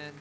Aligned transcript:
Amen. 0.00 0.14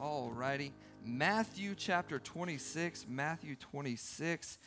All 0.00 0.32
righty. 0.34 0.72
Matthew 1.04 1.76
chapter 1.76 2.18
26. 2.18 3.06
Matthew 3.08 3.54
26. 3.54 4.58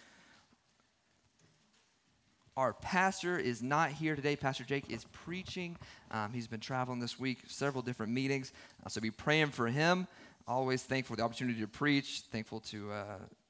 Our 2.56 2.72
pastor 2.72 3.38
is 3.38 3.62
not 3.62 3.92
here 3.92 4.16
today. 4.16 4.38
Pastor 4.38 4.64
Jake 4.64 4.90
is 4.90 5.04
preaching. 5.12 5.76
Um, 6.10 6.32
he's 6.32 6.48
been 6.48 6.62
traveling 6.62 7.00
this 7.00 7.20
week, 7.20 7.40
several 7.48 7.82
different 7.82 8.14
meetings. 8.14 8.54
Uh, 8.86 8.88
so 8.88 9.02
be 9.02 9.11
praying 9.11 9.48
for 9.48 9.68
him. 9.68 10.07
Always 10.48 10.84
thankful 10.84 11.16
for 11.16 11.18
the 11.18 11.23
opportunity 11.26 11.60
to 11.60 11.68
preach. 11.68 12.23
Thankful 12.32 12.62
to 12.62 12.91
uh, 12.94 13.04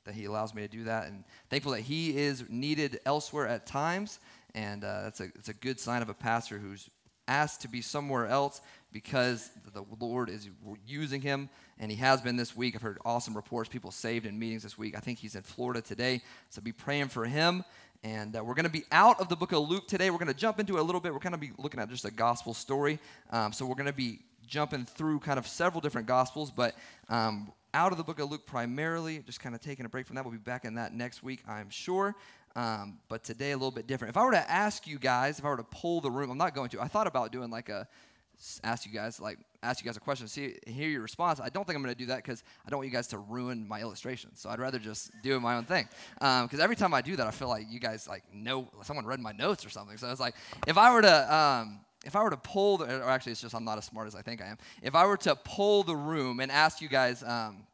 that 0.06 0.16
he 0.16 0.26
allows 0.26 0.56
me 0.56 0.64
to 0.64 0.68
do 0.68 0.86
that, 0.86 1.08
and 1.08 1.24
thankful 1.52 1.74
that 1.74 1.82
he 1.82 2.18
is 2.18 2.46
needed 2.50 3.00
elsewhere 3.06 3.48
at 3.48 3.68
times. 3.68 4.20
And 4.56 4.84
uh, 4.84 5.04
that's 5.04 5.20
a 5.20 5.26
it's 5.36 5.50
a 5.50 5.54
good 5.54 5.80
sign 5.80 6.02
of 6.02 6.10
a 6.10 6.16
pastor 6.16 6.58
who's 6.58 6.90
asked 7.30 7.62
to 7.62 7.70
be 7.70 7.82
somewhere 7.82 8.28
else 8.28 8.62
because 8.92 9.52
the 9.74 9.86
Lord 10.00 10.30
is 10.30 10.50
using 10.86 11.22
him, 11.22 11.50
and 11.78 11.92
he 11.92 11.98
has 11.98 12.22
been 12.22 12.36
this 12.36 12.56
week. 12.58 12.76
I've 12.76 12.82
heard 12.82 12.98
awesome 13.06 13.36
reports, 13.36 13.70
people 13.70 13.92
saved 13.92 14.26
in 14.26 14.38
meetings 14.38 14.64
this 14.64 14.78
week. 14.78 14.98
I 14.98 15.00
think 15.00 15.20
he's 15.20 15.36
in 15.36 15.44
Florida 15.44 15.82
today, 15.82 16.22
so 16.50 16.62
be 16.62 16.72
praying 16.72 17.10
for 17.10 17.26
him. 17.26 17.64
And 18.04 18.36
uh, 18.36 18.44
we're 18.44 18.56
going 18.56 18.66
to 18.66 18.72
be 18.72 18.86
out 18.92 19.20
of 19.20 19.30
the 19.30 19.36
book 19.36 19.52
of 19.52 19.70
Luke 19.70 19.88
today. 19.88 20.10
We're 20.10 20.18
going 20.18 20.30
to 20.30 20.34
jump 20.34 20.60
into 20.60 20.78
it 20.78 20.80
a 20.80 20.84
little 20.84 21.02
bit. 21.02 21.14
We're 21.14 21.20
going 21.20 21.34
to 21.34 21.38
be 21.38 21.52
looking 21.58 21.80
at 21.80 21.90
just 21.90 22.06
a 22.06 22.12
gospel 22.12 22.54
story. 22.54 22.98
Um, 23.30 23.52
so 23.52 23.66
we're 23.66 23.76
going 23.76 23.88
to 23.88 23.94
be 23.94 24.20
jumping 24.48 24.86
through 24.86 25.20
kind 25.20 25.38
of 25.38 25.46
several 25.46 25.82
different 25.82 26.08
gospels, 26.08 26.50
but 26.50 26.76
um, 27.10 27.52
out 27.74 27.92
of 27.92 27.98
the 27.98 28.04
book 28.04 28.20
of 28.20 28.32
Luke 28.32 28.46
primarily, 28.46 29.20
just 29.20 29.40
kind 29.40 29.54
of 29.54 29.62
taking 29.62 29.86
a 29.86 29.90
break 29.90 30.08
from 30.08 30.16
that. 30.16 30.26
We'll 30.26 30.32
be 30.32 30.40
back 30.40 30.66
in 30.66 30.76
that 30.76 30.94
next 30.94 31.22
week, 31.22 31.44
I'm 31.48 31.70
sure. 31.70 32.16
Um, 32.56 33.00
but 33.08 33.24
today 33.24 33.52
a 33.52 33.58
little 33.58 33.72
bit 33.72 33.88
different. 33.88 34.10
If 34.10 34.18
I 34.18 34.26
were 34.26 34.32
to 34.32 34.52
ask 34.52 34.88
you 34.88 35.00
guys, 35.00 35.40
if 35.40 35.46
I 35.46 35.50
were 35.50 35.58
to 35.58 35.64
pull 35.64 36.02
the 36.02 36.12
room, 36.12 36.30
I'm 36.32 36.38
not 36.38 36.56
going 36.56 36.70
to. 36.70 36.82
I 36.82 36.88
thought 36.88 37.08
about 37.08 37.32
doing 37.32 37.50
like 37.50 37.70
a 37.70 37.88
ask 38.64 38.86
you 38.86 38.94
guys 38.94 39.20
like 39.20 39.38
ask 39.62 39.84
you 39.84 39.86
guys 39.86 39.98
a 39.98 40.00
question, 40.00 40.28
see 40.28 40.56
hear 40.66 40.90
your 40.90 41.02
response. 41.02 41.40
I 41.40 41.50
don't 41.50 41.66
think 41.66 41.76
I'm 41.76 41.84
going 41.84 41.94
to 41.94 42.00
do 42.00 42.08
that 42.08 42.18
because 42.18 42.44
I 42.66 42.70
don't 42.70 42.80
want 42.80 42.88
you 42.88 42.94
guys 42.94 43.08
to 43.08 43.18
ruin 43.18 43.68
my 43.68 43.82
illustration. 43.82 44.36
So 44.36 44.50
I'd 44.50 44.60
rather 44.60 44.80
just 44.80 45.12
do 45.22 45.40
my 45.40 45.58
own 45.58 45.66
thing. 45.66 45.88
Because 46.16 46.54
um, 46.54 46.62
every 46.62 46.76
time 46.76 46.94
I 46.94 47.02
do 47.02 47.16
that, 47.18 47.28
I 47.28 47.32
feel 47.32 47.50
like 47.50 47.66
you 47.70 47.80
guys 47.80 48.08
like 48.08 48.24
know 48.34 48.70
someone 48.84 49.06
read 49.06 49.20
my 49.20 49.34
notes 49.34 49.66
or 49.66 49.70
something. 49.70 49.98
So 49.98 50.08
i 50.08 50.10
was 50.10 50.20
like 50.20 50.36
if 50.68 50.78
I 50.78 50.94
were 50.94 51.02
to 51.02 51.36
um, 51.36 51.80
if 52.06 52.16
I 52.16 52.24
were 52.24 52.30
to 52.30 52.38
pull 52.38 52.78
the, 52.78 53.04
or 53.04 53.10
actually 53.10 53.34
it's 53.34 53.42
just 53.42 53.54
I'm 53.54 53.66
not 53.66 53.78
as 53.78 53.86
smart 53.86 54.08
as 54.08 54.16
I 54.16 54.22
think 54.22 54.42
I 54.42 54.48
am. 54.48 54.58
If 54.82 54.96
I 54.96 55.06
were 55.06 55.18
to 55.18 55.36
pull 55.36 55.84
the 55.84 55.96
room 55.96 56.40
and 56.40 56.52
ask 56.52 56.82
you 56.82 56.88
guys, 56.88 57.24
um, 57.24 57.68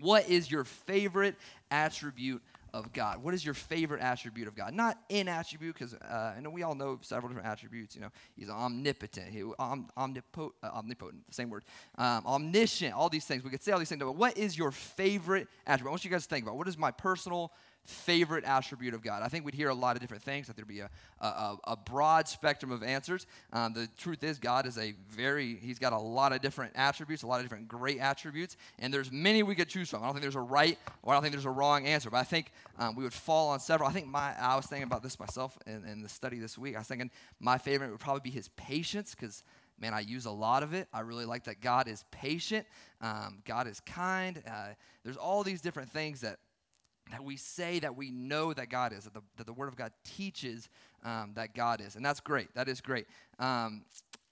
what 0.00 0.28
is 0.28 0.50
your 0.50 0.64
favorite 0.64 1.36
attribute 1.70 2.42
of 2.74 2.92
God? 2.92 3.22
What 3.22 3.32
is 3.34 3.44
your 3.44 3.54
favorite 3.54 4.02
attribute 4.02 4.48
of 4.48 4.56
God? 4.56 4.74
Not 4.74 4.98
in 5.08 5.28
attribute, 5.28 5.74
because 5.74 5.94
uh, 5.94 6.34
I 6.36 6.40
know 6.40 6.50
we 6.50 6.64
all 6.64 6.74
know 6.74 6.98
several 7.00 7.28
different 7.28 7.48
attributes. 7.48 7.94
You 7.94 8.02
know, 8.02 8.10
He's 8.36 8.50
omnipotent, 8.50 9.28
he, 9.30 9.44
om, 9.58 9.88
omnipotent, 9.96 10.54
uh, 10.62 10.70
omnipotent, 10.74 11.26
the 11.28 11.34
same 11.34 11.48
word, 11.48 11.64
um, 11.96 12.26
omniscient. 12.26 12.92
All 12.92 13.08
these 13.08 13.24
things 13.24 13.44
we 13.44 13.50
could 13.50 13.62
say 13.62 13.72
all 13.72 13.78
these 13.78 13.88
things. 13.88 14.00
But 14.00 14.16
what 14.16 14.36
is 14.36 14.58
your 14.58 14.72
favorite 14.72 15.46
attribute? 15.66 15.88
I 15.88 15.92
want 15.92 16.04
you 16.04 16.10
guys 16.10 16.24
to 16.24 16.28
think 16.28 16.44
about 16.44 16.58
what 16.58 16.68
is 16.68 16.76
my 16.76 16.90
personal 16.90 17.52
favorite 17.84 18.44
attribute 18.44 18.94
of 18.94 19.02
God? 19.02 19.22
I 19.22 19.28
think 19.28 19.44
we'd 19.44 19.54
hear 19.54 19.68
a 19.68 19.74
lot 19.74 19.96
of 19.96 20.00
different 20.00 20.22
things. 20.22 20.46
That 20.46 20.56
there'd 20.56 20.68
be 20.68 20.80
a, 20.80 20.90
a, 21.20 21.56
a 21.64 21.76
broad 21.76 22.28
spectrum 22.28 22.72
of 22.72 22.82
answers. 22.82 23.26
Um, 23.52 23.72
the 23.72 23.88
truth 23.98 24.22
is, 24.24 24.38
God 24.38 24.66
is 24.66 24.78
a 24.78 24.94
very, 25.10 25.56
he's 25.56 25.78
got 25.78 25.92
a 25.92 25.98
lot 25.98 26.32
of 26.32 26.40
different 26.40 26.72
attributes, 26.74 27.22
a 27.22 27.26
lot 27.26 27.40
of 27.40 27.44
different 27.44 27.68
great 27.68 27.98
attributes, 27.98 28.56
and 28.78 28.92
there's 28.92 29.12
many 29.12 29.42
we 29.42 29.54
could 29.54 29.68
choose 29.68 29.90
from. 29.90 30.02
I 30.02 30.06
don't 30.06 30.14
think 30.14 30.22
there's 30.22 30.34
a 30.34 30.40
right 30.40 30.78
or 31.02 31.12
I 31.12 31.16
don't 31.16 31.22
think 31.22 31.32
there's 31.32 31.44
a 31.44 31.50
wrong 31.50 31.86
answer, 31.86 32.10
but 32.10 32.18
I 32.18 32.24
think 32.24 32.52
um, 32.78 32.94
we 32.94 33.04
would 33.04 33.12
fall 33.12 33.50
on 33.50 33.60
several. 33.60 33.88
I 33.88 33.92
think 33.92 34.06
my, 34.06 34.34
I 34.38 34.56
was 34.56 34.66
thinking 34.66 34.86
about 34.86 35.02
this 35.02 35.18
myself 35.18 35.58
in, 35.66 35.84
in 35.84 36.02
the 36.02 36.08
study 36.08 36.38
this 36.38 36.56
week. 36.58 36.76
I 36.76 36.78
was 36.78 36.88
thinking 36.88 37.10
my 37.40 37.58
favorite 37.58 37.90
would 37.90 38.00
probably 38.00 38.22
be 38.22 38.30
his 38.30 38.48
patience 38.56 39.14
because 39.14 39.42
man, 39.78 39.92
I 39.92 40.00
use 40.00 40.24
a 40.26 40.30
lot 40.30 40.62
of 40.62 40.72
it. 40.72 40.88
I 40.92 41.00
really 41.00 41.24
like 41.24 41.44
that 41.44 41.60
God 41.60 41.88
is 41.88 42.04
patient, 42.10 42.66
um, 43.00 43.42
God 43.44 43.66
is 43.66 43.80
kind. 43.80 44.42
Uh, 44.46 44.68
there's 45.04 45.16
all 45.16 45.42
these 45.42 45.60
different 45.60 45.90
things 45.90 46.20
that 46.20 46.38
that 47.10 47.22
we 47.22 47.36
say 47.36 47.78
that 47.80 47.96
we 47.96 48.10
know 48.10 48.52
that 48.52 48.70
God 48.70 48.92
is, 48.92 49.04
that 49.04 49.14
the, 49.14 49.22
that 49.36 49.46
the 49.46 49.52
Word 49.52 49.68
of 49.68 49.76
God 49.76 49.92
teaches 50.04 50.68
um, 51.04 51.32
that 51.34 51.54
God 51.54 51.80
is. 51.80 51.96
And 51.96 52.04
that's 52.04 52.20
great. 52.20 52.54
That 52.54 52.68
is 52.68 52.80
great. 52.80 53.06
Um, 53.38 53.84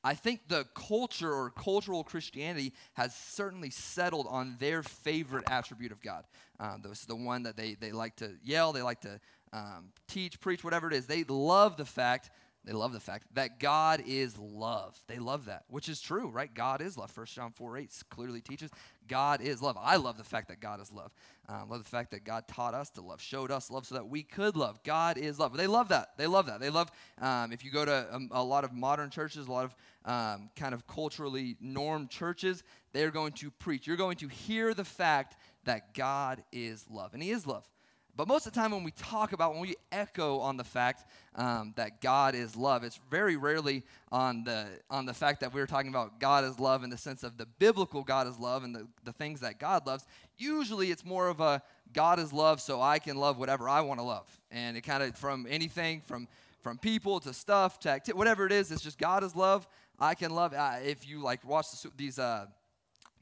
I 0.04 0.14
think 0.14 0.48
the 0.48 0.66
culture 0.74 1.32
or 1.32 1.50
cultural 1.50 2.02
Christianity 2.02 2.72
has 2.94 3.14
certainly 3.14 3.70
settled 3.70 4.26
on 4.28 4.56
their 4.58 4.82
favorite 4.82 5.44
attribute 5.48 5.92
of 5.92 6.00
God. 6.00 6.24
Um, 6.58 6.82
this 6.82 7.00
is 7.00 7.06
the 7.06 7.14
one 7.14 7.44
that 7.44 7.56
they, 7.56 7.74
they 7.74 7.92
like 7.92 8.16
to 8.16 8.32
yell, 8.42 8.72
they 8.72 8.82
like 8.82 9.00
to 9.02 9.20
um, 9.52 9.92
teach, 10.08 10.40
preach, 10.40 10.64
whatever 10.64 10.88
it 10.88 10.94
is. 10.94 11.06
They 11.06 11.24
love 11.24 11.76
the 11.76 11.84
fact 11.84 12.30
they 12.64 12.72
love 12.72 12.92
the 12.92 13.00
fact 13.00 13.26
that 13.34 13.58
God 13.58 14.04
is 14.06 14.38
love. 14.38 14.96
They 15.08 15.18
love 15.18 15.46
that, 15.46 15.64
which 15.68 15.88
is 15.88 16.00
true, 16.00 16.28
right? 16.28 16.52
God 16.52 16.80
is 16.80 16.96
love. 16.96 17.14
1 17.16 17.26
John 17.26 17.50
4 17.50 17.76
8 17.76 18.02
clearly 18.08 18.40
teaches 18.40 18.70
God 19.08 19.40
is 19.40 19.60
love. 19.60 19.76
I 19.80 19.96
love 19.96 20.16
the 20.16 20.24
fact 20.24 20.48
that 20.48 20.60
God 20.60 20.80
is 20.80 20.92
love. 20.92 21.12
Um, 21.48 21.68
love 21.68 21.82
the 21.82 21.88
fact 21.88 22.12
that 22.12 22.24
God 22.24 22.46
taught 22.46 22.74
us 22.74 22.90
to 22.90 23.00
love, 23.00 23.20
showed 23.20 23.50
us 23.50 23.70
love 23.70 23.86
so 23.86 23.96
that 23.96 24.06
we 24.06 24.22
could 24.22 24.56
love. 24.56 24.82
God 24.84 25.18
is 25.18 25.38
love. 25.38 25.56
They 25.56 25.66
love 25.66 25.88
that. 25.88 26.16
They 26.16 26.26
love 26.26 26.46
that. 26.46 26.60
They 26.60 26.70
love, 26.70 26.90
um, 27.20 27.52
if 27.52 27.64
you 27.64 27.70
go 27.70 27.84
to 27.84 28.08
a, 28.10 28.14
um, 28.14 28.28
a, 28.30 28.42
lot 28.42 28.64
of 28.64 28.72
modern 28.72 29.10
churches, 29.10 29.48
a 29.48 29.52
lot 29.52 29.64
of 29.64 29.74
um, 30.04 30.50
kind 30.56 30.72
of 30.72 30.86
culturally 30.86 31.56
normed 31.60 32.10
churches, 32.10 32.62
they're 32.92 33.10
going 33.10 33.32
to 33.32 33.50
preach. 33.50 33.86
You're 33.86 33.96
going 33.96 34.16
to 34.18 34.28
hear 34.28 34.72
the 34.72 34.84
fact 34.84 35.36
that 35.64 35.94
God 35.94 36.42
is 36.52 36.86
love. 36.88 37.12
And 37.12 37.22
He 37.22 37.30
is 37.30 37.46
love. 37.46 37.68
But 38.14 38.28
most 38.28 38.46
of 38.46 38.52
the 38.52 38.60
time, 38.60 38.72
when 38.72 38.84
we 38.84 38.90
talk 38.90 39.32
about, 39.32 39.52
when 39.52 39.62
we 39.62 39.74
echo 39.90 40.38
on 40.40 40.58
the 40.58 40.64
fact 40.64 41.10
um, 41.34 41.72
that 41.76 42.02
God 42.02 42.34
is 42.34 42.54
love, 42.54 42.84
it's 42.84 43.00
very 43.10 43.36
rarely 43.36 43.84
on 44.10 44.44
the, 44.44 44.66
on 44.90 45.06
the 45.06 45.14
fact 45.14 45.40
that 45.40 45.54
we're 45.54 45.66
talking 45.66 45.88
about 45.88 46.20
God 46.20 46.44
is 46.44 46.60
love 46.60 46.84
in 46.84 46.90
the 46.90 46.98
sense 46.98 47.22
of 47.22 47.38
the 47.38 47.46
biblical 47.58 48.02
God 48.02 48.26
is 48.26 48.38
love 48.38 48.64
and 48.64 48.74
the, 48.74 48.86
the 49.04 49.14
things 49.14 49.40
that 49.40 49.58
God 49.58 49.86
loves. 49.86 50.04
Usually, 50.36 50.90
it's 50.90 51.06
more 51.06 51.28
of 51.28 51.40
a 51.40 51.62
God 51.94 52.18
is 52.18 52.34
love, 52.34 52.60
so 52.60 52.82
I 52.82 52.98
can 52.98 53.16
love 53.16 53.38
whatever 53.38 53.66
I 53.66 53.80
want 53.80 53.98
to 53.98 54.04
love. 54.04 54.28
And 54.50 54.76
it 54.76 54.82
kind 54.82 55.02
of, 55.02 55.16
from 55.16 55.46
anything, 55.48 56.02
from, 56.02 56.28
from 56.60 56.76
people 56.76 57.18
to 57.20 57.32
stuff 57.32 57.78
to 57.80 57.90
activity, 57.90 58.18
whatever 58.18 58.44
it 58.44 58.52
is, 58.52 58.70
it's 58.70 58.82
just 58.82 58.98
God 58.98 59.24
is 59.24 59.34
love. 59.34 59.66
I 59.98 60.14
can 60.14 60.32
love. 60.32 60.52
Uh, 60.52 60.76
if 60.84 61.08
you 61.08 61.22
like 61.22 61.46
watch 61.48 61.70
the, 61.70 61.90
these, 61.96 62.18
uh, 62.18 62.46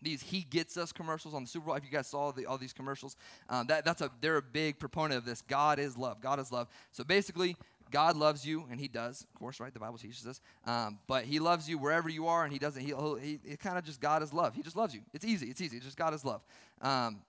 these 0.03 0.23
he 0.23 0.43
gets 0.43 0.77
us 0.77 0.93
commercials 0.93 1.35
on 1.35 1.43
the 1.43 1.49
super 1.49 1.67
bowl. 1.67 1.75
If 1.75 1.85
you 1.85 1.91
guys 1.91 2.07
saw 2.07 2.33
the, 2.33 2.47
all 2.47 2.59
these 2.59 2.73
commercials 2.73 3.17
um, 3.49 3.67
that, 3.67 3.85
that's 3.85 4.01
a 4.01 4.11
they're 4.21 4.39
a 4.39 4.43
big 4.43 4.79
proponent 4.79 5.19
of 5.19 5.25
this. 5.25 5.43
God 5.43 5.79
is 5.79 5.97
love. 5.97 6.21
God 6.21 6.39
is 6.41 6.51
love. 6.53 6.69
So 6.93 7.05
basically 7.05 7.57
god 7.91 8.17
loves 8.17 8.47
you 8.47 8.65
and 8.71 8.79
he 8.79 8.87
does 8.87 9.23
of 9.23 9.39
course 9.39 9.59
right? 9.59 9.75
The 9.75 9.81
bible 9.81 9.99
teaches 9.99 10.27
us 10.27 10.41
um, 10.65 10.99
but 11.09 11.25
he 11.25 11.41
loves 11.41 11.69
you 11.69 11.77
wherever 11.77 12.09
you 12.09 12.29
are 12.29 12.45
and 12.45 12.53
he 12.53 12.59
doesn't 12.59 12.83
he, 12.83 12.95
he, 13.21 13.41
he 13.45 13.57
kind 13.57 13.77
of 13.79 13.85
just 13.85 14.01
god 14.01 14.23
is 14.23 14.33
love. 14.33 14.55
He 14.55 14.63
just 14.63 14.77
loves 14.77 14.95
you. 14.95 15.01
It's 15.13 15.25
easy. 15.25 15.49
It's 15.49 15.61
easy. 15.61 15.77
It's 15.77 15.87
just 15.87 15.99
god 15.99 16.15
is 16.15 16.25
love. 16.25 16.43
Um, 16.81 17.23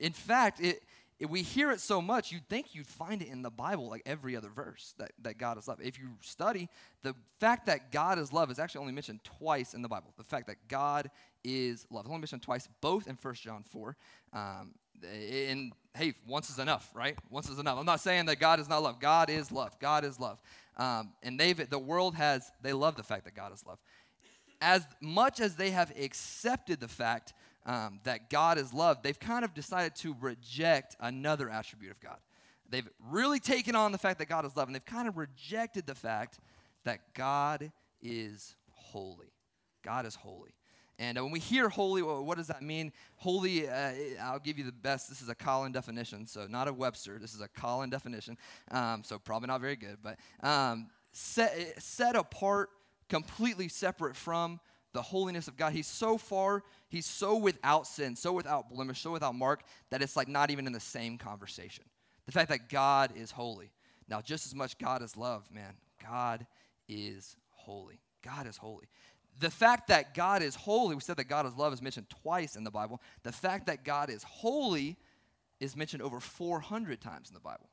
in 0.00 0.12
fact 0.12 0.60
it, 0.60 0.82
we 1.26 1.42
hear 1.42 1.72
it 1.72 1.80
so 1.80 2.00
much, 2.00 2.30
you'd 2.30 2.48
think 2.48 2.74
you'd 2.74 2.86
find 2.86 3.22
it 3.22 3.28
in 3.28 3.42
the 3.42 3.50
Bible, 3.50 3.88
like 3.88 4.02
every 4.06 4.36
other 4.36 4.50
verse, 4.50 4.94
that, 4.98 5.12
that 5.22 5.36
God 5.36 5.58
is 5.58 5.66
love. 5.66 5.80
If 5.82 5.98
you 5.98 6.10
study, 6.20 6.68
the 7.02 7.14
fact 7.40 7.66
that 7.66 7.90
God 7.90 8.18
is 8.18 8.32
love 8.32 8.50
is 8.50 8.58
actually 8.60 8.82
only 8.82 8.92
mentioned 8.92 9.24
twice 9.24 9.74
in 9.74 9.82
the 9.82 9.88
Bible. 9.88 10.12
The 10.16 10.24
fact 10.24 10.46
that 10.46 10.56
God 10.68 11.10
is 11.42 11.86
love. 11.90 12.04
It's 12.04 12.10
only 12.10 12.20
mentioned 12.20 12.42
twice, 12.42 12.68
both 12.80 13.08
in 13.08 13.18
1 13.20 13.34
John 13.34 13.64
4. 13.64 13.96
Um, 14.32 14.74
and 15.02 15.72
hey, 15.96 16.14
once 16.26 16.50
is 16.50 16.58
enough, 16.58 16.90
right? 16.94 17.16
Once 17.30 17.48
is 17.48 17.58
enough. 17.58 17.78
I'm 17.78 17.86
not 17.86 18.00
saying 18.00 18.26
that 18.26 18.38
God 18.38 18.60
is 18.60 18.68
not 18.68 18.82
love. 18.82 19.00
God 19.00 19.28
is 19.28 19.50
love. 19.50 19.78
God 19.80 20.04
is 20.04 20.20
love. 20.20 20.38
Um, 20.76 21.12
and 21.22 21.38
they've, 21.38 21.68
the 21.68 21.78
world 21.78 22.14
has, 22.14 22.50
they 22.62 22.72
love 22.72 22.94
the 22.94 23.02
fact 23.02 23.24
that 23.24 23.34
God 23.34 23.52
is 23.52 23.64
love. 23.66 23.78
As 24.60 24.86
much 25.00 25.40
as 25.40 25.56
they 25.56 25.70
have 25.70 25.92
accepted 25.98 26.80
the 26.80 26.88
fact 26.88 27.32
um, 27.68 28.00
that 28.04 28.30
God 28.30 28.56
is 28.56 28.72
love, 28.72 29.02
they've 29.02 29.20
kind 29.20 29.44
of 29.44 29.52
decided 29.52 29.94
to 29.96 30.16
reject 30.20 30.96
another 31.00 31.50
attribute 31.50 31.92
of 31.92 32.00
God. 32.00 32.16
They've 32.70 32.88
really 33.10 33.40
taken 33.40 33.76
on 33.76 33.92
the 33.92 33.98
fact 33.98 34.18
that 34.18 34.28
God 34.28 34.46
is 34.46 34.56
love, 34.56 34.68
and 34.68 34.74
they've 34.74 34.84
kind 34.84 35.06
of 35.06 35.18
rejected 35.18 35.86
the 35.86 35.94
fact 35.94 36.38
that 36.84 37.14
God 37.14 37.70
is 38.02 38.56
holy. 38.70 39.32
God 39.84 40.06
is 40.06 40.14
holy. 40.14 40.54
And 40.98 41.18
uh, 41.18 41.22
when 41.22 41.30
we 41.30 41.40
hear 41.40 41.68
holy, 41.68 42.02
what 42.02 42.38
does 42.38 42.48
that 42.48 42.62
mean? 42.62 42.90
Holy, 43.16 43.68
uh, 43.68 43.92
I'll 44.22 44.40
give 44.40 44.58
you 44.58 44.64
the 44.64 44.72
best. 44.72 45.10
This 45.10 45.20
is 45.20 45.28
a 45.28 45.34
Collin 45.34 45.70
definition, 45.70 46.26
so 46.26 46.46
not 46.48 46.68
a 46.68 46.72
Webster. 46.72 47.18
This 47.20 47.34
is 47.34 47.42
a 47.42 47.48
Collin 47.48 47.90
definition, 47.90 48.38
um, 48.70 49.04
so 49.04 49.18
probably 49.18 49.46
not 49.46 49.60
very 49.60 49.76
good. 49.76 49.98
But 50.02 50.18
um, 50.42 50.88
set, 51.12 51.80
set 51.80 52.16
apart, 52.16 52.70
completely 53.10 53.68
separate 53.68 54.16
from 54.16 54.58
the 54.92 55.02
holiness 55.02 55.48
of 55.48 55.56
God. 55.56 55.72
He's 55.72 55.86
so 55.86 56.18
far, 56.18 56.62
he's 56.88 57.06
so 57.06 57.36
without 57.36 57.86
sin, 57.86 58.16
so 58.16 58.32
without 58.32 58.70
blemish, 58.70 59.00
so 59.00 59.12
without 59.12 59.34
mark, 59.34 59.62
that 59.90 60.02
it's 60.02 60.16
like 60.16 60.28
not 60.28 60.50
even 60.50 60.66
in 60.66 60.72
the 60.72 60.80
same 60.80 61.18
conversation. 61.18 61.84
The 62.26 62.32
fact 62.32 62.50
that 62.50 62.68
God 62.68 63.12
is 63.16 63.30
holy. 63.30 63.70
Now, 64.08 64.20
just 64.20 64.46
as 64.46 64.54
much 64.54 64.78
God 64.78 65.02
is 65.02 65.16
love, 65.16 65.48
man, 65.52 65.74
God 66.02 66.46
is 66.88 67.36
holy. 67.50 68.00
God 68.22 68.46
is 68.46 68.56
holy 68.56 68.88
the 69.40 69.50
fact 69.50 69.88
that 69.88 70.14
God 70.14 70.42
is 70.42 70.54
holy, 70.54 70.94
we 70.94 71.00
said 71.00 71.16
that 71.16 71.28
God 71.28 71.46
is 71.46 71.54
love 71.54 71.72
is 71.72 71.82
mentioned 71.82 72.08
twice 72.08 72.56
in 72.56 72.64
the 72.64 72.70
Bible. 72.70 73.00
The 73.22 73.32
fact 73.32 73.66
that 73.66 73.84
God 73.84 74.10
is 74.10 74.22
holy 74.22 74.96
is 75.60 75.76
mentioned 75.76 76.02
over 76.02 76.20
400 76.20 77.00
times 77.00 77.28
in 77.28 77.34
the 77.34 77.40
Bible. 77.40 77.68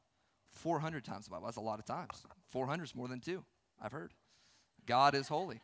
400 0.54 1.04
times 1.04 1.26
in 1.26 1.32
the 1.32 1.36
Bible. 1.36 1.46
That's 1.46 1.58
a 1.58 1.62
lot 1.62 1.80
of 1.80 1.86
times. 1.86 2.24
400 2.50 2.84
is 2.84 2.96
more 2.96 3.08
than 3.08 3.20
two, 3.20 3.44
I've 3.82 3.92
heard. 3.92 4.14
God 4.86 5.16
is 5.16 5.28
holy. 5.28 5.60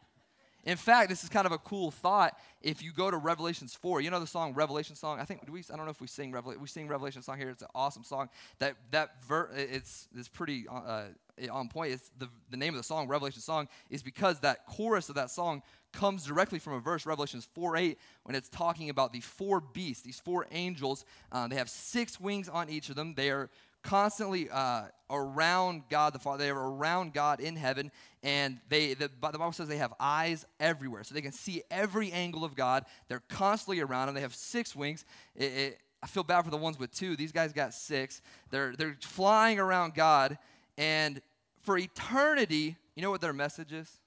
In 0.64 0.78
fact, 0.78 1.10
this 1.10 1.24
is 1.24 1.30
kind 1.30 1.46
of 1.46 1.52
a 1.52 1.58
cool 1.58 1.90
thought. 1.90 2.38
If 2.62 2.84
you 2.84 2.92
go 2.92 3.10
to 3.10 3.18
Revelations 3.18 3.74
4, 3.74 4.02
you 4.02 4.12
know 4.12 4.20
the 4.20 4.28
song 4.28 4.54
Revelation 4.54 4.96
song? 4.96 5.20
I 5.20 5.26
think, 5.26 5.42
we, 5.52 5.64
I 5.74 5.76
don't 5.76 5.86
know 5.86 5.92
if 5.92 6.02
we 6.02 6.08
sing 6.08 6.32
Revelation, 6.32 6.62
we 6.62 6.68
sing 6.68 6.88
Revelation 6.88 7.24
song 7.24 7.40
here. 7.40 7.50
It's 7.50 7.64
an 7.64 7.70
awesome 7.74 8.04
song. 8.04 8.30
That, 8.60 8.76
that 8.92 9.24
ver, 9.24 9.50
it's, 9.56 10.08
it's 10.16 10.28
pretty 10.28 10.68
uh, 10.70 11.06
on 11.52 11.68
point. 11.68 11.94
It's 11.94 12.12
the, 12.20 12.30
the 12.52 12.58
name 12.58 12.74
of 12.74 12.78
the 12.78 12.84
song, 12.84 13.08
Revelation 13.08 13.42
song, 13.42 13.68
is 13.90 14.04
because 14.04 14.40
that 14.42 14.68
chorus 14.68 15.10
of 15.10 15.16
that 15.16 15.32
song 15.32 15.64
comes 15.94 16.26
directly 16.26 16.60
from 16.60 16.74
a 16.74 16.80
verse, 16.80 17.06
Revelations 17.08 17.48
4 17.56 17.78
8, 17.78 17.98
when 18.24 18.36
it's 18.36 18.50
talking 18.50 18.90
about 18.90 19.14
the 19.14 19.22
four 19.22 19.62
beasts, 19.62 20.04
these 20.04 20.20
four 20.20 20.46
angels. 20.52 21.06
Uh, 21.32 21.48
they 21.48 21.56
have 21.56 21.70
six 21.70 22.20
wings 22.20 22.48
on 22.48 22.70
each 22.70 22.90
of 22.90 22.96
them. 22.96 23.16
They 23.16 23.32
are 23.32 23.50
constantly 23.84 24.50
uh, 24.50 24.84
around 25.10 25.84
God 25.90 26.14
the 26.14 26.20
Father. 26.20 26.44
They 26.44 26.50
are 26.50 26.72
around 26.72 27.14
God 27.14 27.40
in 27.40 27.56
heaven, 27.56 27.92
and 28.24 28.60
they 28.70 28.94
the, 28.94 29.08
the, 29.08 29.38
Bible 29.38 29.52
says 29.52 29.68
they 29.68 29.78
have 29.78 29.94
eyes 30.00 30.46
everywhere, 30.60 31.04
so 31.04 31.14
they 31.14 31.22
can 31.22 31.32
see 31.32 31.64
every 31.70 32.12
angle 32.12 32.44
of 32.44 32.56
God. 32.56 32.86
They're 33.08 33.24
constantly 33.30 33.82
around 33.82 34.10
Him. 34.10 34.16
They 34.16 34.22
have 34.22 34.36
six 34.36 34.76
wings. 34.76 35.06
It, 35.36 35.44
it, 35.44 35.80
I 36.04 36.08
feel 36.08 36.24
bad 36.24 36.44
for 36.44 36.52
the 36.52 36.58
ones 36.58 36.80
with 36.80 36.92
two. 36.92 37.16
These 37.16 37.32
guys 37.32 37.54
got 37.54 37.74
six. 37.74 38.22
They're 38.50 38.76
they're 38.76 38.98
flying 39.02 39.60
around 39.60 39.94
God, 39.94 40.38
and 40.78 41.22
for 41.62 41.78
eternity, 41.78 42.78
you 42.96 43.02
know 43.02 43.12
what 43.12 43.22
their 43.22 43.34
message 43.34 43.72
is? 43.72 44.00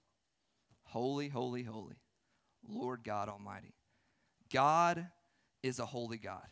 Holy, 0.84 1.28
holy, 1.28 1.62
holy, 1.62 1.96
Lord 2.68 3.02
God 3.04 3.28
Almighty. 3.28 3.74
God 4.52 5.08
is 5.62 5.78
a 5.78 5.86
holy 5.86 6.18
God. 6.18 6.46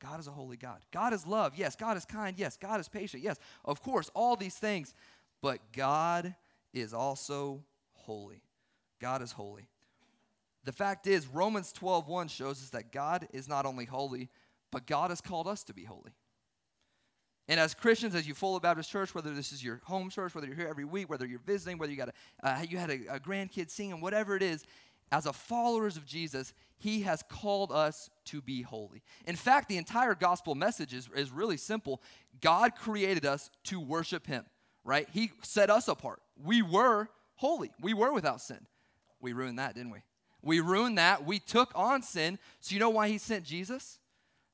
God 0.00 0.20
is 0.20 0.26
a 0.26 0.30
holy 0.30 0.56
God. 0.56 0.80
God 0.92 1.12
is 1.12 1.26
love. 1.26 1.54
Yes. 1.56 1.76
God 1.76 1.96
is 1.96 2.04
kind. 2.04 2.38
Yes. 2.38 2.56
God 2.56 2.80
is 2.80 2.88
patient. 2.88 3.22
Yes. 3.22 3.38
Of 3.64 3.82
course, 3.82 4.10
all 4.14 4.36
these 4.36 4.56
things. 4.56 4.94
But 5.42 5.60
God 5.72 6.34
is 6.72 6.92
also 6.92 7.62
holy. 7.92 8.42
God 9.00 9.22
is 9.22 9.32
holy. 9.32 9.68
The 10.64 10.72
fact 10.72 11.06
is, 11.06 11.26
Romans 11.28 11.72
12 11.72 12.08
1 12.08 12.28
shows 12.28 12.62
us 12.62 12.70
that 12.70 12.92
God 12.92 13.28
is 13.32 13.48
not 13.48 13.66
only 13.66 13.84
holy, 13.84 14.28
but 14.72 14.86
God 14.86 15.10
has 15.10 15.20
called 15.20 15.46
us 15.46 15.62
to 15.64 15.74
be 15.74 15.84
holy. 15.84 16.12
And 17.48 17.60
as 17.60 17.74
Christians, 17.74 18.16
as 18.16 18.26
you 18.26 18.34
follow 18.34 18.58
Baptist 18.58 18.90
Church, 18.90 19.14
whether 19.14 19.32
this 19.32 19.52
is 19.52 19.62
your 19.62 19.80
home 19.84 20.10
church, 20.10 20.34
whether 20.34 20.48
you're 20.48 20.56
here 20.56 20.66
every 20.66 20.84
week, 20.84 21.08
whether 21.08 21.24
you're 21.24 21.38
visiting, 21.38 21.78
whether 21.78 21.92
you 21.92 21.96
got 21.96 22.08
a, 22.08 22.12
uh, 22.42 22.62
you 22.68 22.76
had 22.76 22.90
a, 22.90 23.14
a 23.14 23.20
grandkid 23.20 23.70
singing, 23.70 24.00
whatever 24.00 24.34
it 24.34 24.42
is, 24.42 24.64
as 25.12 25.26
a 25.26 25.32
followers 25.32 25.96
of 25.96 26.04
Jesus, 26.06 26.52
he 26.78 27.02
has 27.02 27.22
called 27.28 27.72
us 27.72 28.10
to 28.26 28.42
be 28.42 28.62
holy. 28.62 29.02
In 29.26 29.36
fact, 29.36 29.68
the 29.68 29.76
entire 29.76 30.14
gospel 30.14 30.54
message 30.54 30.92
is, 30.92 31.08
is 31.14 31.30
really 31.30 31.56
simple. 31.56 32.02
God 32.40 32.74
created 32.74 33.24
us 33.24 33.50
to 33.64 33.80
worship 33.80 34.26
him, 34.26 34.44
right? 34.84 35.08
He 35.12 35.30
set 35.42 35.70
us 35.70 35.88
apart. 35.88 36.20
We 36.42 36.62
were 36.62 37.08
holy, 37.36 37.70
we 37.80 37.94
were 37.94 38.12
without 38.12 38.40
sin. 38.40 38.66
We 39.20 39.32
ruined 39.32 39.58
that, 39.58 39.74
didn't 39.74 39.92
we? 39.92 40.02
We 40.42 40.60
ruined 40.60 40.98
that. 40.98 41.24
We 41.24 41.38
took 41.38 41.72
on 41.74 42.02
sin. 42.02 42.38
So, 42.60 42.74
you 42.74 42.80
know 42.80 42.90
why 42.90 43.08
he 43.08 43.18
sent 43.18 43.44
Jesus? 43.44 43.98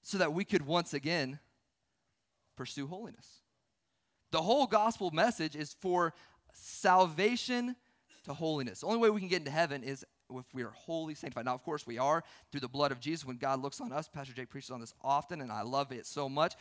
So 0.03 0.19
that 0.19 0.33
we 0.33 0.45
could 0.45 0.65
once 0.67 0.95
again 0.95 1.39
pursue 2.57 2.87
holiness. 2.87 3.43
The 4.31 4.41
whole 4.41 4.67
gospel 4.67 5.11
message 5.11 5.55
is 5.55 5.77
for 5.81 6.15
salvation 6.55 7.77
to 8.25 8.33
holiness. 8.33 8.81
The 8.81 8.87
only 8.87 8.99
way 8.99 9.11
we 9.11 9.21
can 9.21 9.29
get 9.29 9.41
into 9.41 9.51
heaven 9.51 9.83
is 9.83 10.05
if 10.39 10.47
we 10.53 10.63
are 10.63 10.71
wholly 10.71 11.15
sanctified. 11.15 11.45
Now, 11.45 11.55
of 11.55 11.63
course, 11.63 11.87
we 11.87 11.99
are 11.99 12.23
through 12.51 12.61
the 12.61 12.69
blood 12.69 12.93
of 12.93 13.01
Jesus. 13.01 13.25
When 13.25 13.37
God 13.37 13.63
looks 13.63 13.81
on 13.81 13.93
us, 13.93 14.09
Pastor 14.09 14.33
Jake 14.33 14.51
preaches 14.51 14.71
on 14.71 14.81
this 14.81 14.95
often, 15.03 15.41
and 15.41 15.51
I 15.51 15.63
love 15.63 15.93
it 15.93 16.07
so 16.07 16.29
much. 16.29 16.55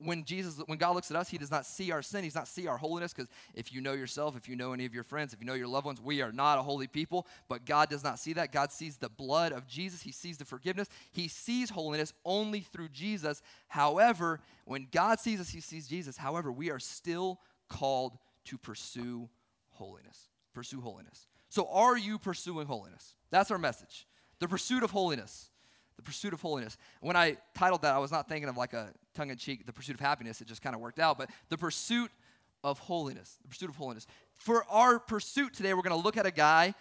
When 0.00 0.24
Jesus, 0.24 0.62
when 0.66 0.78
God 0.78 0.94
looks 0.94 1.10
at 1.10 1.16
us, 1.16 1.28
He 1.28 1.38
does 1.38 1.50
not 1.50 1.66
see 1.66 1.90
our 1.90 2.02
sin. 2.02 2.22
He 2.22 2.28
does 2.28 2.36
not 2.36 2.46
see 2.46 2.68
our 2.68 2.76
holiness. 2.76 3.12
Because 3.12 3.28
if 3.54 3.72
you 3.72 3.80
know 3.80 3.94
yourself, 3.94 4.36
if 4.36 4.48
you 4.48 4.54
know 4.54 4.72
any 4.72 4.84
of 4.84 4.94
your 4.94 5.02
friends, 5.02 5.32
if 5.32 5.40
you 5.40 5.46
know 5.46 5.54
your 5.54 5.66
loved 5.66 5.86
ones, 5.86 6.00
we 6.00 6.22
are 6.22 6.30
not 6.30 6.58
a 6.58 6.62
holy 6.62 6.86
people. 6.86 7.26
But 7.48 7.66
God 7.66 7.90
does 7.90 8.04
not 8.04 8.20
see 8.20 8.32
that. 8.34 8.52
God 8.52 8.70
sees 8.70 8.96
the 8.96 9.08
blood 9.08 9.52
of 9.52 9.66
Jesus. 9.66 10.00
He 10.00 10.12
sees 10.12 10.38
the 10.38 10.44
forgiveness. 10.44 10.88
He 11.10 11.26
sees 11.26 11.70
holiness 11.70 12.12
only 12.24 12.60
through 12.60 12.90
Jesus. 12.90 13.42
However, 13.66 14.40
when 14.66 14.86
God 14.92 15.18
sees 15.18 15.40
us, 15.40 15.48
He 15.50 15.60
sees 15.60 15.88
Jesus. 15.88 16.16
However, 16.16 16.52
we 16.52 16.70
are 16.70 16.78
still 16.78 17.40
called 17.68 18.18
to 18.44 18.56
pursue 18.56 19.28
holiness. 19.70 20.28
Pursue 20.54 20.80
holiness. 20.80 21.26
So, 21.48 21.68
are 21.72 21.96
you 21.96 22.18
pursuing 22.18 22.66
holiness? 22.66 23.14
That's 23.30 23.50
our 23.50 23.58
message. 23.58 24.06
The 24.38 24.48
pursuit 24.48 24.82
of 24.82 24.90
holiness. 24.90 25.50
The 25.96 26.02
pursuit 26.02 26.32
of 26.32 26.40
holiness. 26.40 26.76
When 27.00 27.16
I 27.16 27.36
titled 27.54 27.82
that, 27.82 27.94
I 27.94 27.98
was 27.98 28.12
not 28.12 28.28
thinking 28.28 28.48
of 28.48 28.56
like 28.56 28.72
a 28.72 28.88
tongue 29.14 29.30
in 29.30 29.36
cheek, 29.36 29.66
the 29.66 29.72
pursuit 29.72 29.94
of 29.94 30.00
happiness. 30.00 30.40
It 30.40 30.46
just 30.46 30.62
kind 30.62 30.74
of 30.74 30.80
worked 30.80 31.00
out. 31.00 31.18
But 31.18 31.30
the 31.48 31.58
pursuit 31.58 32.10
of 32.62 32.78
holiness. 32.78 33.38
The 33.42 33.48
pursuit 33.48 33.70
of 33.70 33.76
holiness. 33.76 34.06
For 34.34 34.64
our 34.70 34.98
pursuit 34.98 35.54
today, 35.54 35.74
we're 35.74 35.82
going 35.82 35.96
to 35.96 36.04
look 36.04 36.16
at 36.16 36.26
a 36.26 36.30
guy 36.30 36.74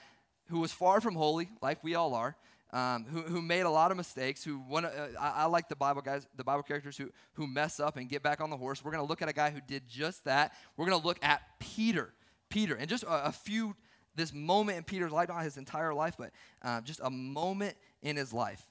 who 0.50 0.60
was 0.60 0.72
far 0.72 1.02
from 1.02 1.16
holy, 1.16 1.50
like 1.62 1.84
we 1.84 1.96
all 1.96 2.14
are. 2.14 2.36
Um, 2.74 3.06
who, 3.06 3.22
who 3.22 3.42
made 3.42 3.62
a 3.62 3.70
lot 3.70 3.92
of 3.92 3.98
mistakes, 3.98 4.44
who 4.44 4.58
one, 4.58 4.84
uh, 4.84 5.08
I, 5.18 5.30
I, 5.30 5.46
like 5.46 5.70
the 5.70 5.76
Bible 5.78 6.02
guys, 6.02 6.28
the 6.36 6.44
Bible 6.44 6.64
characters 6.64 6.98
who, 6.98 7.10
who 7.34 7.48
mess 7.48 7.80
up 7.80 7.96
and 7.96 8.10
get 8.10 8.22
back 8.22 8.42
on 8.42 8.50
the 8.50 8.58
horse. 8.58 8.84
We're 8.84 8.92
going 8.92 9.04
to 9.04 9.08
look 9.08 9.22
at 9.22 9.30
a 9.30 9.34
guy 9.34 9.52
who 9.52 9.62
did 9.66 9.88
just 9.88 10.26
that. 10.26 10.52
We're 10.76 10.86
going 10.86 11.00
to 11.00 11.08
look 11.08 11.18
at 11.22 11.42
Peter. 11.60 12.14
Peter, 12.50 12.76
and 12.76 12.90
just 12.90 13.04
a, 13.04 13.28
a 13.28 13.32
few 13.32 13.76
this 14.18 14.34
moment 14.34 14.78
in 14.78 14.84
Peter's 14.84 15.12
life, 15.14 15.30
not 15.30 15.44
his 15.44 15.56
entire 15.56 15.94
life, 15.94 16.16
but 16.18 16.31
uh, 16.64 16.81
just 16.81 17.00
a 17.02 17.10
moment 17.10 17.75
in 18.02 18.18
his 18.18 18.34
life. 18.34 18.62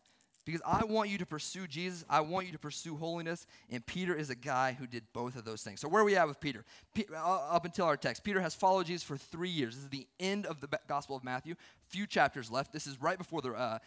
Because 0.45 0.63
I 0.65 0.85
want 0.85 1.11
you 1.11 1.19
to 1.19 1.27
pursue 1.27 1.67
Jesus. 1.67 2.05
I 2.09 2.21
want 2.21 2.47
you 2.47 2.53
to 2.53 2.59
pursue 2.59 2.97
holiness. 2.97 3.47
And 3.69 3.85
Peter 3.85 4.15
is 4.15 4.31
a 4.31 4.37
guy 4.37 4.77
who 4.79 4.87
did 4.87 5.03
both 5.13 5.35
of 5.35 5.45
those 5.45 5.63
things. 5.63 5.81
So, 5.81 5.89
where 5.89 6.03
are 6.03 6.05
we 6.05 6.17
at 6.17 6.29
with 6.29 6.39
Peter? 6.39 6.65
Uh, 7.13 7.49
up 7.51 7.65
until 7.65 7.87
our 7.87 7.97
text, 7.97 8.23
Peter 8.23 8.41
has 8.41 8.55
followed 8.55 8.87
Jesus 8.87 9.03
for 9.03 9.17
three 9.17 9.49
years. 9.49 9.75
This 9.75 9.85
is 9.85 9.91
the 9.91 10.07
end 10.21 10.47
of 10.47 10.61
the 10.61 10.69
Gospel 10.87 11.17
of 11.17 11.25
Matthew. 11.25 11.57
Few 11.89 12.07
chapters 12.07 12.49
left. 12.49 12.73
This 12.73 12.87
is 12.87 13.03
right 13.03 13.19
before 13.19 13.43
the, 13.43 13.53
uh, 13.53 13.79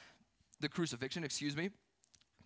the 0.60 0.68
crucifixion, 0.68 1.24
excuse 1.24 1.56
me. 1.56 1.70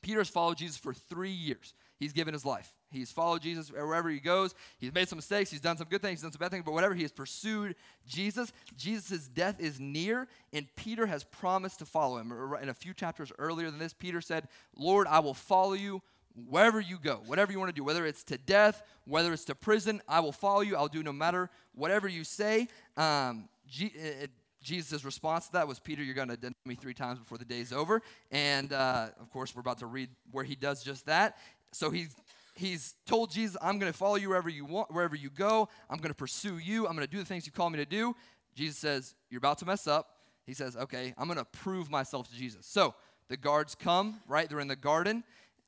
Peter 0.03 0.19
has 0.19 0.29
followed 0.29 0.57
Jesus 0.57 0.77
for 0.77 0.93
three 0.93 1.31
years. 1.31 1.73
He's 1.97 2.13
given 2.13 2.33
his 2.33 2.45
life. 2.45 2.71
He's 2.93 3.11
followed 3.11 3.41
Jesus 3.41 3.71
wherever 3.71 4.09
he 4.09 4.19
goes. 4.19 4.55
He's 4.79 4.93
made 4.93 5.09
some 5.09 5.17
mistakes. 5.17 5.51
He's 5.51 5.59
done 5.59 5.77
some 5.77 5.87
good 5.89 6.01
things. 6.01 6.19
He's 6.19 6.23
done 6.23 6.31
some 6.31 6.39
bad 6.39 6.51
things. 6.51 6.63
But 6.65 6.73
whatever, 6.73 6.93
he 6.93 7.01
has 7.01 7.11
pursued 7.11 7.75
Jesus. 8.07 8.53
Jesus' 8.77 9.27
death 9.27 9.59
is 9.59 9.79
near, 9.79 10.27
and 10.53 10.67
Peter 10.75 11.05
has 11.05 11.23
promised 11.23 11.79
to 11.79 11.85
follow 11.85 12.17
him. 12.17 12.31
In 12.61 12.69
a 12.69 12.73
few 12.73 12.93
chapters 12.93 13.31
earlier 13.37 13.69
than 13.69 13.79
this, 13.79 13.93
Peter 13.93 14.21
said, 14.21 14.47
Lord, 14.77 15.07
I 15.07 15.19
will 15.19 15.33
follow 15.33 15.73
you 15.73 16.01
wherever 16.49 16.79
you 16.79 16.97
go, 16.97 17.21
whatever 17.25 17.51
you 17.51 17.59
want 17.59 17.69
to 17.69 17.75
do, 17.75 17.83
whether 17.83 18.05
it's 18.05 18.23
to 18.23 18.37
death, 18.37 18.81
whether 19.05 19.33
it's 19.33 19.45
to 19.45 19.55
prison, 19.55 20.01
I 20.07 20.19
will 20.19 20.31
follow 20.31 20.61
you. 20.61 20.75
I'll 20.75 20.87
do 20.87 21.03
no 21.03 21.13
matter 21.13 21.49
whatever 21.75 22.07
you 22.07 22.23
say. 22.23 22.67
Um, 22.97 23.49
G- 23.67 23.93
it, 23.95 24.31
Jesus' 24.61 25.03
response 25.03 25.47
to 25.47 25.53
that 25.53 25.67
was, 25.67 25.79
Peter, 25.79 26.01
you're 26.01 26.15
going 26.15 26.29
to 26.29 26.37
deny 26.37 26.53
me 26.65 26.75
three 26.75 26.93
times 26.93 27.19
before 27.19 27.37
the 27.37 27.45
day's 27.45 27.73
over. 27.73 28.01
And 28.31 28.71
uh, 28.71 29.09
of 29.19 29.29
course, 29.31 29.55
we're 29.55 29.61
about 29.61 29.79
to 29.79 29.87
read 29.87 30.09
where 30.31 30.43
he 30.43 30.55
does 30.55 30.83
just 30.83 31.05
that. 31.05 31.37
So 31.71 31.89
he's 31.89 32.15
he's 32.53 32.95
told 33.05 33.31
Jesus, 33.31 33.57
I'm 33.61 33.79
going 33.79 33.91
to 33.91 33.97
follow 33.97 34.15
you 34.15 34.29
wherever 34.29 34.49
you 34.49 34.65
want, 34.65 34.91
wherever 34.91 35.15
you 35.15 35.29
go. 35.29 35.69
I'm 35.89 35.97
going 35.97 36.09
to 36.09 36.15
pursue 36.15 36.57
you. 36.57 36.87
I'm 36.87 36.95
going 36.95 37.07
to 37.07 37.11
do 37.11 37.19
the 37.19 37.25
things 37.25 37.45
you 37.45 37.51
call 37.51 37.69
me 37.69 37.77
to 37.77 37.85
do. 37.85 38.15
Jesus 38.55 38.77
says, 38.77 39.15
You're 39.29 39.39
about 39.39 39.57
to 39.59 39.65
mess 39.65 39.87
up. 39.87 40.09
He 40.45 40.53
says, 40.53 40.75
Okay, 40.75 41.13
I'm 41.17 41.27
going 41.27 41.37
to 41.37 41.45
prove 41.45 41.89
myself 41.89 42.29
to 42.29 42.35
Jesus. 42.35 42.65
So 42.65 42.93
the 43.29 43.37
guards 43.37 43.75
come, 43.75 44.19
right? 44.27 44.49
They're 44.49 44.59
in 44.59 44.67
the 44.67 44.75
garden. 44.75 45.23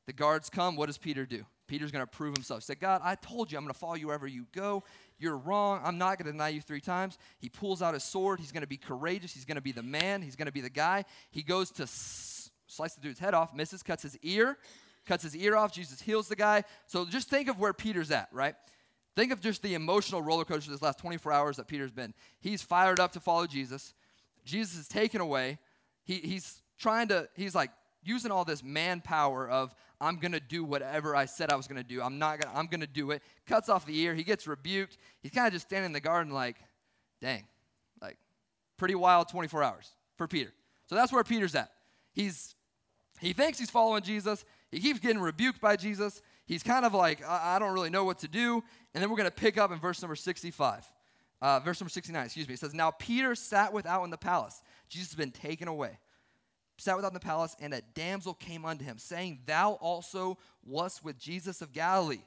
The 0.06 0.14
guards 0.14 0.50
come. 0.50 0.76
What 0.76 0.86
does 0.88 0.98
Peter 0.98 1.26
do? 1.26 1.46
Peter's 1.68 1.92
going 1.92 2.04
to 2.04 2.12
prove 2.12 2.36
himself. 2.36 2.62
He 2.62 2.66
said, 2.66 2.80
God, 2.80 3.02
I 3.04 3.16
told 3.16 3.52
you 3.52 3.58
I'm 3.58 3.64
going 3.64 3.74
to 3.74 3.80
follow 3.80 3.96
you 3.96 4.08
wherever 4.08 4.28
you 4.28 4.46
go. 4.54 4.84
You're 5.18 5.38
wrong. 5.38 5.82
I'm 5.84 5.98
not 5.98 6.20
going 6.20 6.28
to 6.28 6.32
deny 6.32 6.50
you 6.50 6.62
three 6.62 6.82
times. 6.82 7.18
He 7.40 7.50
pulls 7.50 7.82
out 7.82 7.96
his 7.96 8.04
sword. 8.04 8.40
He's 8.40 8.52
going 8.52 8.62
to 8.62 8.68
be 8.68 8.78
courageous. 8.78 9.34
He's 9.34 9.46
going 9.46 9.56
to 9.56 9.62
be 9.62 9.72
the 9.72 9.82
man. 9.82 10.22
He's 10.22 10.36
going 10.36 10.46
to 10.46 10.52
be 10.52 10.62
the 10.62 10.70
guy. 10.70 11.06
He 11.32 11.42
goes 11.42 11.72
to 11.72 11.88
slice 11.88 12.94
the 12.94 13.02
dude's 13.02 13.18
head 13.18 13.34
off, 13.34 13.56
misses, 13.56 13.82
cuts 13.82 14.04
his 14.04 14.18
ear 14.22 14.58
cuts 15.06 15.24
his 15.24 15.36
ear 15.36 15.56
off. 15.56 15.72
Jesus 15.72 16.02
heals 16.02 16.28
the 16.28 16.36
guy. 16.36 16.64
So 16.88 17.06
just 17.06 17.30
think 17.30 17.48
of 17.48 17.60
where 17.60 17.74
Peter's 17.74 18.12
at, 18.12 18.30
right? 18.32 18.56
Think 19.16 19.32
of 19.32 19.40
just 19.40 19.62
the 19.62 19.74
emotional 19.74 20.22
roller 20.22 20.44
coaster 20.44 20.72
this 20.72 20.82
last 20.82 21.00
24 21.00 21.32
hours 21.32 21.58
that 21.58 21.68
Peter's 21.68 21.92
been. 21.92 22.14
He's 22.40 22.62
fired 22.62 23.00
up 23.00 23.14
to 23.14 23.20
follow 23.20 23.48
Jesus. 23.48 23.94
Jesus 24.44 24.78
is 24.78 24.88
taken 24.88 25.22
away. 25.22 25.58
He, 26.04 26.16
he's 26.16 26.62
trying 26.78 27.08
to, 27.08 27.30
he's 27.36 27.56
like 27.56 27.72
using 28.04 28.32
all 28.32 28.44
this 28.44 28.64
manpower 28.64 29.50
of, 29.50 29.74
I'm 30.02 30.18
going 30.18 30.34
to 30.34 30.42
do 30.42 30.64
whatever 30.64 31.16
I 31.16 31.26
said 31.26 31.52
I 31.52 31.56
was 31.56 31.68
going 31.68 31.82
to 31.82 31.88
do. 31.88 32.02
I'm 32.02 32.20
not 32.20 32.42
going 32.42 32.54
to, 32.54 32.60
I'm 32.60 32.68
going 32.68 32.82
to 32.82 32.88
do 32.88 33.12
it. 33.12 33.24
Cuts 33.48 33.70
off 33.70 33.86
the 33.86 33.98
ear. 33.98 34.14
He 34.14 34.24
gets 34.24 34.46
rebuked. 34.48 34.98
He's 35.22 35.32
kind 35.32 35.48
of 35.48 35.54
just 35.54 35.68
standing 35.68 35.88
in 35.88 35.94
the 35.94 36.02
garden 36.02 36.34
like, 36.34 36.58
dang, 37.22 37.46
like 38.02 38.18
pretty 38.78 38.96
wild 38.96 39.30
24 39.30 39.64
hours 39.64 39.90
for 40.18 40.28
Peter. 40.28 40.52
So 40.88 40.96
that's 40.96 41.14
where 41.14 41.24
Peter's 41.24 41.56
at. 41.56 41.72
He's, 42.14 42.56
he 43.20 43.34
thinks 43.34 43.58
he's 43.58 43.72
following 43.72 44.04
Jesus. 44.04 44.44
He 44.76 44.82
keeps 44.82 45.00
getting 45.00 45.22
rebuked 45.22 45.62
by 45.62 45.78
Jesus. 45.78 46.22
He's 46.46 46.62
kind 46.62 46.86
of 46.86 46.94
like, 46.94 47.26
I, 47.26 47.56
I 47.56 47.60
don't 47.60 47.74
really 47.74 47.90
know 47.90 48.04
what 48.04 48.20
to 48.20 48.28
do. 48.28 48.62
And 48.94 49.02
then 49.02 49.10
we're 49.10 49.16
going 49.16 49.30
to 49.30 49.36
pick 49.36 49.58
up 49.58 49.72
in 49.72 49.80
verse 49.80 50.02
number 50.02 50.18
65. 50.18 50.86
Uh, 51.42 51.60
verse 51.62 51.80
number 51.80 51.90
69, 51.90 52.26
excuse 52.26 52.48
me. 52.48 52.56
It 52.56 52.60
says, 52.60 52.74
Now 52.74 52.92
Peter 52.92 53.36
sat 53.36 53.72
without 53.72 54.04
in 54.04 54.10
the 54.10 54.18
palace. 54.18 54.62
Jesus 54.90 55.12
has 55.12 55.16
been 55.16 55.32
taken 55.32 55.70
away. 55.70 55.98
Sat 56.78 56.98
without 56.98 57.12
in 57.12 57.14
the 57.14 57.22
palace, 57.22 57.56
and 57.62 57.74
a 57.74 57.82
damsel 57.94 58.34
came 58.34 58.66
unto 58.66 58.84
him, 58.84 58.98
saying, 58.98 59.40
Thou 59.46 59.74
also 59.74 60.38
wast 60.66 61.06
with 61.06 61.18
Jesus 61.18 61.62
of 61.62 61.72
Galilee. 61.72 62.24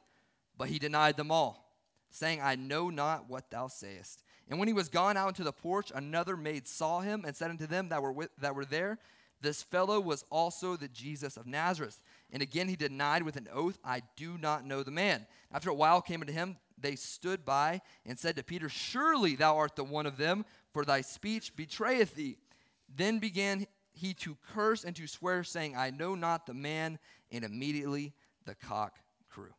But 0.56 0.68
he 0.68 0.78
denied 0.78 1.18
them 1.18 1.30
all, 1.30 1.70
saying, 2.10 2.40
I 2.42 2.56
know 2.56 2.88
not 2.88 3.28
what 3.28 3.50
thou 3.50 3.68
sayest. 3.68 4.22
And 4.48 4.58
when 4.58 4.68
he 4.68 4.74
was 4.74 4.88
gone 4.88 5.18
out 5.18 5.28
into 5.28 5.44
the 5.44 5.52
porch, 5.52 5.92
another 5.94 6.34
maid 6.34 6.66
saw 6.66 7.00
him 7.00 7.24
and 7.26 7.36
said 7.36 7.50
unto 7.50 7.66
them 7.66 7.90
that 7.90 8.00
were, 8.00 8.12
with, 8.12 8.30
that 8.40 8.54
were 8.54 8.64
there, 8.64 8.98
This 9.42 9.62
fellow 9.62 10.00
was 10.00 10.24
also 10.30 10.76
the 10.76 10.88
Jesus 10.88 11.36
of 11.36 11.46
Nazareth. 11.46 12.00
And 12.32 12.42
again 12.42 12.68
he 12.68 12.76
denied 12.76 13.22
with 13.22 13.36
an 13.36 13.48
oath, 13.52 13.78
I 13.84 14.02
do 14.16 14.36
not 14.38 14.64
know 14.64 14.82
the 14.82 14.90
man. 14.90 15.26
After 15.50 15.70
a 15.70 15.74
while 15.74 16.02
came 16.02 16.20
unto 16.20 16.32
him, 16.32 16.56
they 16.80 16.94
stood 16.94 17.44
by 17.44 17.80
and 18.04 18.18
said 18.18 18.36
to 18.36 18.42
Peter, 18.42 18.68
Surely 18.68 19.34
thou 19.34 19.56
art 19.56 19.76
the 19.76 19.84
one 19.84 20.06
of 20.06 20.16
them, 20.16 20.44
for 20.72 20.84
thy 20.84 21.00
speech 21.00 21.56
betrayeth 21.56 22.14
thee. 22.14 22.36
Then 22.94 23.18
began 23.18 23.66
he 23.92 24.14
to 24.14 24.36
curse 24.52 24.84
and 24.84 24.94
to 24.96 25.06
swear, 25.06 25.42
saying, 25.42 25.76
I 25.76 25.90
know 25.90 26.14
not 26.14 26.46
the 26.46 26.54
man. 26.54 26.98
And 27.30 27.44
immediately 27.44 28.14
the 28.44 28.54
cock 28.54 28.98
crew. 29.28 29.52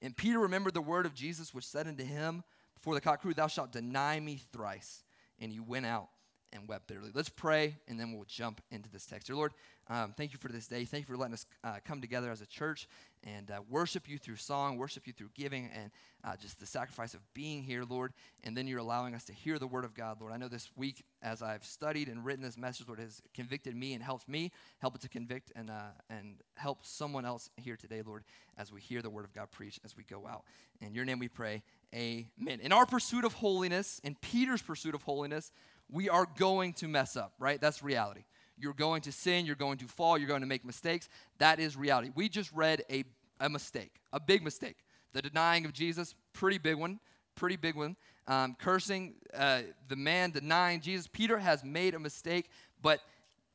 And 0.00 0.16
Peter 0.16 0.38
remembered 0.38 0.74
the 0.74 0.80
word 0.80 1.06
of 1.06 1.14
Jesus, 1.14 1.54
which 1.54 1.66
said 1.66 1.86
unto 1.86 2.04
him, 2.04 2.42
Before 2.74 2.94
the 2.94 3.00
cock 3.00 3.22
crew, 3.22 3.34
thou 3.34 3.46
shalt 3.46 3.70
deny 3.70 4.18
me 4.18 4.40
thrice. 4.52 5.04
And 5.38 5.52
he 5.52 5.60
went 5.60 5.86
out 5.86 6.08
and 6.52 6.68
wept 6.68 6.86
bitterly. 6.86 7.10
Let's 7.14 7.28
pray, 7.28 7.76
and 7.88 7.98
then 7.98 8.12
we'll 8.12 8.24
jump 8.26 8.60
into 8.70 8.88
this 8.90 9.06
text. 9.06 9.26
Dear 9.26 9.36
Lord, 9.36 9.52
um, 9.88 10.14
thank 10.16 10.32
you 10.32 10.38
for 10.38 10.48
this 10.48 10.66
day. 10.66 10.84
Thank 10.84 11.08
you 11.08 11.14
for 11.14 11.18
letting 11.18 11.34
us 11.34 11.46
uh, 11.64 11.76
come 11.84 12.00
together 12.00 12.30
as 12.30 12.40
a 12.40 12.46
church 12.46 12.88
and 13.24 13.50
uh, 13.50 13.60
worship 13.68 14.08
you 14.08 14.18
through 14.18 14.36
song, 14.36 14.76
worship 14.76 15.06
you 15.06 15.12
through 15.12 15.30
giving, 15.34 15.70
and 15.74 15.90
uh, 16.24 16.36
just 16.36 16.60
the 16.60 16.66
sacrifice 16.66 17.14
of 17.14 17.20
being 17.34 17.62
here, 17.62 17.84
Lord. 17.88 18.12
And 18.44 18.56
then 18.56 18.66
you're 18.66 18.78
allowing 18.78 19.14
us 19.14 19.24
to 19.24 19.32
hear 19.32 19.58
the 19.58 19.66
word 19.66 19.84
of 19.84 19.94
God, 19.94 20.20
Lord. 20.20 20.32
I 20.32 20.36
know 20.36 20.48
this 20.48 20.70
week, 20.76 21.04
as 21.20 21.42
I've 21.42 21.64
studied 21.64 22.08
and 22.08 22.24
written 22.24 22.42
this 22.42 22.56
message, 22.56 22.86
Lord, 22.86 23.00
has 23.00 23.22
convicted 23.34 23.74
me 23.74 23.94
and 23.94 24.02
helped 24.02 24.28
me, 24.28 24.52
help 24.78 24.94
it 24.94 25.00
to 25.02 25.08
convict 25.08 25.52
and, 25.56 25.70
uh, 25.70 25.92
and 26.10 26.36
help 26.56 26.84
someone 26.84 27.24
else 27.24 27.50
here 27.56 27.76
today, 27.76 28.02
Lord, 28.04 28.24
as 28.56 28.72
we 28.72 28.80
hear 28.80 29.02
the 29.02 29.10
word 29.10 29.24
of 29.24 29.32
God 29.32 29.50
preached 29.50 29.80
as 29.84 29.96
we 29.96 30.04
go 30.04 30.26
out. 30.26 30.44
In 30.80 30.94
your 30.94 31.04
name 31.04 31.18
we 31.18 31.28
pray, 31.28 31.62
amen. 31.94 32.60
In 32.60 32.72
our 32.72 32.86
pursuit 32.86 33.24
of 33.24 33.34
holiness, 33.34 34.00
in 34.04 34.16
Peter's 34.16 34.62
pursuit 34.62 34.94
of 34.94 35.02
holiness, 35.02 35.52
we 35.92 36.08
are 36.08 36.26
going 36.38 36.72
to 36.74 36.88
mess 36.88 37.16
up, 37.16 37.34
right? 37.38 37.60
That's 37.60 37.82
reality. 37.82 38.24
You're 38.56 38.72
going 38.72 39.02
to 39.02 39.12
sin, 39.12 39.46
you're 39.46 39.54
going 39.54 39.78
to 39.78 39.86
fall, 39.86 40.16
you're 40.18 40.28
going 40.28 40.40
to 40.40 40.46
make 40.46 40.64
mistakes. 40.64 41.08
That 41.38 41.60
is 41.60 41.76
reality. 41.76 42.10
We 42.14 42.28
just 42.28 42.50
read 42.52 42.82
a, 42.90 43.04
a 43.40 43.48
mistake, 43.48 43.92
a 44.12 44.18
big 44.18 44.42
mistake. 44.42 44.76
The 45.12 45.22
denying 45.22 45.66
of 45.66 45.72
Jesus, 45.72 46.14
pretty 46.32 46.58
big 46.58 46.76
one, 46.76 46.98
pretty 47.34 47.56
big 47.56 47.76
one. 47.76 47.96
Um, 48.26 48.56
cursing 48.58 49.14
uh, 49.34 49.62
the 49.88 49.96
man, 49.96 50.30
denying 50.30 50.80
Jesus. 50.80 51.08
Peter 51.08 51.38
has 51.38 51.64
made 51.64 51.94
a 51.94 51.98
mistake, 51.98 52.48
but 52.80 53.00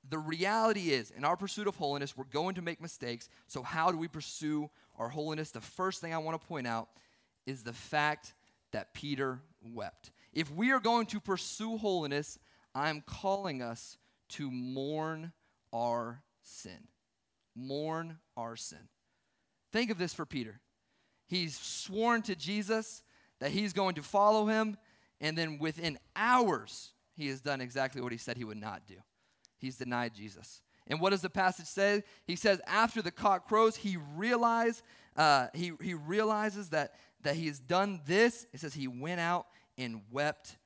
the 0.10 0.18
reality 0.18 0.92
is, 0.92 1.12
in 1.12 1.26
our 1.26 1.36
pursuit 1.36 1.68
of 1.68 1.76
holiness, 1.76 2.16
we're 2.16 2.26
going 2.26 2.56
to 2.56 2.62
make 2.62 2.82
mistakes. 2.82 3.30
So, 3.48 3.64
how 3.64 3.92
do 3.92 3.98
we 3.98 4.08
pursue 4.08 4.70
our 4.98 5.10
holiness? 5.10 5.52
The 5.52 5.62
first 5.62 6.02
thing 6.02 6.14
I 6.14 6.18
want 6.18 6.40
to 6.40 6.48
point 6.48 6.68
out 6.68 6.90
is 7.46 7.64
the 7.64 7.74
fact 7.74 8.34
that 8.72 8.94
Peter 8.94 9.40
wept. 9.74 10.12
If 10.38 10.52
we 10.52 10.72
are 10.72 10.80
going 10.80 11.08
to 11.08 11.20
pursue 11.20 11.80
holiness, 11.80 12.38
I'm 12.76 13.02
calling 13.02 13.64
us 13.64 13.98
to 14.30 14.52
mourn 14.52 15.32
our 15.74 16.22
sin. 16.44 16.78
Mourn 17.56 18.20
our 18.38 18.56
sin. 18.56 18.88
Think 19.74 19.90
of 19.90 19.98
this 19.98 20.14
for 20.14 20.28
Peter. 20.28 20.60
He's 21.26 21.58
sworn 21.58 22.22
to 22.22 22.36
Jesus 22.36 23.02
that 23.40 23.50
he's 23.50 23.74
going 23.74 23.96
to 23.96 24.04
follow 24.04 24.46
him, 24.46 24.78
and 25.20 25.36
then 25.36 25.58
within 25.58 25.98
hours, 26.16 26.92
he 27.16 27.30
has 27.30 27.42
done 27.42 27.60
exactly 27.60 28.00
what 28.00 28.12
he 28.12 28.20
said 28.20 28.38
he 28.38 28.46
would 28.46 28.62
not 28.62 28.86
do. 28.86 28.98
He's 29.58 29.78
denied 29.78 30.14
Jesus. 30.14 30.62
And 30.86 31.02
what 31.02 31.10
does 31.10 31.24
the 31.24 31.32
passage 31.32 31.66
say? 31.66 32.04
He 32.28 32.36
says, 32.36 32.62
after 32.68 33.02
the 33.02 33.10
cock 33.10 33.48
crows, 33.48 33.76
he 33.76 33.98
realized, 34.16 34.84
uh, 35.16 35.48
he, 35.56 35.72
he 35.82 35.96
realizes 35.96 36.70
that, 36.70 36.94
that 37.24 37.36
he 37.36 37.48
has 37.48 37.58
done 37.58 38.02
this. 38.06 38.46
It 38.54 38.60
says 38.60 38.76
he 38.76 38.88
went 38.88 39.20
out 39.20 39.48
and 39.78 40.02
wept 40.12 40.58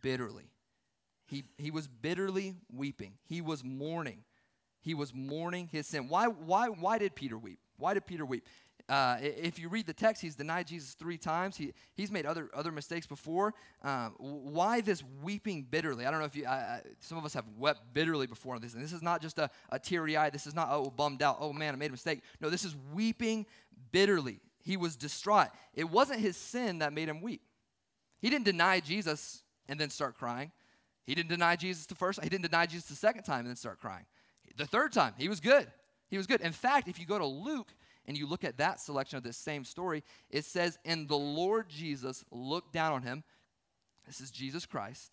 bitterly. 0.00 0.50
He, 1.26 1.44
he 1.58 1.70
was 1.70 1.88
bitterly 1.88 2.56
weeping. 2.72 3.14
He 3.24 3.40
was 3.40 3.64
mourning. 3.64 4.24
He 4.80 4.94
was 4.94 5.14
mourning 5.14 5.68
his 5.72 5.86
sin. 5.86 6.08
Why, 6.08 6.26
why, 6.26 6.68
why 6.68 6.98
did 6.98 7.14
Peter 7.14 7.38
weep? 7.38 7.58
Why 7.78 7.94
did 7.94 8.06
Peter 8.06 8.26
weep? 8.26 8.44
Uh, 8.86 9.16
if 9.20 9.58
you 9.58 9.70
read 9.70 9.86
the 9.86 9.94
text, 9.94 10.20
he's 10.20 10.36
denied 10.36 10.66
Jesus 10.66 10.92
three 10.92 11.16
times. 11.16 11.56
He, 11.56 11.72
he's 11.94 12.10
made 12.10 12.26
other, 12.26 12.50
other 12.52 12.70
mistakes 12.70 13.06
before. 13.06 13.54
Um, 13.82 14.14
why 14.18 14.82
this 14.82 15.02
weeping 15.22 15.66
bitterly? 15.70 16.04
I 16.04 16.10
don't 16.10 16.20
know 16.20 16.26
if 16.26 16.36
you, 16.36 16.44
I, 16.44 16.52
I, 16.52 16.80
some 17.00 17.16
of 17.16 17.24
us 17.24 17.32
have 17.32 17.46
wept 17.56 17.80
bitterly 17.94 18.26
before 18.26 18.58
this. 18.58 18.74
And 18.74 18.84
this 18.84 18.92
is 18.92 19.02
not 19.02 19.22
just 19.22 19.38
a, 19.38 19.48
a 19.70 19.78
teary 19.78 20.18
eye. 20.18 20.28
This 20.28 20.46
is 20.46 20.54
not, 20.54 20.68
oh, 20.70 20.90
bummed 20.90 21.22
out. 21.22 21.38
Oh, 21.40 21.54
man, 21.54 21.72
I 21.72 21.78
made 21.78 21.88
a 21.88 21.92
mistake. 21.92 22.20
No, 22.40 22.50
this 22.50 22.64
is 22.64 22.76
weeping 22.92 23.46
bitterly. 23.90 24.40
He 24.62 24.76
was 24.76 24.96
distraught. 24.96 25.48
It 25.72 25.88
wasn't 25.88 26.20
his 26.20 26.36
sin 26.36 26.80
that 26.80 26.92
made 26.92 27.08
him 27.08 27.22
weep. 27.22 27.40
He 28.24 28.30
didn't 28.30 28.46
deny 28.46 28.80
Jesus 28.80 29.42
and 29.68 29.78
then 29.78 29.90
start 29.90 30.16
crying. 30.16 30.50
He 31.04 31.14
didn't 31.14 31.28
deny 31.28 31.56
Jesus 31.56 31.84
the 31.84 31.94
first. 31.94 32.22
He 32.22 32.30
didn't 32.30 32.44
deny 32.44 32.64
Jesus 32.64 32.86
the 32.86 32.96
second 32.96 33.24
time 33.24 33.40
and 33.40 33.48
then 33.48 33.56
start 33.56 33.80
crying. 33.80 34.06
The 34.56 34.64
third 34.64 34.94
time, 34.94 35.12
he 35.18 35.28
was 35.28 35.40
good. 35.40 35.70
He 36.08 36.16
was 36.16 36.26
good. 36.26 36.40
In 36.40 36.52
fact, 36.52 36.88
if 36.88 36.98
you 36.98 37.04
go 37.04 37.18
to 37.18 37.26
Luke 37.26 37.68
and 38.06 38.16
you 38.16 38.26
look 38.26 38.42
at 38.42 38.56
that 38.56 38.80
selection 38.80 39.18
of 39.18 39.24
this 39.24 39.36
same 39.36 39.62
story, 39.62 40.02
it 40.30 40.46
says, 40.46 40.78
"And 40.86 41.06
the 41.06 41.18
Lord 41.18 41.68
Jesus 41.68 42.24
looked 42.30 42.72
down 42.72 42.94
on 42.94 43.02
him." 43.02 43.24
This 44.06 44.22
is 44.22 44.30
Jesus 44.30 44.64
Christ, 44.64 45.12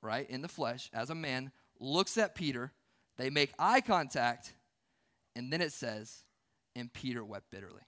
right, 0.00 0.28
in 0.28 0.42
the 0.42 0.48
flesh 0.48 0.90
as 0.92 1.10
a 1.10 1.14
man, 1.14 1.52
looks 1.78 2.18
at 2.18 2.34
Peter. 2.34 2.72
They 3.16 3.30
make 3.30 3.54
eye 3.60 3.80
contact, 3.80 4.54
and 5.36 5.52
then 5.52 5.60
it 5.60 5.72
says, 5.72 6.24
"And 6.74 6.92
Peter 6.92 7.24
wept 7.24 7.52
bitterly." 7.52 7.82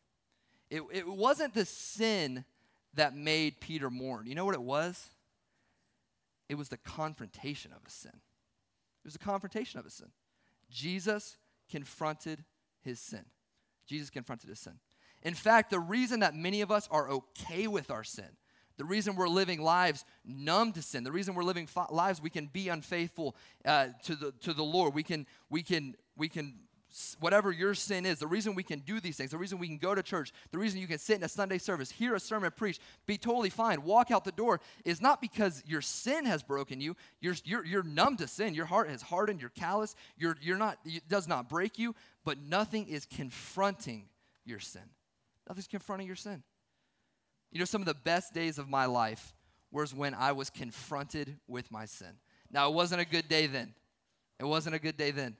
It, 0.70 0.82
it 0.92 1.08
wasn't 1.08 1.52
the 1.52 1.64
sin 1.64 2.44
that 2.96 3.14
made 3.14 3.60
Peter 3.60 3.90
mourn. 3.90 4.26
You 4.26 4.34
know 4.34 4.44
what 4.44 4.54
it 4.54 4.62
was? 4.62 5.10
It 6.48 6.56
was 6.56 6.68
the 6.68 6.76
confrontation 6.76 7.72
of 7.72 7.78
a 7.86 7.90
sin. 7.90 8.12
It 8.14 9.04
was 9.06 9.14
the 9.14 9.18
confrontation 9.20 9.78
of 9.78 9.86
a 9.86 9.90
sin. 9.90 10.08
Jesus 10.70 11.36
confronted 11.70 12.44
his 12.82 13.00
sin. 13.00 13.24
Jesus 13.86 14.10
confronted 14.10 14.48
his 14.48 14.60
sin. 14.60 14.74
In 15.22 15.34
fact, 15.34 15.70
the 15.70 15.80
reason 15.80 16.20
that 16.20 16.34
many 16.34 16.60
of 16.60 16.70
us 16.70 16.88
are 16.90 17.10
okay 17.10 17.66
with 17.66 17.90
our 17.90 18.04
sin, 18.04 18.36
the 18.76 18.84
reason 18.84 19.16
we're 19.16 19.28
living 19.28 19.60
lives 19.60 20.04
numb 20.24 20.72
to 20.72 20.82
sin, 20.82 21.02
the 21.02 21.12
reason 21.12 21.34
we're 21.34 21.42
living 21.42 21.68
lives 21.90 22.20
we 22.20 22.30
can 22.30 22.46
be 22.46 22.68
unfaithful 22.68 23.34
uh, 23.64 23.88
to 24.04 24.14
the 24.14 24.32
to 24.42 24.52
the 24.52 24.62
Lord, 24.62 24.94
we 24.94 25.02
can 25.02 25.26
we 25.48 25.62
can 25.62 25.94
we 26.16 26.28
can 26.28 26.54
whatever 27.20 27.52
your 27.52 27.74
sin 27.74 28.06
is, 28.06 28.18
the 28.18 28.26
reason 28.26 28.54
we 28.54 28.62
can 28.62 28.78
do 28.80 29.00
these 29.00 29.16
things, 29.16 29.30
the 29.30 29.38
reason 29.38 29.58
we 29.58 29.66
can 29.66 29.78
go 29.78 29.94
to 29.94 30.02
church, 30.02 30.32
the 30.50 30.58
reason 30.58 30.80
you 30.80 30.86
can 30.86 30.98
sit 30.98 31.16
in 31.16 31.24
a 31.24 31.28
Sunday 31.28 31.58
service, 31.58 31.90
hear 31.90 32.14
a 32.14 32.20
sermon 32.20 32.50
preached, 32.54 32.80
be 33.06 33.18
totally 33.18 33.50
fine, 33.50 33.82
walk 33.82 34.10
out 34.10 34.24
the 34.24 34.32
door, 34.32 34.60
is 34.84 35.00
not 35.00 35.20
because 35.20 35.62
your 35.66 35.80
sin 35.80 36.24
has 36.24 36.42
broken 36.42 36.80
you. 36.80 36.96
You're, 37.20 37.34
you're, 37.44 37.64
you're 37.64 37.82
numb 37.82 38.16
to 38.18 38.26
sin. 38.26 38.54
Your 38.54 38.66
heart 38.66 38.88
has 38.88 39.02
hardened. 39.02 39.40
You're 39.40 39.50
callous. 39.50 39.94
You're, 40.16 40.36
you're 40.40 40.58
not, 40.58 40.78
it 40.84 41.08
does 41.08 41.28
not 41.28 41.48
break 41.48 41.78
you, 41.78 41.94
but 42.24 42.38
nothing 42.38 42.88
is 42.88 43.04
confronting 43.04 44.08
your 44.44 44.60
sin. 44.60 44.82
Nothing's 45.48 45.68
confronting 45.68 46.06
your 46.06 46.16
sin. 46.16 46.42
You 47.50 47.58
know, 47.58 47.64
some 47.64 47.82
of 47.82 47.86
the 47.86 47.94
best 47.94 48.32
days 48.32 48.58
of 48.58 48.68
my 48.68 48.86
life 48.86 49.34
was 49.70 49.94
when 49.94 50.14
I 50.14 50.32
was 50.32 50.50
confronted 50.50 51.36
with 51.46 51.70
my 51.70 51.84
sin. 51.84 52.14
Now, 52.50 52.68
it 52.68 52.74
wasn't 52.74 53.00
a 53.00 53.04
good 53.04 53.28
day 53.28 53.46
then. 53.46 53.74
It 54.38 54.44
wasn't 54.44 54.74
a 54.74 54.78
good 54.78 54.96
day 54.96 55.10
then. 55.10 55.36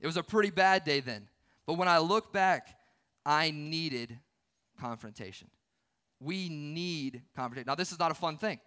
It 0.00 0.06
was 0.06 0.16
a 0.16 0.22
pretty 0.22 0.50
bad 0.50 0.84
day 0.84 1.00
then. 1.00 1.28
But 1.66 1.74
when 1.74 1.88
I 1.88 1.98
look 1.98 2.32
back, 2.32 2.78
I 3.26 3.50
needed 3.50 4.18
confrontation. 4.80 5.48
We 6.20 6.48
need 6.48 7.22
confrontation. 7.36 7.66
Now, 7.66 7.74
this 7.74 7.92
is 7.92 7.98
not 7.98 8.10
a 8.10 8.14
fun 8.14 8.38
thing, 8.38 8.58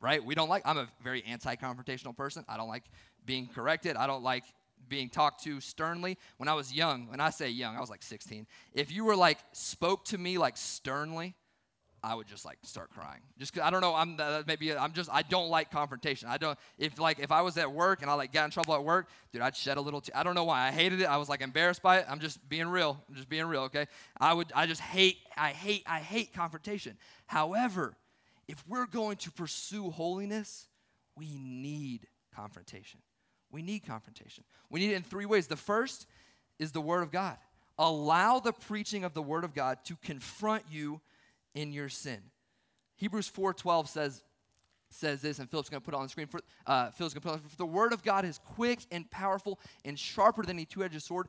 right? 0.00 0.24
We 0.24 0.34
don't 0.34 0.48
like, 0.48 0.62
I'm 0.64 0.78
a 0.78 0.88
very 1.02 1.22
anti 1.24 1.54
confrontational 1.56 2.16
person. 2.16 2.44
I 2.48 2.56
don't 2.56 2.68
like 2.68 2.84
being 3.24 3.46
corrected. 3.46 3.96
I 3.96 4.06
don't 4.06 4.22
like 4.22 4.44
being 4.88 5.08
talked 5.08 5.44
to 5.44 5.60
sternly. 5.60 6.18
When 6.36 6.48
I 6.48 6.54
was 6.54 6.72
young, 6.72 7.08
when 7.08 7.20
I 7.20 7.30
say 7.30 7.50
young, 7.50 7.76
I 7.76 7.80
was 7.80 7.90
like 7.90 8.02
16. 8.02 8.46
If 8.72 8.90
you 8.90 9.04
were 9.04 9.16
like, 9.16 9.38
spoke 9.52 10.04
to 10.06 10.18
me 10.18 10.38
like 10.38 10.56
sternly, 10.56 11.34
I 12.02 12.14
would 12.14 12.26
just 12.26 12.44
like 12.44 12.58
start 12.62 12.90
crying. 12.90 13.20
Just 13.38 13.52
cause 13.52 13.62
I 13.64 13.70
don't 13.70 13.80
know. 13.80 13.94
I'm 13.94 14.16
uh, 14.18 14.42
maybe 14.46 14.74
I'm 14.74 14.92
just 14.92 15.10
I 15.12 15.22
don't 15.22 15.48
like 15.48 15.70
confrontation. 15.70 16.28
I 16.28 16.38
don't 16.38 16.58
if 16.78 16.98
like 16.98 17.18
if 17.18 17.32
I 17.32 17.42
was 17.42 17.56
at 17.58 17.70
work 17.70 18.02
and 18.02 18.10
I 18.10 18.14
like 18.14 18.32
got 18.32 18.44
in 18.44 18.50
trouble 18.50 18.74
at 18.74 18.84
work, 18.84 19.08
dude, 19.32 19.42
I'd 19.42 19.56
shed 19.56 19.76
a 19.76 19.80
little. 19.80 20.00
Te- 20.00 20.12
I 20.12 20.22
don't 20.22 20.34
know 20.34 20.44
why 20.44 20.68
I 20.68 20.70
hated 20.70 21.00
it. 21.00 21.04
I 21.04 21.16
was 21.16 21.28
like 21.28 21.40
embarrassed 21.40 21.82
by 21.82 21.98
it. 21.98 22.06
I'm 22.08 22.20
just 22.20 22.46
being 22.48 22.68
real. 22.68 23.02
I'm 23.08 23.14
just 23.14 23.28
being 23.28 23.46
real. 23.46 23.62
Okay. 23.62 23.86
I 24.20 24.32
would. 24.32 24.52
I 24.54 24.66
just 24.66 24.80
hate. 24.80 25.18
I 25.36 25.50
hate. 25.50 25.82
I 25.86 25.98
hate 25.98 26.32
confrontation. 26.32 26.96
However, 27.26 27.96
if 28.46 28.62
we're 28.68 28.86
going 28.86 29.16
to 29.18 29.32
pursue 29.32 29.90
holiness, 29.90 30.68
we 31.16 31.36
need 31.38 32.06
confrontation. 32.34 33.00
We 33.50 33.62
need 33.62 33.80
confrontation. 33.86 34.44
We 34.70 34.80
need 34.80 34.92
it 34.92 34.96
in 34.96 35.02
three 35.02 35.26
ways. 35.26 35.46
The 35.46 35.56
first 35.56 36.06
is 36.58 36.72
the 36.72 36.80
Word 36.80 37.02
of 37.02 37.10
God. 37.10 37.36
Allow 37.78 38.40
the 38.40 38.52
preaching 38.52 39.04
of 39.04 39.14
the 39.14 39.22
Word 39.22 39.44
of 39.44 39.54
God 39.54 39.78
to 39.84 39.96
confront 40.02 40.64
you 40.70 41.00
in 41.58 41.72
your 41.72 41.88
sin. 41.88 42.18
Hebrews 42.96 43.28
4:12 43.28 43.88
says 43.88 44.22
says 44.90 45.20
this, 45.20 45.38
and 45.38 45.50
Philip's 45.50 45.68
going 45.68 45.82
to 45.82 45.84
put 45.84 45.92
it 45.92 45.98
on 45.98 46.04
the 46.04 46.08
screen. 46.08 46.28
For, 46.28 46.40
uh, 46.66 46.90
Philip's 46.92 47.12
going 47.12 47.20
to 47.20 47.28
put 47.28 47.34
on, 47.34 47.40
for 47.40 47.56
the 47.56 47.66
word 47.66 47.92
of 47.92 48.02
God 48.02 48.24
is 48.24 48.38
quick 48.38 48.86
and 48.90 49.10
powerful 49.10 49.60
and 49.84 49.98
sharper 49.98 50.44
than 50.44 50.58
a 50.58 50.64
two-edged 50.64 51.02
sword, 51.02 51.28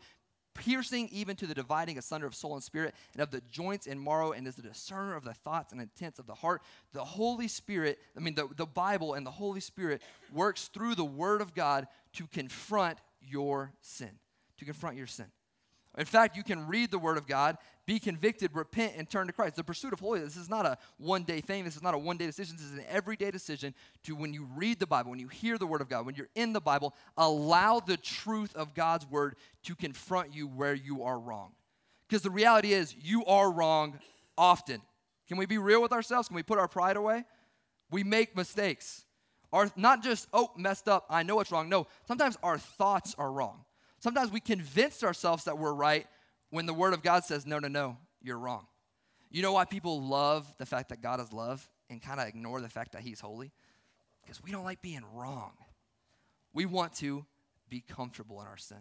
piercing 0.54 1.10
even 1.12 1.36
to 1.36 1.46
the 1.46 1.54
dividing 1.54 1.98
asunder 1.98 2.26
of 2.26 2.34
soul 2.34 2.54
and 2.54 2.64
spirit, 2.64 2.96
and 3.12 3.22
of 3.22 3.32
the 3.32 3.42
joints 3.52 3.86
and 3.86 4.02
marrow, 4.02 4.32
and 4.32 4.48
is 4.48 4.56
the 4.56 4.62
discerner 4.62 5.14
of 5.14 5.26
the 5.26 5.34
thoughts 5.34 5.74
and 5.74 5.82
intents 5.82 6.20
of 6.20 6.26
the 6.26 6.36
heart. 6.36 6.62
The 6.94 7.04
Holy 7.04 7.50
Spirit, 7.50 8.00
I 8.16 8.22
mean, 8.22 8.36
the, 8.36 8.48
the 8.56 8.66
Bible 8.66 9.16
and 9.16 9.26
the 9.26 9.32
Holy 9.32 9.60
Spirit 9.60 10.02
works 10.32 10.70
through 10.70 10.96
the 10.96 11.04
Word 11.04 11.42
of 11.42 11.54
God 11.54 11.86
to 12.14 12.28
confront 12.28 12.98
your 13.20 13.74
sin, 13.82 14.12
to 14.60 14.64
confront 14.64 14.96
your 14.96 15.08
sin. 15.08 15.26
In 15.98 16.06
fact, 16.06 16.38
you 16.38 16.44
can 16.44 16.68
read 16.68 16.92
the 16.92 17.00
Word 17.00 17.18
of 17.18 17.28
God, 17.28 17.58
be 17.90 17.98
convicted, 17.98 18.52
repent, 18.54 18.94
and 18.98 19.10
turn 19.10 19.26
to 19.26 19.34
Christ. 19.34 19.56
The 19.56 19.64
pursuit 19.64 19.94
of 19.94 20.00
holiness 20.00 20.36
this 20.36 20.44
is 20.44 20.48
not 20.48 20.64
a 20.64 20.78
one 21.00 21.24
day 21.24 21.42
thing. 21.42 21.64
This 21.64 21.76
is 21.76 21.82
not 21.82 21.96
a 21.96 21.98
one 21.98 22.18
day 22.18 22.28
decision. 22.28 22.56
This 22.56 22.68
is 22.68 22.74
an 22.74 22.84
everyday 22.88 23.32
decision 23.32 23.74
to 24.04 24.16
when 24.16 24.32
you 24.32 24.48
read 24.56 24.78
the 24.78 24.86
Bible, 24.86 25.10
when 25.10 25.20
you 25.20 25.28
hear 25.28 25.58
the 25.58 25.66
Word 25.66 25.82
of 25.82 25.90
God, 25.90 26.06
when 26.06 26.14
you're 26.14 26.30
in 26.36 26.54
the 26.54 26.62
Bible, 26.62 26.94
allow 27.18 27.80
the 27.80 27.98
truth 27.98 28.56
of 28.56 28.76
God's 28.76 29.08
Word 29.08 29.38
to 29.64 29.76
confront 29.76 30.36
you 30.36 30.46
where 30.46 30.76
you 30.76 31.02
are 31.02 31.18
wrong. 31.18 31.54
Because 32.08 32.22
the 32.22 32.30
reality 32.30 32.74
is, 32.74 32.94
you 33.02 33.26
are 33.26 33.52
wrong 33.52 33.98
often. 34.38 34.84
Can 35.28 35.38
we 35.38 35.48
be 35.48 35.58
real 35.58 35.82
with 35.82 35.92
ourselves? 35.92 36.28
Can 36.28 36.36
we 36.36 36.44
put 36.44 36.60
our 36.60 36.68
pride 36.68 36.96
away? 36.96 37.26
We 37.90 38.04
make 38.04 38.38
mistakes. 38.38 39.04
Our, 39.52 39.72
not 39.76 40.04
just, 40.04 40.28
oh, 40.32 40.52
messed 40.56 40.88
up, 40.88 41.08
I 41.10 41.24
know 41.24 41.38
what's 41.38 41.52
wrong. 41.52 41.70
No, 41.70 41.88
sometimes 42.08 42.38
our 42.44 42.60
thoughts 42.60 43.16
are 43.18 43.32
wrong. 43.32 43.66
Sometimes 43.98 44.32
we 44.32 44.42
convince 44.42 45.04
ourselves 45.04 45.46
that 45.46 45.58
we're 45.58 45.74
right 45.74 46.06
when 46.50 46.66
the 46.66 46.74
Word 46.74 46.94
of 46.94 47.04
God 47.04 47.24
says, 47.24 47.46
no, 47.46 47.60
no, 47.60 47.68
no, 47.68 47.98
you're 48.22 48.40
wrong. 48.40 48.66
You 49.32 49.42
know 49.42 49.54
why 49.54 49.66
people 49.66 50.02
love 50.02 50.52
the 50.58 50.66
fact 50.66 50.90
that 50.90 51.02
God 51.02 51.20
is 51.20 51.32
love 51.32 51.68
and 51.90 52.02
kind 52.02 52.20
of 52.20 52.28
ignore 52.28 52.62
the 52.62 52.70
fact 52.70 52.94
that 52.94 53.02
He's 53.02 53.20
holy? 53.20 53.52
Because 54.24 54.44
we 54.44 54.52
don't 54.52 54.64
like 54.64 54.82
being 54.82 55.04
wrong. 55.14 55.52
We 56.54 56.66
want 56.66 56.94
to 56.96 57.26
be 57.70 57.82
comfortable 57.82 58.42
in 58.42 58.48
our 58.48 58.58
sin. 58.58 58.80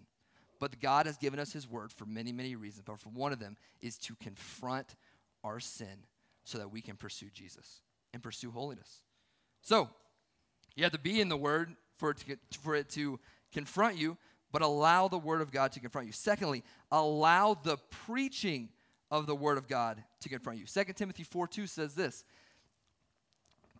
But 0.58 0.80
God 0.80 1.06
has 1.06 1.16
given 1.16 1.38
us 1.38 1.52
His 1.52 1.68
Word 1.68 1.92
for 1.92 2.06
many, 2.06 2.32
many 2.32 2.56
reasons. 2.56 2.84
But 2.86 2.98
for 2.98 3.10
one 3.10 3.32
of 3.32 3.38
them 3.38 3.56
is 3.80 3.98
to 3.98 4.14
confront 4.16 4.96
our 5.44 5.60
sin 5.60 6.04
so 6.44 6.58
that 6.58 6.72
we 6.72 6.80
can 6.80 6.96
pursue 6.96 7.28
Jesus 7.32 7.82
and 8.12 8.22
pursue 8.22 8.50
holiness. 8.50 9.02
So, 9.62 9.90
you 10.74 10.82
have 10.84 10.92
to 10.92 10.98
be 10.98 11.20
in 11.20 11.28
the 11.28 11.36
Word 11.36 11.76
for 11.98 12.10
it 12.10 12.18
to, 12.18 12.36
for 12.60 12.74
it 12.74 12.88
to 12.90 13.20
confront 13.52 13.96
you, 13.96 14.16
but 14.52 14.62
allow 14.62 15.08
the 15.08 15.18
word 15.18 15.40
of 15.40 15.50
God 15.50 15.72
to 15.72 15.80
confront 15.80 16.06
you. 16.06 16.12
Secondly, 16.12 16.62
allow 16.90 17.54
the 17.54 17.76
preaching 17.90 18.68
of 19.10 19.26
the 19.26 19.34
word 19.34 19.58
of 19.58 19.68
God 19.68 20.02
to 20.20 20.28
confront 20.28 20.58
you. 20.58 20.66
2 20.66 20.92
Timothy 20.94 21.24
4 21.24 21.46
2 21.46 21.66
says 21.66 21.94
this 21.94 22.24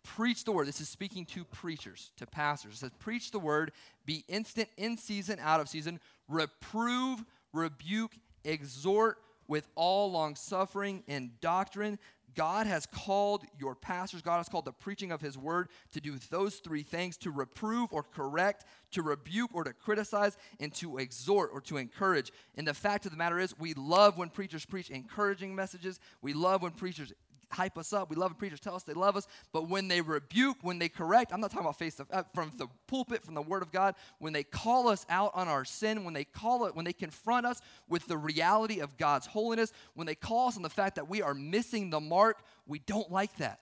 Preach 0.03 0.43
the 0.43 0.51
word. 0.51 0.67
This 0.67 0.81
is 0.81 0.89
speaking 0.89 1.25
to 1.27 1.43
preachers, 1.43 2.11
to 2.17 2.25
pastors. 2.25 2.75
It 2.75 2.77
says, 2.77 2.91
Preach 2.99 3.31
the 3.31 3.39
word, 3.39 3.71
be 4.05 4.23
instant 4.27 4.69
in 4.77 4.97
season, 4.97 5.39
out 5.41 5.59
of 5.59 5.69
season, 5.69 5.99
reprove, 6.27 7.23
rebuke, 7.53 8.13
exhort 8.43 9.17
with 9.47 9.67
all 9.75 10.11
long 10.11 10.35
suffering 10.35 11.03
and 11.07 11.39
doctrine. 11.41 11.99
God 12.35 12.67
has 12.67 12.85
called 12.85 13.43
your 13.59 13.75
pastors, 13.75 14.21
God 14.21 14.37
has 14.37 14.49
called 14.49 14.65
the 14.65 14.71
preaching 14.71 15.11
of 15.11 15.21
His 15.21 15.37
word 15.37 15.69
to 15.93 16.01
do 16.01 16.17
those 16.29 16.55
three 16.55 16.83
things 16.83 17.17
to 17.17 17.31
reprove 17.31 17.91
or 17.91 18.03
correct, 18.03 18.65
to 18.91 19.01
rebuke 19.01 19.51
or 19.53 19.63
to 19.63 19.73
criticize, 19.73 20.37
and 20.59 20.73
to 20.75 20.97
exhort 20.97 21.51
or 21.53 21.61
to 21.61 21.77
encourage. 21.77 22.31
And 22.55 22.67
the 22.67 22.73
fact 22.73 23.05
of 23.05 23.11
the 23.11 23.17
matter 23.17 23.39
is, 23.39 23.57
we 23.59 23.73
love 23.73 24.17
when 24.17 24.29
preachers 24.29 24.65
preach 24.65 24.89
encouraging 24.89 25.55
messages. 25.55 25.99
We 26.21 26.33
love 26.33 26.61
when 26.61 26.71
preachers 26.71 27.13
hype 27.51 27.77
us 27.77 27.93
up. 27.93 28.09
We 28.09 28.15
love 28.15 28.37
preachers 28.37 28.59
tell 28.59 28.75
us 28.75 28.83
they 28.83 28.93
love 28.93 29.15
us. 29.15 29.27
But 29.51 29.69
when 29.69 29.87
they 29.87 30.01
rebuke, 30.01 30.57
when 30.61 30.79
they 30.79 30.89
correct, 30.89 31.31
I'm 31.33 31.41
not 31.41 31.51
talking 31.51 31.65
about 31.65 31.77
face 31.77 31.95
to, 31.95 32.05
uh, 32.11 32.23
from 32.33 32.51
the 32.57 32.67
pulpit, 32.87 33.23
from 33.23 33.33
the 33.33 33.41
Word 33.41 33.61
of 33.61 33.71
God. 33.71 33.95
When 34.19 34.33
they 34.33 34.43
call 34.43 34.87
us 34.87 35.05
out 35.09 35.31
on 35.33 35.47
our 35.47 35.65
sin, 35.65 36.03
when 36.03 36.13
they 36.13 36.23
call 36.23 36.65
it, 36.65 36.75
when 36.75 36.85
they 36.85 36.93
confront 36.93 37.45
us 37.45 37.61
with 37.87 38.05
the 38.07 38.17
reality 38.17 38.79
of 38.79 38.97
God's 38.97 39.27
holiness, 39.27 39.71
when 39.93 40.07
they 40.07 40.15
call 40.15 40.49
us 40.49 40.57
on 40.57 40.63
the 40.63 40.69
fact 40.69 40.95
that 40.95 41.09
we 41.09 41.21
are 41.21 41.33
missing 41.33 41.89
the 41.89 41.99
mark, 41.99 42.43
we 42.65 42.79
don't 42.79 43.11
like 43.11 43.35
that. 43.37 43.59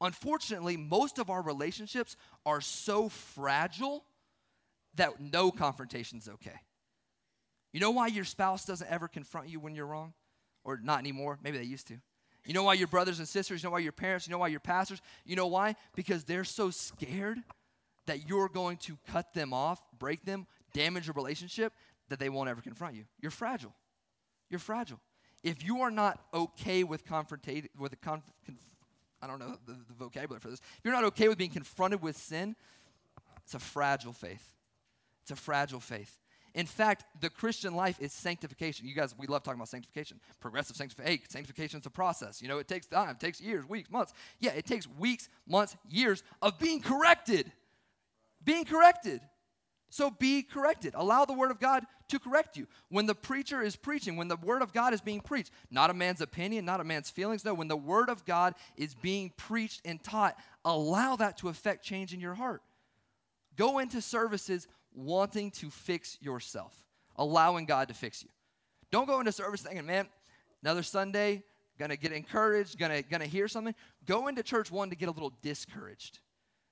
Unfortunately, 0.00 0.76
most 0.76 1.18
of 1.18 1.30
our 1.30 1.42
relationships 1.42 2.16
are 2.44 2.60
so 2.60 3.08
fragile 3.08 4.04
that 4.96 5.20
no 5.20 5.50
confrontation 5.50 6.18
is 6.18 6.28
okay. 6.28 6.60
You 7.72 7.80
know 7.80 7.90
why 7.90 8.06
your 8.06 8.24
spouse 8.24 8.64
doesn't 8.64 8.90
ever 8.90 9.08
confront 9.08 9.48
you 9.48 9.60
when 9.60 9.74
you're 9.74 9.86
wrong? 9.86 10.14
Or 10.64 10.78
not 10.82 10.98
anymore? 10.98 11.38
Maybe 11.42 11.58
they 11.58 11.64
used 11.64 11.86
to. 11.88 11.98
You 12.46 12.54
know 12.54 12.62
why 12.62 12.74
your 12.74 12.86
brothers 12.86 13.18
and 13.18 13.26
sisters, 13.26 13.62
you 13.62 13.68
know 13.68 13.72
why 13.72 13.80
your 13.80 13.92
parents, 13.92 14.26
you 14.26 14.30
know 14.30 14.38
why 14.38 14.48
your 14.48 14.60
pastors, 14.60 15.02
you 15.24 15.36
know 15.36 15.48
why? 15.48 15.74
Because 15.94 16.24
they're 16.24 16.44
so 16.44 16.70
scared 16.70 17.38
that 18.06 18.28
you're 18.28 18.48
going 18.48 18.76
to 18.78 18.96
cut 19.08 19.34
them 19.34 19.52
off, 19.52 19.82
break 19.98 20.24
them, 20.24 20.46
damage 20.72 21.08
a 21.08 21.12
relationship 21.12 21.72
that 22.08 22.18
they 22.18 22.28
won't 22.28 22.48
ever 22.48 22.60
confront 22.60 22.94
you. 22.94 23.04
You're 23.20 23.32
fragile. 23.32 23.74
You're 24.48 24.60
fragile. 24.60 25.00
If 25.42 25.64
you 25.64 25.80
are 25.82 25.90
not 25.90 26.20
okay 26.32 26.84
with 26.84 27.04
confrontation, 27.04 27.68
with 27.78 27.92
a 27.92 27.96
conf, 27.96 28.22
conf, 28.46 28.58
I 29.20 29.26
don't 29.26 29.38
know 29.38 29.56
the, 29.66 29.72
the 29.72 29.94
vocabulary 29.98 30.40
for 30.40 30.50
this. 30.50 30.60
If 30.60 30.80
you're 30.84 30.94
not 30.94 31.04
okay 31.04 31.28
with 31.28 31.38
being 31.38 31.50
confronted 31.50 32.00
with 32.00 32.16
sin, 32.16 32.54
it's 33.44 33.54
a 33.54 33.58
fragile 33.58 34.12
faith. 34.12 34.54
It's 35.22 35.30
a 35.32 35.36
fragile 35.36 35.80
faith. 35.80 36.18
In 36.56 36.64
fact, 36.64 37.04
the 37.20 37.28
Christian 37.28 37.76
life 37.76 38.00
is 38.00 38.14
sanctification. 38.14 38.88
You 38.88 38.94
guys, 38.94 39.14
we 39.16 39.26
love 39.26 39.42
talking 39.42 39.58
about 39.58 39.68
sanctification. 39.68 40.18
Progressive 40.40 40.74
sanctification. 40.74 41.18
Hey, 41.18 41.22
sanctification 41.28 41.80
is 41.80 41.86
a 41.86 41.90
process. 41.90 42.40
You 42.40 42.48
know, 42.48 42.56
it 42.56 42.66
takes 42.66 42.86
time, 42.86 43.10
it 43.10 43.20
takes 43.20 43.42
years, 43.42 43.68
weeks, 43.68 43.90
months. 43.90 44.14
Yeah, 44.40 44.52
it 44.52 44.64
takes 44.64 44.88
weeks, 44.88 45.28
months, 45.46 45.76
years 45.86 46.22
of 46.40 46.58
being 46.58 46.80
corrected. 46.80 47.52
Being 48.42 48.64
corrected. 48.64 49.20
So 49.90 50.10
be 50.10 50.42
corrected. 50.42 50.94
Allow 50.96 51.26
the 51.26 51.34
word 51.34 51.50
of 51.50 51.60
God 51.60 51.84
to 52.08 52.18
correct 52.18 52.56
you. 52.56 52.66
When 52.88 53.04
the 53.04 53.14
preacher 53.14 53.60
is 53.60 53.76
preaching, 53.76 54.16
when 54.16 54.28
the 54.28 54.36
word 54.36 54.62
of 54.62 54.72
God 54.72 54.94
is 54.94 55.02
being 55.02 55.20
preached, 55.20 55.50
not 55.70 55.90
a 55.90 55.94
man's 55.94 56.22
opinion, 56.22 56.64
not 56.64 56.80
a 56.80 56.84
man's 56.84 57.10
feelings, 57.10 57.44
no, 57.44 57.52
when 57.52 57.68
the 57.68 57.76
word 57.76 58.08
of 58.08 58.24
God 58.24 58.54
is 58.78 58.94
being 58.94 59.30
preached 59.36 59.82
and 59.84 60.02
taught, 60.02 60.38
allow 60.64 61.16
that 61.16 61.36
to 61.38 61.50
affect 61.50 61.84
change 61.84 62.14
in 62.14 62.20
your 62.20 62.34
heart. 62.34 62.62
Go 63.56 63.78
into 63.78 64.00
services 64.00 64.68
wanting 64.96 65.50
to 65.52 65.70
fix 65.70 66.18
yourself, 66.20 66.74
allowing 67.16 67.66
God 67.66 67.88
to 67.88 67.94
fix 67.94 68.22
you. 68.22 68.30
Don't 68.90 69.06
go 69.06 69.20
into 69.20 69.32
service 69.32 69.62
thinking, 69.62 69.86
man, 69.86 70.08
another 70.62 70.82
Sunday, 70.82 71.42
gonna 71.78 71.96
get 71.96 72.12
encouraged, 72.12 72.78
gonna, 72.78 73.02
gonna 73.02 73.26
hear 73.26 73.46
something. 73.46 73.74
Go 74.06 74.28
into 74.28 74.42
church 74.42 74.70
one 74.70 74.90
to 74.90 74.96
get 74.96 75.08
a 75.08 75.12
little 75.12 75.32
discouraged, 75.42 76.20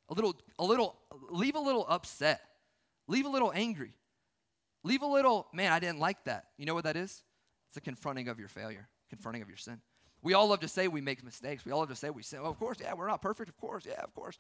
a 0.09 0.15
little, 0.15 0.35
a 0.59 0.65
little, 0.65 0.97
leave 1.31 1.55
a 1.55 1.61
little 1.61 1.85
upset, 1.89 2.41
leave 3.07 3.27
a 3.27 3.29
little 3.29 3.53
angry, 3.55 3.93
leave 4.83 5.03
a 5.03 5.07
little, 5.07 5.47
man, 5.53 5.73
I 5.73 5.79
didn't 5.79 5.99
like 5.99 6.25
that. 6.25 6.47
You 6.57 6.67
know 6.67 6.75
what 6.75 6.85
that 6.85 6.97
is? 6.97 7.23
It's 7.69 7.77
a 7.77 7.81
confronting 7.81 8.29
of 8.29 8.39
your 8.39 8.49
failure, 8.49 8.89
confronting 9.11 9.43
of 9.43 9.49
your 9.49 9.59
sin. 9.59 9.81
We 10.23 10.33
all 10.33 10.49
love 10.49 10.61
to 10.61 10.69
say 10.69 10.89
we 10.89 11.03
make 11.03 11.23
mistakes. 11.23 11.67
We 11.67 11.73
all 11.73 11.81
love 11.81 11.91
to 11.91 11.95
say 11.95 12.09
we 12.09 12.23
sin. 12.23 12.41
Well, 12.41 12.51
of 12.51 12.59
course, 12.59 12.79
yeah, 12.81 12.95
we're 12.95 13.09
not 13.09 13.21
perfect. 13.21 13.51
Of 13.51 13.59
course, 13.59 13.85
yeah, 13.85 14.01
of 14.03 14.15
course 14.15 14.39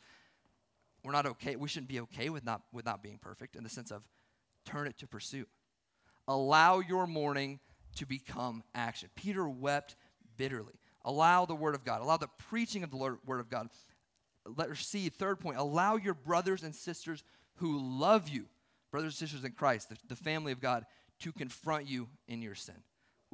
we're 1.04 1.12
not 1.12 1.26
okay. 1.26 1.54
We 1.56 1.68
shouldn't 1.68 1.88
be 1.88 2.00
okay 2.00 2.30
with 2.30 2.44
not, 2.44 2.62
with 2.72 2.86
not 2.86 3.02
being 3.02 3.18
perfect 3.18 3.56
in 3.56 3.62
the 3.62 3.68
sense 3.68 3.90
of 3.90 4.02
turn 4.64 4.86
it 4.86 4.98
to 4.98 5.06
pursuit. 5.06 5.48
Allow 6.26 6.80
your 6.80 7.06
mourning 7.06 7.60
to 7.96 8.06
become 8.06 8.62
action. 8.74 9.10
Peter 9.14 9.48
wept 9.48 9.96
bitterly. 10.36 10.74
Allow 11.04 11.44
the 11.44 11.54
word 11.54 11.74
of 11.74 11.84
God, 11.84 12.00
allow 12.00 12.16
the 12.16 12.30
preaching 12.48 12.82
of 12.82 12.90
the 12.90 12.96
Lord, 12.96 13.18
word 13.26 13.40
of 13.40 13.50
God. 13.50 13.68
Let 14.46 14.70
us 14.70 14.80
see, 14.80 15.08
third 15.10 15.38
point, 15.38 15.58
allow 15.58 15.96
your 15.96 16.14
brothers 16.14 16.62
and 16.62 16.74
sisters 16.74 17.22
who 17.56 17.78
love 17.78 18.28
you, 18.28 18.46
brothers 18.90 19.12
and 19.12 19.28
sisters 19.28 19.44
in 19.44 19.52
Christ, 19.52 19.90
the, 19.90 19.96
the 20.08 20.16
family 20.16 20.52
of 20.52 20.60
God, 20.60 20.86
to 21.20 21.32
confront 21.32 21.86
you 21.86 22.08
in 22.26 22.40
your 22.40 22.54
sin. 22.54 22.74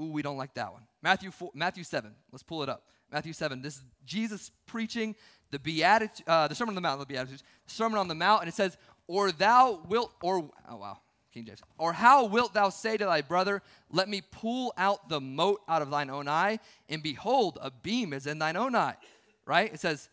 Ooh, 0.00 0.10
we 0.12 0.22
don't 0.22 0.36
like 0.36 0.54
that 0.54 0.72
one. 0.72 0.82
Matthew 1.02 1.30
4, 1.30 1.50
Matthew 1.54 1.84
7, 1.84 2.14
let's 2.32 2.42
pull 2.42 2.62
it 2.62 2.68
up. 2.68 2.84
Matthew 3.12 3.32
7, 3.32 3.60
this 3.60 3.76
is 3.76 3.82
Jesus 4.06 4.50
preaching 4.66 5.14
the 5.50 5.58
Beatitude, 5.58 6.26
uh, 6.28 6.48
the 6.48 6.54
Sermon 6.54 6.72
on 6.72 6.74
the 6.76 6.80
Mount, 6.80 7.00
the 7.00 7.06
Beatitudes, 7.06 7.42
Sermon 7.66 7.98
on 7.98 8.08
the 8.08 8.14
Mount, 8.14 8.42
and 8.42 8.48
it 8.48 8.54
says, 8.54 8.78
Or 9.08 9.32
thou 9.32 9.80
wilt, 9.88 10.12
or, 10.22 10.48
oh 10.68 10.76
wow, 10.76 10.98
King 11.34 11.44
James, 11.44 11.60
or 11.76 11.92
how 11.92 12.26
wilt 12.26 12.54
thou 12.54 12.68
say 12.68 12.96
to 12.96 13.04
thy 13.04 13.20
brother, 13.20 13.62
Let 13.90 14.08
me 14.08 14.22
pull 14.30 14.72
out 14.78 15.08
the 15.08 15.20
mote 15.20 15.60
out 15.68 15.82
of 15.82 15.90
thine 15.90 16.08
own 16.08 16.28
eye, 16.28 16.60
and 16.88 17.02
behold, 17.02 17.58
a 17.60 17.70
beam 17.70 18.12
is 18.12 18.26
in 18.26 18.38
thine 18.38 18.56
own 18.56 18.76
eye, 18.76 18.96
right? 19.44 19.72
It 19.72 19.80
says, 19.80 20.08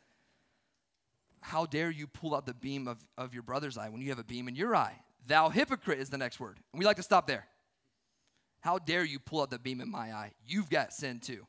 How 1.41 1.65
dare 1.65 1.91
you 1.91 2.07
pull 2.07 2.35
out 2.35 2.45
the 2.45 2.55
beam 2.55 2.87
of, 2.87 2.97
of 3.17 3.33
your 3.33 3.43
brother's 3.43 3.77
eye 3.77 3.89
when 3.89 4.01
you 4.01 4.09
have 4.09 4.19
a 4.19 4.23
beam 4.23 4.47
in 4.47 4.55
your 4.55 4.75
eye? 4.75 4.99
Thou 5.27 5.49
hypocrite 5.49 5.99
is 5.99 6.09
the 6.09 6.17
next 6.17 6.39
word. 6.39 6.57
And 6.73 6.79
we 6.79 6.85
like 6.85 6.95
to 6.95 7.03
stop 7.03 7.27
there. 7.27 7.45
How 8.59 8.79
dare 8.79 9.03
you 9.03 9.19
pull 9.19 9.41
out 9.41 9.49
the 9.49 9.59
beam 9.59 9.81
in 9.81 9.89
my 9.89 10.11
eye? 10.11 10.31
You've 10.45 10.69
got 10.69 10.93
sin 10.93 11.19
too, 11.19 11.45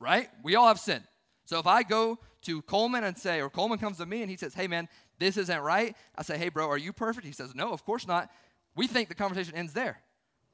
right? 0.00 0.28
We 0.42 0.56
all 0.56 0.68
have 0.68 0.80
sin. 0.80 1.02
So 1.44 1.58
if 1.58 1.66
I 1.66 1.82
go 1.82 2.18
to 2.42 2.62
Coleman 2.62 3.04
and 3.04 3.16
say, 3.16 3.40
or 3.40 3.50
Coleman 3.50 3.78
comes 3.78 3.98
to 3.98 4.06
me 4.06 4.22
and 4.22 4.30
he 4.30 4.36
says, 4.36 4.54
hey 4.54 4.66
man, 4.66 4.88
this 5.18 5.36
isn't 5.36 5.60
right, 5.60 5.96
I 6.16 6.22
say, 6.22 6.38
hey 6.38 6.48
bro, 6.48 6.68
are 6.68 6.78
you 6.78 6.92
perfect? 6.92 7.26
He 7.26 7.32
says, 7.32 7.54
no, 7.54 7.72
of 7.72 7.84
course 7.84 8.06
not. 8.06 8.30
We 8.76 8.86
think 8.86 9.08
the 9.08 9.14
conversation 9.14 9.54
ends 9.54 9.72
there. 9.72 10.00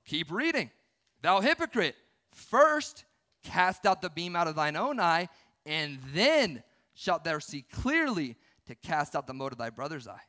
Keep 0.06 0.30
reading. 0.30 0.70
Thou 1.22 1.40
hypocrite, 1.40 1.96
first 2.32 3.04
cast 3.42 3.86
out 3.86 4.02
the 4.02 4.10
beam 4.10 4.36
out 4.36 4.48
of 4.48 4.56
thine 4.56 4.76
own 4.76 5.00
eye, 5.00 5.28
and 5.66 5.98
then 6.12 6.62
shalt 6.94 7.24
thou 7.24 7.38
see 7.38 7.62
clearly 7.62 8.36
to 8.66 8.74
cast 8.74 9.14
out 9.14 9.26
the 9.26 9.34
mote 9.34 9.52
of 9.52 9.58
thy 9.58 9.70
brother's 9.70 10.08
eye. 10.08 10.20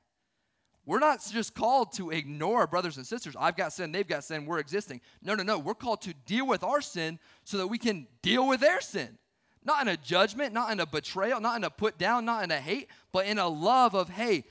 We're 0.86 1.00
not 1.00 1.26
just 1.32 1.56
called 1.56 1.94
to 1.94 2.12
ignore 2.12 2.60
our 2.60 2.68
brothers 2.68 2.98
and 2.98 3.08
sisters. 3.08 3.36
I've 3.40 3.58
got 3.58 3.74
sin, 3.74 3.92
they've 3.92 4.08
got 4.08 4.24
sin, 4.24 4.46
we're 4.46 4.60
existing. 4.60 5.02
No, 5.22 5.34
no, 5.34 5.44
no. 5.44 5.58
We're 5.58 5.74
called 5.74 6.02
to 6.04 6.14
deal 6.26 6.46
with 6.46 6.64
our 6.64 6.82
sin 6.82 7.20
so 7.44 7.58
that 7.58 7.68
we 7.68 7.78
can 7.78 8.08
deal 8.22 8.48
with 8.48 8.60
their 8.60 8.82
sin. 8.82 9.18
Not 9.64 9.82
in 9.82 9.88
a 9.88 9.98
judgment, 9.98 10.54
not 10.54 10.72
in 10.72 10.80
a 10.80 10.86
betrayal, 10.86 11.42
not 11.42 11.58
in 11.58 11.64
a 11.64 11.72
put 11.72 11.98
down, 11.98 12.24
not 12.24 12.44
in 12.44 12.52
a 12.52 12.60
hate, 12.60 12.88
but 13.12 13.26
in 13.26 13.40
a 13.40 13.48
love 13.48 13.96
of, 13.96 14.10
hey, 14.10 14.46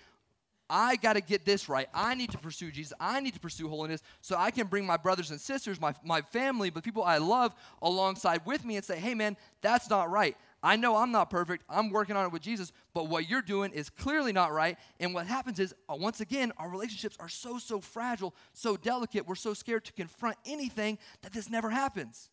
I 0.69 0.97
got 0.97 1.13
to 1.13 1.21
get 1.21 1.45
this 1.45 1.69
right. 1.69 1.89
I 1.95 2.15
need 2.15 2.33
to 2.33 2.39
pursue 2.39 2.73
Jesus. 2.73 2.93
I 2.99 3.21
need 3.21 3.35
to 3.35 3.41
pursue 3.41 3.69
holiness 3.69 4.03
so 4.23 4.37
I 4.37 4.51
can 4.51 4.67
bring 4.67 4.85
my 4.85 4.97
brothers 4.97 5.31
and 5.31 5.41
sisters, 5.41 5.81
my, 5.81 5.95
my 6.03 6.23
family, 6.23 6.71
the 6.71 6.83
people 6.83 7.05
I 7.05 7.19
love 7.19 7.55
alongside 7.83 8.41
with 8.45 8.65
me 8.65 8.77
and 8.77 8.85
say, 8.85 8.99
hey, 8.99 9.15
man, 9.15 9.37
that's 9.61 9.89
not 9.89 10.11
right. 10.11 10.37
I 10.65 10.77
know 10.77 10.97
I'm 10.97 11.13
not 11.13 11.29
perfect. 11.29 11.63
I'm 11.69 11.91
working 11.91 12.17
on 12.17 12.25
it 12.25 12.33
with 12.33 12.41
Jesus, 12.41 12.73
but 12.95 13.07
what 13.07 13.29
you're 13.29 13.43
doing 13.43 13.71
is 13.73 13.91
clearly 13.91 14.33
not 14.33 14.51
right. 14.51 14.79
And 14.99 15.13
what 15.13 15.27
happens 15.27 15.61
is, 15.61 15.75
uh, 15.91 15.97
once 15.97 16.23
again, 16.23 16.53
our 16.57 16.71
relationships 16.71 17.19
are 17.21 17.29
so, 17.29 17.59
so 17.59 17.81
fragile, 17.81 18.35
so 18.55 18.79
delicate. 18.79 19.29
We're 19.29 19.35
so 19.35 19.53
scared 19.53 19.85
to 19.85 19.93
confront 19.93 20.39
anything 20.47 20.97
that 21.21 21.35
this 21.35 21.51
never 21.51 21.69
happens. 21.69 22.31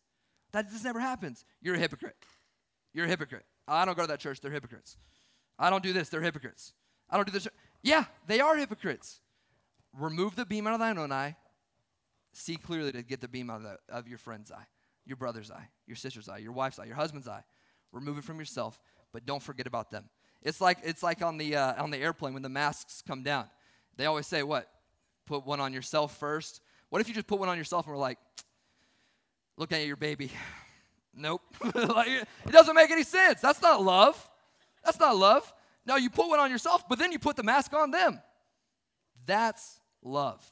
That 0.52 0.72
this 0.72 0.82
never 0.82 0.98
happens. 0.98 1.44
You're 1.60 1.74
a 1.74 1.78
hypocrite. 1.78 2.16
You're 2.94 3.04
a 3.04 3.08
hypocrite. 3.08 3.44
I 3.68 3.84
don't 3.84 3.96
go 3.96 4.04
to 4.04 4.08
that 4.08 4.20
church. 4.20 4.40
They're 4.40 4.50
hypocrites. 4.50 4.96
I 5.58 5.68
don't 5.68 5.82
do 5.82 5.92
this. 5.92 6.08
They're 6.08 6.22
hypocrites. 6.22 6.72
I 7.10 7.16
don't 7.16 7.26
do 7.26 7.32
this. 7.32 7.46
Yeah, 7.82 8.06
they 8.28 8.40
are 8.40 8.56
hypocrites. 8.56 9.20
Remove 9.92 10.36
the 10.36 10.46
beam 10.46 10.66
out 10.66 10.72
of 10.72 10.80
thine 10.80 10.96
own 10.96 11.12
eye. 11.12 11.36
See 12.32 12.56
clearly 12.56 12.92
to 12.92 13.02
get 13.02 13.20
the 13.20 13.28
beam 13.28 13.50
out 13.50 13.56
of, 13.56 13.62
the, 13.64 13.78
of 13.90 14.08
your 14.08 14.16
friend's 14.16 14.50
eye, 14.50 14.64
your 15.04 15.18
brother's 15.18 15.50
eye, 15.50 15.68
your 15.86 15.96
sister's 15.96 16.30
eye, 16.30 16.38
your 16.38 16.52
wife's 16.52 16.78
eye, 16.78 16.86
your 16.86 16.96
husband's 16.96 17.28
eye 17.28 17.44
remove 17.92 18.18
it 18.18 18.24
from 18.24 18.38
yourself, 18.38 18.80
but 19.12 19.26
don't 19.26 19.42
forget 19.42 19.66
about 19.66 19.90
them. 19.90 20.04
It's 20.42 20.60
like 20.60 20.78
it's 20.82 21.02
like 21.02 21.22
on 21.22 21.38
the 21.38 21.56
uh, 21.56 21.82
on 21.82 21.90
the 21.90 21.98
airplane 21.98 22.34
when 22.34 22.42
the 22.42 22.48
masks 22.48 23.02
come 23.06 23.22
down. 23.22 23.46
They 23.96 24.06
always 24.06 24.26
say 24.26 24.42
what? 24.42 24.68
Put 25.26 25.46
one 25.46 25.60
on 25.60 25.72
yourself 25.72 26.16
first. 26.18 26.60
What 26.88 27.00
if 27.00 27.08
you 27.08 27.14
just 27.14 27.26
put 27.26 27.38
one 27.38 27.48
on 27.48 27.56
yourself 27.56 27.86
and 27.86 27.94
we're 27.94 28.00
like, 28.00 28.18
looking 29.56 29.78
at 29.78 29.86
your 29.86 29.96
baby. 29.96 30.30
Nope. 31.14 31.42
like, 31.74 32.08
it 32.08 32.52
doesn't 32.52 32.74
make 32.74 32.90
any 32.90 33.02
sense. 33.02 33.40
That's 33.40 33.60
not 33.60 33.82
love. 33.82 34.30
That's 34.84 34.98
not 34.98 35.16
love. 35.16 35.52
No, 35.84 35.96
you 35.96 36.10
put 36.10 36.28
one 36.28 36.40
on 36.40 36.50
yourself, 36.50 36.88
but 36.88 36.98
then 36.98 37.12
you 37.12 37.18
put 37.18 37.36
the 37.36 37.42
mask 37.42 37.74
on 37.74 37.90
them. 37.90 38.20
That's 39.26 39.78
love. 40.02 40.42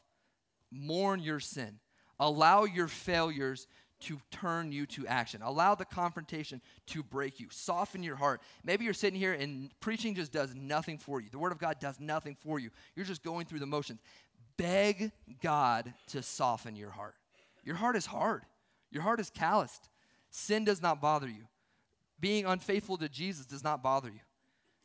Mourn 0.70 1.20
your 1.20 1.40
sin. 1.40 1.78
Allow 2.18 2.64
your 2.64 2.88
failures 2.88 3.66
to 4.00 4.20
turn 4.30 4.72
you 4.72 4.86
to 4.86 5.06
action. 5.06 5.42
Allow 5.42 5.74
the 5.74 5.84
confrontation 5.84 6.60
to 6.86 7.02
break 7.02 7.40
you. 7.40 7.48
Soften 7.50 8.02
your 8.02 8.16
heart. 8.16 8.40
Maybe 8.64 8.84
you're 8.84 8.94
sitting 8.94 9.18
here 9.18 9.32
and 9.32 9.70
preaching 9.80 10.14
just 10.14 10.32
does 10.32 10.54
nothing 10.54 10.98
for 10.98 11.20
you. 11.20 11.28
The 11.30 11.38
Word 11.38 11.52
of 11.52 11.58
God 11.58 11.78
does 11.80 12.00
nothing 12.00 12.36
for 12.40 12.58
you. 12.58 12.70
You're 12.96 13.06
just 13.06 13.22
going 13.22 13.46
through 13.46 13.60
the 13.60 13.66
motions. 13.66 14.00
Beg 14.56 15.12
God 15.42 15.92
to 16.08 16.22
soften 16.22 16.76
your 16.76 16.90
heart. 16.90 17.14
Your 17.64 17.76
heart 17.76 17.96
is 17.96 18.06
hard, 18.06 18.42
your 18.90 19.02
heart 19.02 19.20
is 19.20 19.30
calloused. 19.30 19.88
Sin 20.30 20.64
does 20.64 20.80
not 20.80 21.00
bother 21.00 21.28
you. 21.28 21.46
Being 22.20 22.46
unfaithful 22.46 22.96
to 22.98 23.08
Jesus 23.08 23.46
does 23.46 23.64
not 23.64 23.82
bother 23.82 24.08
you. 24.08 24.20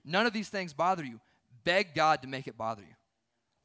None 0.04 0.26
of 0.26 0.34
these 0.34 0.50
things 0.50 0.74
bother 0.74 1.04
you. 1.04 1.20
Beg 1.64 1.94
God 1.94 2.22
to 2.22 2.28
make 2.28 2.48
it 2.48 2.58
bother 2.58 2.82
you. 2.82 2.95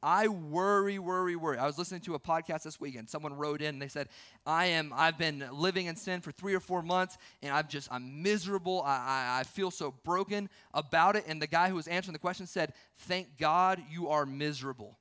I 0.03 0.27
worry, 0.27 0.97
worry, 0.97 1.35
worry. 1.35 1.59
I 1.59 1.67
was 1.67 1.77
listening 1.77 2.01
to 2.01 2.15
a 2.15 2.19
podcast 2.19 2.63
this 2.63 2.79
weekend. 2.79 3.07
Someone 3.07 3.33
wrote 3.33 3.61
in 3.61 3.67
and 3.67 3.81
they 3.81 3.87
said, 3.87 4.09
I 4.45 4.67
am, 4.67 4.91
I've 4.95 5.17
been 5.17 5.45
living 5.51 5.85
in 5.85 5.95
sin 5.95 6.21
for 6.21 6.31
three 6.31 6.55
or 6.55 6.59
four 6.59 6.81
months 6.81 7.17
and 7.43 7.53
I'm 7.53 7.67
just, 7.67 7.87
I'm 7.91 8.23
miserable. 8.23 8.81
I, 8.83 8.95
I, 8.95 9.39
I 9.39 9.43
feel 9.43 9.69
so 9.69 9.93
broken 10.03 10.49
about 10.73 11.15
it. 11.15 11.25
And 11.27 11.39
the 11.39 11.47
guy 11.47 11.69
who 11.69 11.75
was 11.75 11.87
answering 11.87 12.13
the 12.13 12.19
question 12.19 12.47
said, 12.47 12.73
Thank 12.99 13.37
God 13.37 13.81
you 13.91 14.09
are 14.09 14.25
miserable 14.25 14.97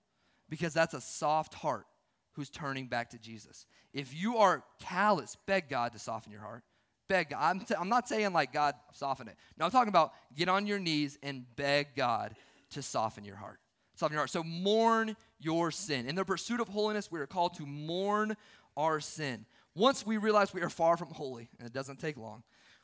because 0.50 0.74
that's 0.74 0.92
a 0.92 1.00
soft 1.00 1.54
heart 1.54 1.86
who's 2.32 2.50
turning 2.50 2.86
back 2.86 3.10
to 3.10 3.18
Jesus. 3.18 3.64
If 3.94 4.14
you 4.14 4.36
are 4.36 4.62
callous, 4.80 5.36
beg 5.46 5.70
God 5.70 5.92
to 5.94 5.98
soften 5.98 6.30
your 6.30 6.42
heart. 6.42 6.62
Beg 7.08 7.30
God. 7.30 7.38
I'm, 7.40 7.60
t- 7.60 7.74
I'm 7.74 7.88
not 7.88 8.06
saying 8.06 8.34
like 8.34 8.52
God 8.52 8.74
soften 8.92 9.28
it. 9.28 9.36
No, 9.58 9.64
I'm 9.64 9.70
talking 9.70 9.88
about 9.88 10.12
get 10.36 10.50
on 10.50 10.66
your 10.66 10.78
knees 10.78 11.18
and 11.22 11.44
beg 11.56 11.96
God 11.96 12.36
to 12.72 12.82
soften 12.82 13.24
your 13.24 13.36
heart 13.36 13.58
soften 14.00 14.14
your 14.14 14.20
heart. 14.20 14.30
So 14.30 14.42
mourn 14.42 15.16
your 15.38 15.70
sin. 15.70 16.06
In 16.06 16.16
the 16.16 16.24
pursuit 16.24 16.60
of 16.60 16.68
holiness, 16.68 17.10
we 17.10 17.20
are 17.20 17.26
called 17.26 17.54
to 17.54 17.66
mourn 17.66 18.36
our 18.76 18.98
sin. 18.98 19.46
Once 19.74 20.04
we 20.04 20.16
realize 20.16 20.52
we 20.52 20.62
are 20.62 20.70
far 20.70 20.96
from 20.96 21.10
holy, 21.10 21.48
and 21.58 21.66
it 21.66 21.72
doesn't 21.72 22.00
take 22.00 22.16
long, 22.16 22.42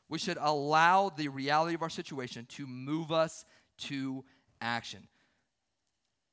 we 0.09 0.19
should 0.19 0.37
allow 0.39 1.09
the 1.09 1.27
reality 1.27 1.75
of 1.75 1.81
our 1.81 1.89
situation 1.89 2.45
to 2.49 2.65
move 2.65 3.11
us 3.11 3.45
to 3.77 4.23
action. 4.61 5.07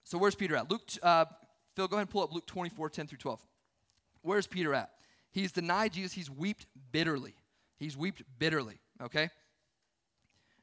So 0.04 0.18
where's 0.18 0.34
Peter 0.34 0.54
at? 0.54 0.70
Luke, 0.70 0.82
uh, 1.02 1.24
Phil, 1.74 1.88
go 1.88 1.96
ahead 1.96 2.02
and 2.02 2.10
pull 2.10 2.22
up 2.22 2.32
Luke 2.32 2.46
24, 2.46 2.90
10 2.90 3.06
through 3.08 3.18
12. 3.18 3.44
Where's 4.22 4.46
Peter 4.46 4.74
at? 4.74 4.90
He's 5.32 5.50
denied 5.50 5.92
Jesus. 5.92 6.12
He's 6.12 6.30
wept 6.30 6.66
bitterly. 6.92 7.34
He's 7.78 7.96
wept 7.96 8.22
bitterly, 8.38 8.78
okay? 9.02 9.30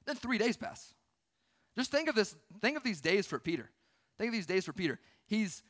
Then 0.05 0.15
three 0.15 0.37
days 0.37 0.55
pass. 0.55 0.93
Just 1.75 1.91
think 1.91 2.07
of 2.07 2.15
this, 2.15 2.35
think 2.61 2.77
of 2.77 2.83
these 2.83 3.01
days 3.01 3.27
for 3.27 3.39
Peter. 3.39 3.69
Think 4.21 4.29
of 4.29 4.35
these 4.35 4.45
days 4.45 4.65
for 4.65 4.73
Peter. 4.73 4.99
He's 5.25 5.63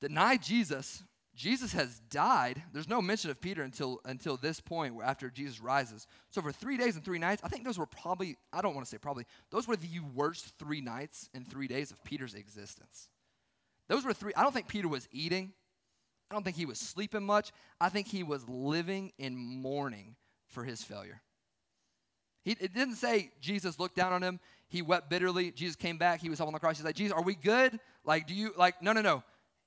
denied 0.00 0.40
Jesus. 0.40 1.02
Jesus 1.34 1.72
has 1.72 1.98
died. 2.10 2.62
There's 2.72 2.88
no 2.88 3.02
mention 3.02 3.32
of 3.32 3.40
Peter 3.40 3.64
until 3.64 3.98
until 4.04 4.36
this 4.36 4.60
point 4.60 4.94
where 4.94 5.04
after 5.04 5.28
Jesus 5.28 5.60
rises. 5.60 6.06
So 6.30 6.40
for 6.42 6.52
three 6.52 6.76
days 6.76 6.94
and 6.94 7.04
three 7.04 7.18
nights, 7.18 7.42
I 7.44 7.48
think 7.48 7.64
those 7.64 7.78
were 7.78 7.86
probably, 7.86 8.36
I 8.52 8.62
don't 8.62 8.76
want 8.76 8.86
to 8.86 8.88
say 8.88 8.98
probably, 8.98 9.26
those 9.50 9.66
were 9.66 9.74
the 9.74 9.98
worst 10.14 10.56
three 10.60 10.80
nights 10.80 11.28
and 11.34 11.44
three 11.44 11.66
days 11.66 11.90
of 11.90 12.04
Peter's 12.04 12.34
existence. 12.34 13.08
Those 13.88 14.04
were 14.04 14.12
three, 14.12 14.32
I 14.36 14.44
don't 14.44 14.52
think 14.52 14.68
Peter 14.68 14.86
was 14.86 15.08
eating. 15.10 15.52
I 16.30 16.34
don't 16.34 16.44
think 16.44 16.56
he 16.56 16.66
was 16.66 16.78
sleeping 16.78 17.24
much. 17.24 17.50
I 17.80 17.88
think 17.88 18.06
he 18.06 18.22
was 18.22 18.48
living 18.48 19.10
in 19.18 19.36
mourning 19.36 20.14
for 20.46 20.62
his 20.62 20.84
failure. 20.84 21.20
He, 22.44 22.52
it 22.52 22.74
didn't 22.74 22.94
say 22.94 23.32
Jesus 23.40 23.80
looked 23.80 23.96
down 23.96 24.12
on 24.12 24.22
him 24.22 24.38
he 24.72 24.80
wept 24.80 25.10
bitterly. 25.10 25.50
Jesus 25.50 25.76
came 25.76 25.98
back. 25.98 26.22
He 26.22 26.30
was 26.30 26.40
up 26.40 26.46
on 26.46 26.54
the 26.54 26.58
cross. 26.58 26.78
He's 26.78 26.86
like, 26.86 26.94
Jesus, 26.94 27.12
are 27.12 27.22
we 27.22 27.34
good? 27.34 27.78
Like, 28.06 28.26
do 28.26 28.32
you, 28.32 28.54
like, 28.56 28.80
no, 28.80 28.94
no, 28.94 29.02
no. 29.02 29.22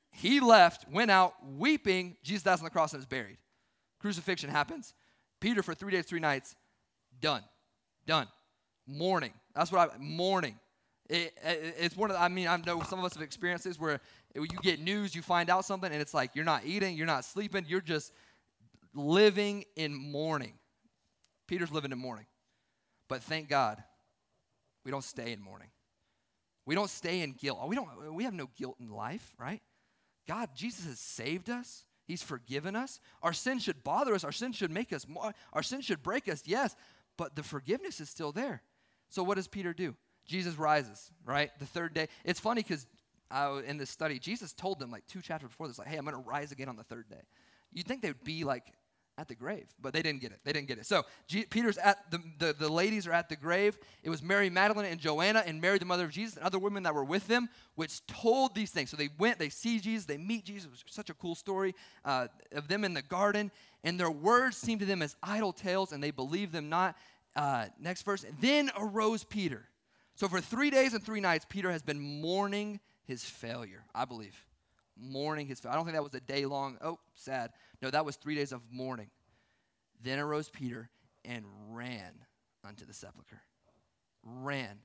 He 0.10 0.40
left, 0.40 0.90
went 0.92 1.12
out 1.12 1.36
weeping. 1.46 2.18
Jesus 2.24 2.42
dies 2.42 2.58
on 2.58 2.64
the 2.64 2.72
cross 2.72 2.92
and 2.94 3.00
is 3.02 3.06
buried. 3.06 3.38
Crucifixion 4.00 4.50
happens. 4.50 4.96
Peter, 5.40 5.62
for 5.62 5.76
three 5.76 5.92
days, 5.92 6.08
three 6.08 6.20
nights, 6.20 6.56
done. 7.22 7.44
Done. 8.08 8.28
Mourning. 8.88 9.32
That's 9.54 9.72
what 9.72 9.92
I, 9.92 9.98
mourning. 10.00 10.58
It, 11.08 11.38
it, 11.46 11.76
it's 11.80 11.96
one 11.96 12.10
of 12.10 12.16
the, 12.16 12.24
I 12.24 12.28
mean, 12.28 12.48
I 12.48 12.58
know 12.58 12.82
some 12.82 12.98
of 12.98 13.06
us 13.06 13.14
have 13.14 13.22
experienced 13.22 13.66
this 13.66 13.80
where 13.80 14.02
you 14.34 14.48
get 14.64 14.80
news, 14.80 15.14
you 15.14 15.22
find 15.22 15.52
out 15.52 15.66
something, 15.66 15.92
and 15.92 16.02
it's 16.02 16.16
like 16.16 16.32
you're 16.34 16.46
not 16.46 16.66
eating, 16.66 16.98
you're 16.98 17.06
not 17.06 17.26
sleeping, 17.26 17.64
you're 17.68 17.80
just 17.80 18.12
living 18.96 19.66
in 19.76 19.94
mourning. 19.94 20.54
Peter's 21.46 21.72
living 21.72 21.92
in 21.92 22.00
mourning. 22.00 22.26
But 23.08 23.22
thank 23.22 23.50
God 23.50 23.84
we 24.86 24.92
don't 24.92 25.04
stay 25.04 25.34
in 25.34 25.42
mourning. 25.42 25.70
We 26.66 26.76
don't 26.76 26.90
stay 26.90 27.22
in 27.22 27.34
guilt. 27.34 27.60
We 27.68 27.76
don't 27.76 28.14
we 28.14 28.24
have 28.24 28.34
no 28.34 28.50
guilt 28.56 28.78
in 28.80 28.90
life, 28.90 29.34
right? 29.38 29.62
God, 30.28 30.50
Jesus 30.56 30.86
has 30.86 31.00
saved 31.00 31.50
us. 31.50 31.84
He's 32.06 32.24
forgiven 32.24 32.76
us. 32.76 33.00
Our 33.22 33.34
sin 33.34 33.60
should 33.60 33.84
bother 33.84 34.14
us. 34.14 34.24
Our 34.24 34.32
sin 34.32 34.52
should 34.52 34.72
make 34.72 34.94
us 34.94 35.08
more, 35.08 35.34
our 35.54 35.64
sin 35.64 35.82
should 35.82 36.04
break 36.04 36.30
us, 36.30 36.44
yes, 36.46 36.76
but 37.18 37.36
the 37.36 37.44
forgiveness 37.44 38.00
is 38.00 38.10
still 38.10 38.32
there. 38.32 38.62
So 39.10 39.24
what 39.24 39.36
does 39.36 39.48
Peter 39.48 39.74
do? 39.74 39.96
Jesus 40.26 40.58
rises, 40.58 41.12
right? 41.26 41.52
The 41.60 41.66
third 41.66 41.94
day. 41.94 42.08
It's 42.24 42.40
funny 42.40 42.64
because 42.64 42.88
uh, 43.32 43.62
in 43.66 43.78
this 43.78 43.90
study, 43.90 44.20
Jesus 44.20 44.54
told 44.54 44.80
them 44.80 44.92
like 44.92 45.06
two 45.08 45.22
chapters 45.22 45.50
before 45.50 45.68
this, 45.68 45.80
like, 45.80 45.88
hey, 45.88 45.98
I'm 45.98 46.06
going 46.06 46.16
to 46.16 46.30
rise 46.30 46.52
again 46.52 46.70
on 46.70 46.76
the 46.76 46.84
third 46.84 47.10
day. 47.10 47.22
You'd 47.72 47.88
think 47.88 48.02
they'd 48.02 48.24
be 48.24 48.44
like 48.44 48.66
at 49.18 49.28
the 49.28 49.36
grave, 49.36 49.68
but 49.82 49.94
they 49.94 50.02
didn't 50.02 50.22
get 50.22 50.32
it. 50.32 50.40
They 50.44 50.52
didn't 50.52 50.68
get 50.68 50.78
it. 50.78 50.86
So 50.86 51.04
G- 51.28 51.46
Peter's 51.46 51.78
at 51.78 52.12
the, 52.12 52.20
the, 52.40 52.54
the 52.54 52.70
ladies 52.70 53.08
are 53.08 53.14
at 53.14 53.30
the 53.30 53.36
grave. 53.36 53.78
It 54.04 54.10
was 54.10 54.22
Mary 54.22 54.50
Magdalene 54.50 54.92
and 54.92 55.00
Joanna 55.00 55.44
and 55.46 55.62
Mary, 55.62 55.78
the 55.78 55.86
mother 55.86 56.06
of 56.06 56.12
Jesus, 56.12 56.36
and 56.36 56.46
other 56.46 56.60
women 56.60 56.84
that 56.84 56.94
were 56.94 57.04
with 57.04 57.28
them, 57.28 57.48
which 57.76 58.06
told 58.08 58.56
these 58.56 58.72
things. 58.72 58.90
So 58.90 58.98
they 58.98 59.10
went, 59.18 59.40
they 59.40 59.50
see 59.50 59.80
Jesus, 59.80 60.06
they 60.06 60.18
meet 60.18 60.46
Jesus. 60.46 60.66
It 60.66 60.72
was 60.72 60.84
such 60.88 61.10
a 61.10 61.14
cool 61.14 61.36
story 61.36 61.76
uh, 62.04 62.28
of 62.52 62.68
them 62.68 62.84
in 62.84 62.94
the 62.94 63.02
garden, 63.02 63.52
and 63.84 64.00
their 64.00 64.12
words 64.12 64.58
seemed 64.58 64.82
to 64.82 64.86
them 64.86 65.02
as 65.02 65.16
idle 65.24 65.54
tales, 65.54 65.92
and 65.92 66.04
they 66.04 66.12
believed 66.12 66.52
them 66.52 66.70
not. 66.70 66.96
Uh, 67.36 67.66
next 67.80 68.04
verse. 68.04 68.26
Then 68.40 68.72
arose 68.78 69.24
Peter. 69.24 69.68
So 70.16 70.30
for 70.30 70.40
three 70.40 70.70
days 70.70 70.94
and 70.94 71.04
three 71.04 71.20
nights, 71.20 71.46
Peter 71.48 71.70
has 71.70 71.82
been 71.82 72.00
mourning 72.00 72.80
his 73.04 73.24
failure. 73.24 73.84
I 73.94 74.06
believe 74.06 74.46
mourning 74.98 75.48
his. 75.48 75.66
I 75.66 75.76
don't 75.76 75.86
think 75.86 75.96
that 75.96 76.04
was 76.04 76.14
a 76.14 76.20
day 76.20 76.46
long. 76.46 76.78
Oh, 76.82 77.00
sad. 77.16 77.52
No, 77.82 77.90
that 77.90 78.06
was 78.06 78.16
three 78.16 78.36
days 78.36 78.52
of 78.52 78.62
mourning. 78.72 79.10
Then 80.02 80.20
arose 80.20 80.50
Peter 80.50 80.90
and 81.24 81.46
ran 81.70 82.14
unto 82.64 82.86
the 82.86 82.94
sepulchre. 82.94 83.42
Ran. 84.24 84.80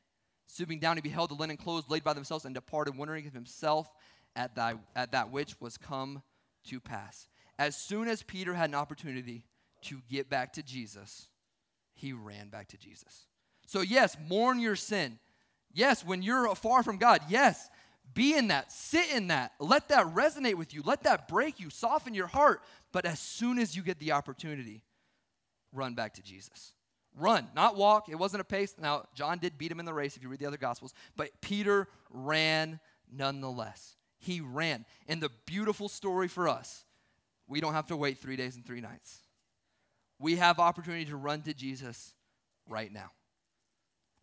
Stooping 0.47 0.81
down, 0.81 0.97
he 0.97 1.01
beheld 1.01 1.31
the 1.31 1.35
linen 1.35 1.57
clothes 1.57 1.85
laid 1.89 2.03
by 2.03 2.13
themselves 2.13 2.45
and 2.45 2.55
departed, 2.55 2.97
wondering 2.97 3.27
of 3.27 3.33
himself 3.33 3.89
at, 4.35 4.55
thy, 4.55 4.75
at 4.97 5.13
that 5.13 5.31
which 5.31 5.61
was 5.61 5.77
come 5.77 6.23
to 6.65 6.81
pass. 6.81 7.29
As 7.59 7.77
soon 7.77 8.09
as 8.09 8.23
Peter 8.23 8.55
had 8.55 8.71
an 8.71 8.75
opportunity 8.75 9.45
to 9.83 10.01
get 10.11 10.29
back 10.29 10.53
to 10.55 10.63
Jesus, 10.63 11.29
he 11.93 12.13
ran 12.13 12.49
back 12.49 12.69
to 12.69 12.79
Jesus. 12.79 13.27
So, 13.67 13.81
yes, 13.81 14.17
mourn 14.29 14.59
your 14.59 14.77
sin. 14.77 15.19
Yes, 15.73 16.05
when 16.05 16.23
you're 16.23 16.53
far 16.57 16.83
from 16.83 16.97
God, 16.97 17.21
yes, 17.29 17.71
Be 18.15 18.37
in 18.37 18.49
that, 18.49 18.73
sit 18.73 19.13
in 19.13 19.29
that, 19.29 19.53
let 19.59 19.89
that 19.89 20.07
resonate 20.15 20.55
with 20.55 20.75
you, 20.75 20.83
let 20.85 21.05
that 21.05 21.29
break 21.29 21.61
you, 21.61 21.71
soften 21.71 22.15
your 22.15 22.27
heart. 22.27 22.63
But 22.93 23.05
as 23.05 23.21
soon 23.21 23.59
as 23.59 23.77
you 23.77 23.83
get 23.83 23.99
the 23.99 24.13
opportunity, 24.13 24.83
run 25.73 25.95
back 25.95 26.15
to 26.15 26.23
Jesus. 26.23 26.73
Run, 27.17 27.49
not 27.55 27.77
walk. 27.77 28.09
It 28.09 28.17
wasn't 28.17 28.41
a 28.41 28.45
pace. 28.45 28.75
Now, 28.79 29.07
John 29.15 29.39
did 29.39 29.59
beat 29.59 29.71
him 29.71 29.81
in 29.81 29.87
the 29.87 29.95
race 29.95 30.17
if 30.17 30.23
you 30.23 30.29
read 30.29 30.41
the 30.41 30.47
other 30.47 30.57
Gospels, 30.57 30.95
but 31.17 31.31
Peter 31.41 31.89
ran 32.11 32.81
nonetheless. 33.13 33.97
He 34.19 34.41
ran. 34.41 34.85
And 35.09 35.23
the 35.23 35.31
beautiful 35.47 35.89
story 35.89 36.29
for 36.29 36.49
us, 36.49 36.85
we 37.49 37.61
don't 37.61 37.75
have 37.75 37.87
to 37.87 37.97
wait 37.97 38.19
three 38.19 38.37
days 38.37 38.57
and 38.57 38.65
three 38.65 38.81
nights. 38.81 39.19
We 40.19 40.37
have 40.37 40.59
opportunity 40.59 41.07
to 41.07 41.17
run 41.17 41.43
to 41.43 41.55
Jesus 41.55 42.15
right 42.69 42.93
now. 42.93 43.11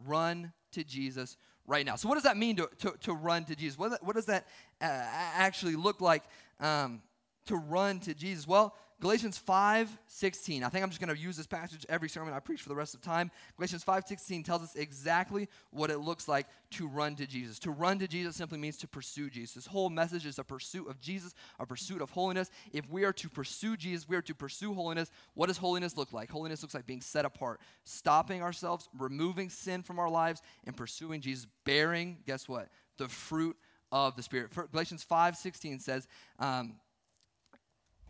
Run 0.06 0.54
to 0.74 0.84
Jesus 0.84 1.36
right 1.68 1.86
now. 1.86 1.96
So, 1.96 2.08
what 2.08 2.16
does 2.16 2.24
that 2.24 2.38
mean 2.38 2.56
to, 2.56 2.70
to, 2.80 2.94
to 3.02 3.14
run 3.14 3.44
to 3.46 3.56
Jesus? 3.56 3.78
What, 3.78 4.04
what 4.04 4.16
does 4.16 4.26
that 4.26 4.48
uh, 4.82 4.86
actually 4.86 5.76
look 5.76 6.02
like 6.02 6.24
um, 6.60 7.02
to 7.46 7.58
run 7.58 8.00
to 8.02 8.14
Jesus? 8.14 8.48
Well, 8.48 8.74
Galatians 9.00 9.38
5 9.38 9.96
16. 10.08 10.64
I 10.64 10.70
think 10.70 10.84
I'm 10.84 10.90
just 10.90 11.00
going 11.00 11.16
to 11.16 11.22
use 11.22 11.38
this 11.38 11.46
passage 11.46 11.86
every 11.88 12.10
sermon 12.10 12.34
I 12.34 12.40
preach 12.40 12.64
for 12.64 12.70
the 12.70 12.76
rest 12.76 12.96
of 12.96 13.02
time. 13.02 13.30
Galatians 13.56 13.84
5 13.84 14.06
16 14.08 14.42
tells 14.42 14.64
us 14.64 14.76
exactly 14.76 15.48
what 15.70 15.92
it 15.92 16.00
looks 16.00 16.28
like 16.28 16.48
to 16.72 16.88
run 16.88 17.16
to 17.18 17.28
Jesus. 17.28 17.60
To 17.60 17.72
run 17.72 18.00
to 18.00 18.08
Jesus 18.08 18.36
simply 18.36 18.58
means 18.58 18.76
to 18.78 18.88
pursue 18.88 19.30
Jesus. 19.30 19.54
This 19.54 19.68
whole 19.68 19.92
message 19.92 20.26
is 20.26 20.40
a 20.40 20.44
pursuit 20.44 20.90
of 20.90 21.00
Jesus, 21.00 21.36
a 21.60 21.66
pursuit 21.66 22.02
of 22.02 22.10
holiness. 22.10 22.50
If 22.74 22.90
we 22.90 23.04
are 23.04 23.14
to 23.14 23.30
pursue 23.30 23.78
Jesus, 23.78 24.10
we 24.10 24.16
are 24.16 24.22
to 24.24 24.34
pursue 24.34 24.74
holiness. 24.74 25.12
What 25.36 25.46
does 25.46 25.58
holiness 25.58 25.96
look 25.96 26.12
like? 26.12 26.32
Holiness 26.32 26.64
looks 26.64 26.74
like 26.74 26.88
being 26.88 27.02
set 27.02 27.24
apart, 27.24 27.62
stopping 27.84 28.42
ourselves, 28.42 28.90
removing 28.98 29.52
sin 29.52 29.84
from 29.84 30.00
our 30.00 30.10
lives, 30.10 30.42
and 30.66 30.76
pursuing 30.76 31.22
Jesus, 31.22 31.46
bearing, 31.66 32.18
guess 32.26 32.50
what? 32.50 32.70
The 32.98 33.08
fruit 33.08 33.58
of 33.92 34.16
the 34.16 34.24
Spirit. 34.24 34.52
Galatians 34.72 35.04
5 35.04 35.38
16 35.38 35.80
says, 35.80 36.08
um, 36.40 36.74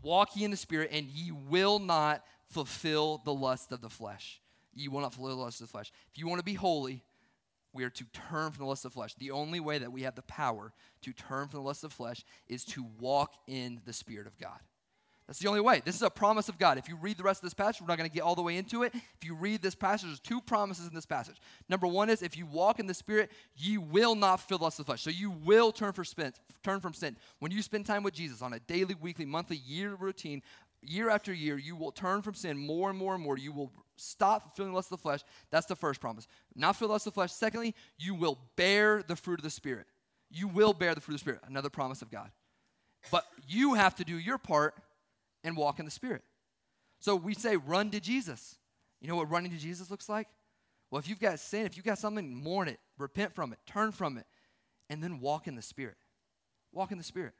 Walk 0.02 0.36
ye 0.36 0.44
in 0.44 0.50
the 0.50 0.56
Spirit, 0.56 0.90
and 0.92 1.06
ye 1.06 1.32
will 1.32 1.78
not 1.78 2.24
fulfill 2.46 3.20
the 3.24 3.34
lust 3.34 3.72
of 3.72 3.80
the 3.80 3.90
flesh. 3.90 4.40
Ye 4.74 4.88
will 4.88 5.00
not 5.00 5.14
fulfill 5.14 5.36
the 5.36 5.42
lust 5.42 5.60
of 5.60 5.66
the 5.66 5.72
flesh. 5.72 5.92
If 6.12 6.18
you 6.18 6.28
want 6.28 6.38
to 6.38 6.44
be 6.44 6.54
holy, 6.54 7.02
we 7.72 7.84
are 7.84 7.90
to 7.90 8.04
turn 8.12 8.52
from 8.52 8.64
the 8.64 8.68
lust 8.68 8.84
of 8.84 8.92
the 8.92 8.94
flesh. 8.94 9.14
The 9.14 9.30
only 9.30 9.60
way 9.60 9.78
that 9.78 9.92
we 9.92 10.02
have 10.02 10.14
the 10.14 10.22
power 10.22 10.72
to 11.02 11.12
turn 11.12 11.48
from 11.48 11.60
the 11.60 11.66
lust 11.66 11.84
of 11.84 11.90
the 11.90 11.96
flesh 11.96 12.24
is 12.46 12.64
to 12.66 12.86
walk 12.98 13.34
in 13.46 13.80
the 13.84 13.92
Spirit 13.92 14.26
of 14.26 14.38
God. 14.38 14.58
That's 15.28 15.40
the 15.40 15.48
only 15.48 15.60
way. 15.60 15.82
This 15.84 15.94
is 15.94 16.00
a 16.00 16.08
promise 16.08 16.48
of 16.48 16.58
God. 16.58 16.78
If 16.78 16.88
you 16.88 16.96
read 16.96 17.18
the 17.18 17.22
rest 17.22 17.42
of 17.42 17.46
this 17.46 17.52
passage, 17.52 17.82
we're 17.82 17.86
not 17.86 17.98
going 17.98 18.08
to 18.08 18.14
get 18.14 18.22
all 18.22 18.34
the 18.34 18.42
way 18.42 18.56
into 18.56 18.82
it. 18.82 18.94
If 18.94 19.26
you 19.26 19.34
read 19.34 19.60
this 19.60 19.74
passage, 19.74 20.08
there's 20.08 20.20
two 20.20 20.40
promises 20.40 20.88
in 20.88 20.94
this 20.94 21.04
passage. 21.04 21.36
Number 21.68 21.86
one 21.86 22.08
is 22.08 22.22
if 22.22 22.38
you 22.38 22.46
walk 22.46 22.80
in 22.80 22.86
the 22.86 22.94
Spirit, 22.94 23.30
you 23.54 23.82
will 23.82 24.14
not 24.14 24.40
fill 24.40 24.56
the 24.56 24.64
lust 24.64 24.78
the 24.78 24.84
flesh. 24.84 25.02
So 25.02 25.10
you 25.10 25.30
will 25.30 25.70
turn, 25.70 25.92
for 25.92 26.02
spin, 26.02 26.32
turn 26.64 26.80
from 26.80 26.94
sin. 26.94 27.14
When 27.40 27.52
you 27.52 27.60
spend 27.60 27.84
time 27.84 28.02
with 28.04 28.14
Jesus 28.14 28.40
on 28.40 28.54
a 28.54 28.58
daily, 28.60 28.94
weekly, 28.94 29.26
monthly, 29.26 29.58
year 29.58 29.94
routine, 29.94 30.42
year 30.80 31.10
after 31.10 31.34
year, 31.34 31.58
you 31.58 31.76
will 31.76 31.92
turn 31.92 32.22
from 32.22 32.32
sin 32.32 32.56
more 32.56 32.88
and 32.88 32.98
more 32.98 33.14
and 33.14 33.22
more. 33.22 33.36
You 33.36 33.52
will 33.52 33.70
stop 33.96 34.44
fulfilling 34.44 34.72
the 34.72 34.76
lust 34.76 34.90
of 34.90 34.98
the 34.98 35.02
flesh. 35.02 35.20
That's 35.50 35.66
the 35.66 35.76
first 35.76 36.00
promise. 36.00 36.26
Not 36.56 36.76
fill 36.76 36.88
lust 36.88 37.06
of 37.06 37.12
the 37.12 37.16
flesh. 37.16 37.32
Secondly, 37.32 37.74
you 37.98 38.14
will 38.14 38.38
bear 38.56 39.02
the 39.02 39.16
fruit 39.16 39.40
of 39.40 39.44
the 39.44 39.50
Spirit. 39.50 39.88
You 40.30 40.48
will 40.48 40.72
bear 40.72 40.94
the 40.94 41.02
fruit 41.02 41.16
of 41.16 41.20
the 41.20 41.24
Spirit. 41.24 41.40
Another 41.46 41.68
promise 41.68 42.00
of 42.00 42.10
God. 42.10 42.30
But 43.10 43.24
you 43.46 43.74
have 43.74 43.94
to 43.96 44.04
do 44.04 44.18
your 44.18 44.38
part 44.38 44.74
and 45.44 45.56
walk 45.56 45.78
in 45.78 45.84
the 45.84 45.90
Spirit. 45.90 46.22
So 47.00 47.16
we 47.16 47.34
say, 47.34 47.56
run 47.56 47.90
to 47.90 48.00
Jesus. 48.00 48.58
You 49.00 49.08
know 49.08 49.16
what 49.16 49.30
running 49.30 49.52
to 49.52 49.58
Jesus 49.58 49.90
looks 49.90 50.08
like? 50.08 50.28
Well, 50.90 50.98
if 50.98 51.08
you've 51.08 51.20
got 51.20 51.38
sin, 51.38 51.66
if 51.66 51.76
you've 51.76 51.86
got 51.86 51.98
something, 51.98 52.34
mourn 52.34 52.68
it, 52.68 52.80
repent 52.96 53.34
from 53.34 53.52
it, 53.52 53.58
turn 53.66 53.92
from 53.92 54.16
it, 54.16 54.26
and 54.88 55.02
then 55.02 55.20
walk 55.20 55.46
in 55.46 55.54
the 55.54 55.62
Spirit. 55.62 55.96
Walk 56.72 56.92
in 56.92 56.98
the 56.98 57.04
Spirit. 57.04 57.34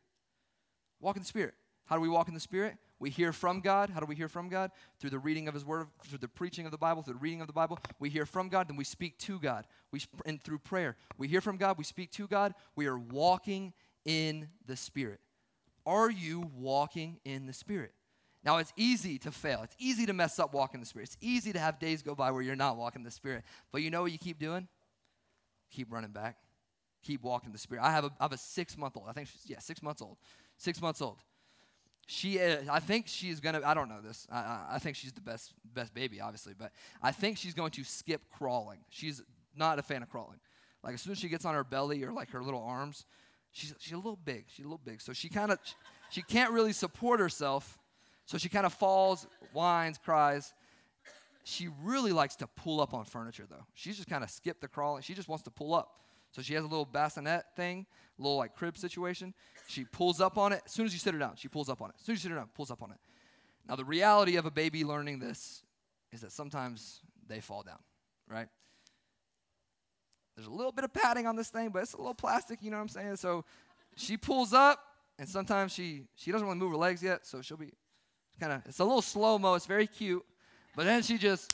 Walk 1.00 1.16
in 1.16 1.22
the 1.22 1.28
Spirit. 1.28 1.54
How 1.87 1.96
do 1.96 2.02
we 2.02 2.08
walk 2.08 2.28
in 2.28 2.34
the 2.34 2.40
Spirit? 2.40 2.76
We 3.00 3.08
hear 3.08 3.32
from 3.32 3.61
God. 3.61 3.88
How 3.88 4.00
do 4.00 4.06
we 4.06 4.14
hear 4.14 4.28
from 4.28 4.48
God? 4.48 4.70
Through 5.00 5.11
the 5.11 5.18
reading 5.18 5.48
of 5.48 5.54
His 5.54 5.64
Word, 5.64 5.87
through 6.04 6.18
the 6.18 6.28
preaching 6.28 6.66
of 6.66 6.72
the 6.72 6.78
Bible, 6.78 7.02
through 7.02 7.14
the 7.14 7.20
reading 7.20 7.40
of 7.40 7.46
the 7.46 7.52
Bible. 7.52 7.78
We 7.98 8.11
hear 8.11 8.26
from 8.26 8.48
God, 8.50 8.68
then 8.68 8.76
we 8.76 8.84
speak 8.84 9.16
to 9.20 9.38
God. 9.38 9.66
We 9.90 10.02
and 10.26 10.42
through 10.42 10.58
prayer, 10.58 10.96
we 11.16 11.28
hear 11.28 11.40
from 11.40 11.56
God. 11.56 11.78
We 11.78 11.84
speak 11.84 12.11
to 12.12 12.26
God. 12.26 12.54
We 12.76 12.87
are 12.87 12.98
walking 12.98 13.72
in 14.04 14.48
the 14.66 14.76
Spirit. 14.76 15.20
Are 15.88 16.11
you 16.11 16.51
walking 16.55 17.18
in 17.24 17.46
the 17.46 17.55
Spirit? 17.55 17.94
Now, 18.44 18.59
it's 18.59 18.74
easy 18.77 19.18
to 19.20 19.33
fail. 19.33 19.62
It's 19.62 19.74
easy 19.79 20.05
to 20.05 20.12
mess 20.12 20.38
up 20.38 20.53
walking 20.53 20.81
the 20.81 20.87
Spirit. 20.87 21.09
It's 21.09 21.16
easy 21.22 21.51
to 21.55 21.59
have 21.59 21.79
days 21.79 22.03
go 22.03 22.14
by 22.14 22.31
where 22.31 22.42
you're 22.42 22.57
not 22.57 22.77
walking 22.77 23.05
the 23.05 23.11
Spirit. 23.11 23.42
But 23.72 23.81
you 23.81 23.90
know 23.90 24.03
what 24.03 24.12
you 24.12 24.18
keep 24.18 24.38
doing? 24.38 24.68
Keep 25.70 25.90
running 25.90 26.11
back. 26.11 26.37
Keep 27.03 27.22
walking 27.22 27.53
the 27.53 27.59
Spirit. 27.59 27.83
I 27.85 27.90
have 27.90 28.05
a, 28.05 28.11
I 28.20 28.24
have 28.24 28.33
a 28.33 28.37
six 28.37 28.77
month 28.77 28.98
old. 28.98 29.07
I 29.09 29.12
think 29.12 29.29
she's, 29.29 29.44
yeah, 29.46 29.61
six 29.61 29.83
months 29.83 30.03
old. 30.03 30.18
Six 30.59 30.83
months 30.83 31.01
old. 31.01 31.20
She, 32.07 32.35
is, 32.35 32.68
I 32.68 32.81
think 32.81 33.07
she's 33.09 33.40
gonna. 33.40 33.62
I 33.64 33.72
don't 33.72 33.88
know 33.88 34.03
this. 34.03 34.27
I, 34.31 34.38
I, 34.38 34.66
I 34.72 34.79
think 34.79 34.94
she's 34.94 35.12
the 35.12 35.22
best, 35.22 35.55
best 35.72 35.94
baby, 35.94 36.20
obviously. 36.20 36.53
But 36.57 36.72
I 37.03 37.12
think 37.12 37.38
she's 37.38 37.55
going 37.55 37.70
to 37.72 37.85
skip 37.85 38.20
crawling. 38.31 38.81
She's 38.90 39.22
not 39.57 39.79
a 39.79 39.83
fan 39.83 40.03
of 40.03 40.11
crawling. 40.11 40.38
Like 40.83 40.94
as 40.94 41.01
soon 41.01 41.12
as 41.12 41.18
she 41.18 41.29
gets 41.29 41.46
on 41.46 41.55
her 41.55 41.64
belly 41.64 42.05
or 42.05 42.12
like 42.12 42.31
her 42.33 42.42
little 42.42 42.62
arms, 42.62 43.07
she's 43.52 43.74
she's 43.78 43.92
a 43.92 43.96
little 43.96 44.18
big. 44.22 44.44
She's 44.48 44.64
a 44.64 44.68
little 44.68 44.80
big, 44.84 45.00
so 45.00 45.12
she 45.12 45.28
kind 45.28 45.52
of 45.52 45.58
she 46.11 46.22
can't 46.22 46.52
really 46.52 46.72
support 46.72 47.20
herself 47.20 47.78
so 48.28 48.37
she 48.37 48.50
kind 48.50 48.66
of 48.66 48.74
falls, 48.74 49.26
whines, 49.54 49.96
cries. 49.96 50.52
She 51.44 51.70
really 51.82 52.12
likes 52.12 52.37
to 52.37 52.46
pull 52.46 52.78
up 52.78 52.92
on 52.92 53.06
furniture, 53.06 53.46
though. 53.48 53.64
She's 53.72 53.96
just 53.96 54.06
kind 54.06 54.22
of 54.22 54.28
skipped 54.28 54.61
the 54.61 54.68
crawling. 54.68 55.00
She 55.00 55.14
just 55.14 55.30
wants 55.30 55.44
to 55.44 55.50
pull 55.50 55.72
up. 55.72 56.02
So 56.32 56.42
she 56.42 56.52
has 56.52 56.62
a 56.62 56.66
little 56.66 56.84
bassinet 56.84 57.44
thing, 57.56 57.87
a 58.18 58.22
little 58.22 58.37
like 58.37 58.54
crib 58.54 58.76
situation. 58.76 59.32
She 59.66 59.84
pulls 59.84 60.20
up 60.20 60.37
on 60.37 60.52
it. 60.52 60.61
As 60.66 60.72
soon 60.72 60.84
as 60.84 60.92
you 60.92 60.98
sit 60.98 61.14
her 61.14 61.18
down, 61.18 61.37
she 61.37 61.48
pulls 61.48 61.70
up 61.70 61.80
on 61.80 61.88
it. 61.88 61.94
As 61.98 62.04
soon 62.04 62.16
as 62.16 62.22
you 62.22 62.28
sit 62.28 62.34
her 62.34 62.37
down, 62.37 62.50
pulls 62.54 62.70
up 62.70 62.82
on 62.82 62.90
it. 62.90 62.98
Now, 63.66 63.76
the 63.76 63.84
reality 63.87 64.37
of 64.37 64.44
a 64.44 64.50
baby 64.50 64.84
learning 64.84 65.20
this 65.20 65.62
is 66.12 66.20
that 66.20 66.30
sometimes 66.30 67.00
they 67.26 67.40
fall 67.40 67.62
down, 67.62 67.78
right? 68.28 68.48
There's 70.38 70.46
a 70.46 70.53
little 70.53 70.70
bit 70.70 70.85
of 70.85 70.92
padding 70.92 71.27
on 71.27 71.35
this 71.35 71.48
thing, 71.48 71.70
but 71.70 71.83
it's 71.83 71.94
a 71.94 71.96
little 71.96 72.14
plastic, 72.14 72.62
you 72.62 72.70
know 72.70 72.77
what 72.77 72.83
I'm 72.85 72.88
saying? 72.88 73.16
So 73.16 73.44
she 73.96 74.16
pulls 74.16 74.53
up, 74.53 74.79
and 75.18 75.29
sometimes 75.29 75.72
she 75.72 76.05
she 76.14 76.31
doesn't 76.31 76.46
really 76.46 76.61
move 76.61 76.70
her 76.70 76.77
legs 76.77 77.03
yet, 77.03 77.27
so 77.27 77.42
she'll 77.42 77.57
be 77.57 77.72
kind 78.38 78.53
of, 78.53 78.62
it's 78.64 78.79
a 78.79 78.85
little 78.85 79.03
slow 79.03 79.37
mo. 79.37 79.55
It's 79.55 79.66
very 79.66 79.88
cute. 79.88 80.24
But 80.77 80.85
then 80.85 81.03
she 81.03 81.18
just 81.18 81.53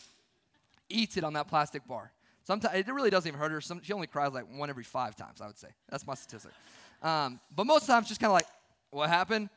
eats 0.91 1.17
it 1.17 1.25
on 1.25 1.33
that 1.33 1.49
plastic 1.49 1.87
bar. 1.89 2.13
Sometimes 2.43 2.79
it 2.79 2.87
really 2.93 3.09
doesn't 3.09 3.27
even 3.27 3.41
hurt 3.41 3.53
her. 3.53 3.63
Some, 3.63 3.81
she 3.83 3.95
only 3.95 4.07
cries 4.07 4.35
like 4.35 4.45
one 4.55 4.69
every 4.69 4.85
five 4.85 5.17
times, 5.17 5.41
I 5.41 5.47
would 5.47 5.57
say. 5.57 5.69
That's 5.89 6.07
my 6.07 6.13
statistic. 6.13 6.53
Um, 7.01 7.41
but 7.57 7.65
most 7.65 7.87
times, 7.87 8.07
just 8.07 8.21
kind 8.21 8.29
of 8.29 8.35
like, 8.35 8.49
what 8.91 9.09
happened? 9.09 9.49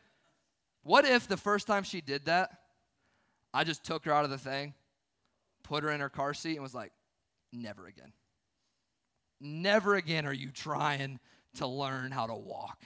What 0.84 1.04
if 1.04 1.28
the 1.28 1.36
first 1.36 1.68
time 1.68 1.84
she 1.84 2.00
did 2.00 2.24
that, 2.28 2.50
I 3.54 3.66
just 3.66 3.84
took 3.84 4.06
her 4.06 4.14
out 4.14 4.24
of 4.24 4.30
the 4.30 4.38
thing, 4.38 4.74
put 5.64 5.84
her 5.84 5.92
in 5.92 6.00
her 6.00 6.08
car 6.08 6.34
seat, 6.34 6.54
and 6.54 6.64
was 6.64 6.74
like, 6.74 6.94
never 7.52 7.88
again. 7.88 8.14
Never 9.40 9.96
again 9.96 10.26
are 10.26 10.34
you 10.34 10.52
trying 10.52 11.20
to 11.56 11.68
learn 11.68 12.12
how 12.12 12.28
to 12.28 12.36
walk. 12.36 12.84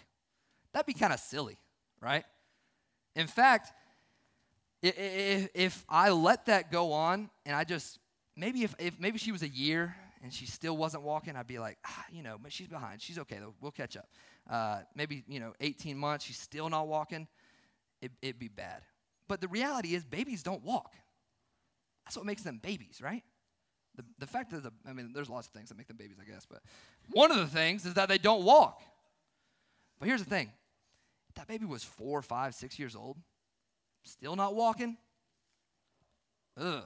That'd 0.73 0.85
be 0.85 0.93
kind 0.93 1.13
of 1.13 1.19
silly, 1.19 1.57
right? 2.01 2.23
In 3.15 3.27
fact, 3.27 3.73
if, 4.81 5.49
if 5.53 5.85
I 5.89 6.09
let 6.09 6.47
that 6.47 6.71
go 6.71 6.93
on 6.93 7.29
and 7.45 7.55
I 7.55 7.63
just, 7.63 7.99
maybe 8.35 8.63
if, 8.63 8.73
if 8.79 8.99
maybe 8.99 9.17
she 9.17 9.31
was 9.31 9.43
a 9.43 9.49
year 9.49 9.95
and 10.23 10.33
she 10.33 10.45
still 10.45 10.77
wasn't 10.77 11.03
walking, 11.03 11.35
I'd 11.35 11.47
be 11.47 11.59
like, 11.59 11.77
ah, 11.85 12.05
you 12.11 12.23
know, 12.23 12.37
but 12.41 12.51
she's 12.51 12.67
behind. 12.67 13.01
She's 13.01 13.19
okay, 13.19 13.37
though. 13.39 13.53
We'll 13.61 13.71
catch 13.71 13.97
up. 13.97 14.09
Uh, 14.49 14.79
maybe, 14.95 15.23
you 15.27 15.39
know, 15.39 15.53
18 15.59 15.97
months, 15.97 16.25
she's 16.25 16.39
still 16.39 16.69
not 16.69 16.87
walking. 16.87 17.27
It, 18.01 18.11
it'd 18.21 18.39
be 18.39 18.47
bad. 18.47 18.81
But 19.27 19.41
the 19.41 19.47
reality 19.47 19.93
is, 19.93 20.03
babies 20.03 20.43
don't 20.43 20.63
walk. 20.63 20.93
That's 22.05 22.17
what 22.17 22.25
makes 22.25 22.41
them 22.41 22.59
babies, 22.61 22.99
right? 23.01 23.23
The, 23.95 24.05
the 24.19 24.27
fact 24.27 24.51
that, 24.51 24.63
the, 24.63 24.71
I 24.87 24.93
mean, 24.93 25.11
there's 25.13 25.29
lots 25.29 25.47
of 25.47 25.53
things 25.53 25.69
that 25.69 25.77
make 25.77 25.87
them 25.87 25.97
babies, 25.97 26.17
I 26.21 26.29
guess, 26.29 26.45
but 26.49 26.61
one 27.11 27.31
of 27.31 27.37
the 27.37 27.47
things 27.47 27.85
is 27.85 27.95
that 27.95 28.07
they 28.07 28.17
don't 28.17 28.43
walk. 28.43 28.81
But 29.99 30.07
here's 30.07 30.23
the 30.23 30.29
thing 30.29 30.51
that 31.35 31.47
baby 31.47 31.65
was 31.65 31.83
four, 31.83 32.21
five, 32.21 32.55
six 32.55 32.79
years 32.79 32.95
old, 32.95 33.17
Still 34.03 34.35
not 34.35 34.55
walking? 34.55 34.97
Ugh. 36.57 36.83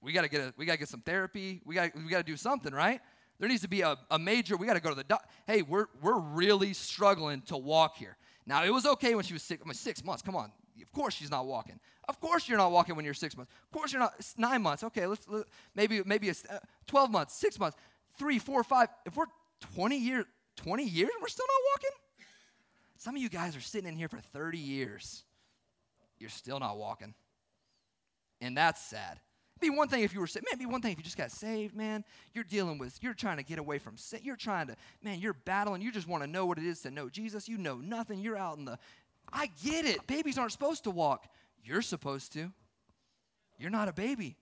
We 0.00 0.12
gotta 0.12 0.28
get 0.28 0.40
a, 0.40 0.54
we 0.56 0.66
gotta 0.66 0.78
get 0.78 0.88
some 0.88 1.00
therapy. 1.00 1.60
We 1.64 1.74
got 1.74 1.94
we 1.94 2.08
gotta 2.08 2.24
do 2.24 2.36
something, 2.36 2.72
right? 2.72 3.00
There 3.38 3.48
needs 3.48 3.62
to 3.62 3.68
be 3.68 3.82
a, 3.82 3.96
a 4.10 4.18
major, 4.18 4.56
we 4.56 4.66
gotta 4.66 4.80
go 4.80 4.88
to 4.90 4.94
the 4.94 5.04
doc. 5.04 5.28
Hey, 5.46 5.62
we're 5.62 5.86
we're 6.00 6.18
really 6.18 6.72
struggling 6.72 7.42
to 7.42 7.56
walk 7.56 7.96
here. 7.96 8.16
Now 8.46 8.64
it 8.64 8.72
was 8.72 8.86
okay 8.86 9.14
when 9.14 9.24
she 9.24 9.32
was 9.32 9.42
six, 9.42 9.62
I 9.62 9.66
mean, 9.66 9.74
six 9.74 10.04
months. 10.04 10.22
Come 10.22 10.36
on. 10.36 10.52
Of 10.82 10.92
course 10.92 11.14
she's 11.14 11.30
not 11.30 11.46
walking. 11.46 11.78
Of 12.08 12.20
course 12.20 12.48
you're 12.48 12.58
not 12.58 12.72
walking 12.72 12.96
when 12.96 13.04
you're 13.04 13.14
six 13.14 13.36
months. 13.36 13.52
Of 13.64 13.70
course 13.70 13.92
you're 13.92 14.00
not 14.00 14.14
nine 14.36 14.62
months. 14.62 14.82
Okay, 14.84 15.06
let's 15.06 15.26
let, 15.28 15.46
maybe 15.74 16.02
maybe 16.04 16.28
a, 16.28 16.34
uh, 16.50 16.58
twelve 16.86 17.10
months, 17.10 17.34
six 17.34 17.58
months, 17.58 17.76
three, 18.18 18.38
four, 18.38 18.62
five. 18.62 18.88
If 19.04 19.16
we're 19.16 19.26
twenty 19.60 19.98
years, 19.98 20.24
twenty 20.56 20.84
years, 20.84 21.10
we're 21.20 21.28
still 21.28 21.46
not 21.46 21.62
walking. 21.74 21.96
Some 22.98 23.16
of 23.16 23.22
you 23.22 23.28
guys 23.28 23.56
are 23.56 23.60
sitting 23.60 23.88
in 23.88 23.96
here 23.96 24.08
for 24.08 24.18
thirty 24.18 24.58
years 24.58 25.24
you're 26.18 26.30
still 26.30 26.60
not 26.60 26.78
walking. 26.78 27.14
And 28.40 28.56
that's 28.56 28.80
sad. 28.80 29.20
Be 29.58 29.70
one 29.70 29.88
thing 29.88 30.02
if 30.02 30.12
you 30.12 30.20
were 30.20 30.26
saved. 30.26 30.46
Man, 30.50 30.58
be 30.58 30.66
one 30.66 30.82
thing 30.82 30.92
if 30.92 30.98
you 30.98 31.04
just 31.04 31.16
got 31.16 31.30
saved, 31.30 31.74
man. 31.74 32.04
You're 32.34 32.44
dealing 32.44 32.76
with, 32.76 33.02
you're 33.02 33.14
trying 33.14 33.38
to 33.38 33.42
get 33.42 33.58
away 33.58 33.78
from 33.78 33.96
sin. 33.96 34.20
You're 34.22 34.36
trying 34.36 34.66
to, 34.66 34.76
man, 35.02 35.18
you're 35.18 35.32
battling. 35.32 35.80
You 35.80 35.90
just 35.90 36.06
want 36.06 36.22
to 36.22 36.26
know 36.26 36.44
what 36.44 36.58
it 36.58 36.64
is 36.64 36.82
to 36.82 36.90
know 36.90 37.08
Jesus. 37.08 37.48
You 37.48 37.56
know 37.56 37.76
nothing. 37.76 38.20
You're 38.20 38.36
out 38.36 38.58
in 38.58 38.66
the, 38.66 38.78
I 39.32 39.50
get 39.64 39.84
it. 39.84 40.06
Babies 40.06 40.38
aren't 40.38 40.52
supposed 40.52 40.84
to 40.84 40.90
walk. 40.90 41.26
You're 41.62 41.82
supposed 41.82 42.32
to. 42.34 42.52
You're 43.58 43.70
not 43.70 43.88
a 43.88 43.92
baby. 43.92 44.36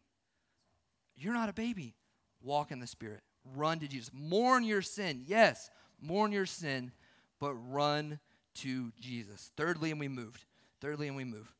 You're 1.16 1.34
not 1.34 1.48
a 1.48 1.52
baby. 1.52 1.94
Walk 2.42 2.70
in 2.70 2.80
the 2.80 2.86
Spirit. 2.86 3.22
Run 3.56 3.78
to 3.80 3.88
Jesus. 3.88 4.10
Mourn 4.12 4.64
your 4.64 4.82
sin. 4.82 5.22
Yes, 5.26 5.70
mourn 6.00 6.32
your 6.32 6.46
sin, 6.46 6.92
but 7.40 7.54
run 7.54 8.18
to 8.56 8.92
Jesus. 9.00 9.52
Thirdly, 9.56 9.90
and 9.90 10.00
we 10.00 10.08
moved. 10.08 10.44
Thirdly, 10.80 11.08
and 11.08 11.16
we 11.16 11.24
move. 11.24 11.52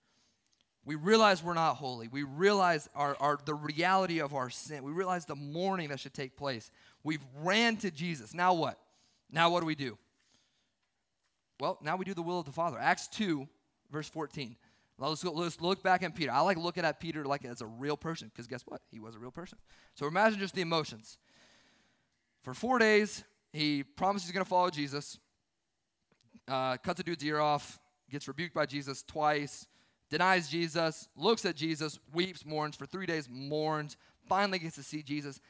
We 0.87 0.97
realize 0.97 1.43
we're 1.43 1.55
not 1.55 1.77
holy. 1.77 2.09
We 2.09 2.25
realize 2.25 2.89
our, 2.95 3.17
our, 3.19 3.39
the 3.45 3.55
reality 3.55 4.21
of 4.21 4.35
our 4.35 4.51
sin. 4.51 4.83
We 4.83 4.93
realize 4.93 5.25
the 5.25 5.37
mourning 5.37 5.89
that 5.89 6.01
should 6.01 6.13
take 6.13 6.37
place. 6.37 6.71
We've 7.03 7.25
ran 7.43 7.77
to 7.79 7.91
Jesus. 7.91 8.35
Now 8.35 8.53
what? 8.53 8.79
Now 9.31 9.51
what 9.51 9.61
do 9.61 9.67
we 9.67 9.75
do? 9.75 9.97
Well, 11.61 11.79
now 11.83 11.97
we 11.97 12.05
do 12.05 12.15
the 12.15 12.23
will 12.23 12.41
of 12.41 12.47
the 12.47 12.53
Father. 12.53 12.79
Acts 12.79 13.09
2, 13.09 13.47
verse 13.91 14.09
14. 14.09 14.57
Let's, 14.99 15.25
let's 15.25 15.61
look 15.61 15.83
back 15.83 16.03
at 16.03 16.15
Peter. 16.15 16.31
I 16.31 16.41
like 16.41 16.57
looking 16.57 16.85
at 16.85 17.01
Peter 17.01 17.25
like 17.25 17.45
as 17.45 17.61
a 17.61 17.67
real 17.67 17.97
person 17.97 18.29
because 18.29 18.47
guess 18.47 18.63
what? 18.67 18.81
He 18.91 19.01
was 19.01 19.17
a 19.17 19.19
real 19.19 19.31
person. 19.31 19.59
So 19.95 20.07
imagine 20.07 20.39
just 20.39 20.55
the 20.55 20.63
emotions. 20.63 21.19
For 22.43 22.55
four 22.55 22.79
days, 22.79 23.25
he 23.53 23.83
promises 23.83 24.29
he's 24.29 24.35
going 24.35 24.45
to 24.45 24.49
follow 24.49 24.71
Jesus, 24.71 25.19
uh, 26.47 26.77
cuts 26.77 27.01
a 27.01 27.03
dude's 27.03 27.25
ear 27.25 27.41
off, 27.41 27.81
gets 28.11 28.29
rebuked 28.29 28.55
by 28.55 28.67
Jesus 28.67 29.03
twice, 29.03 29.67
denies 30.11 30.49
Jesus, 30.49 31.09
looks 31.17 31.45
at 31.45 31.57
Jesus, 31.57 31.99
weeps, 32.13 32.45
mourns 32.45 32.77
for 32.77 32.87
three 32.87 33.07
days, 33.07 33.29
mourns, 33.31 33.97
finally 34.29 34.59
gets 34.59 34.77
to 34.77 34.83
see 34.83 35.03
Jesus. 35.03 35.41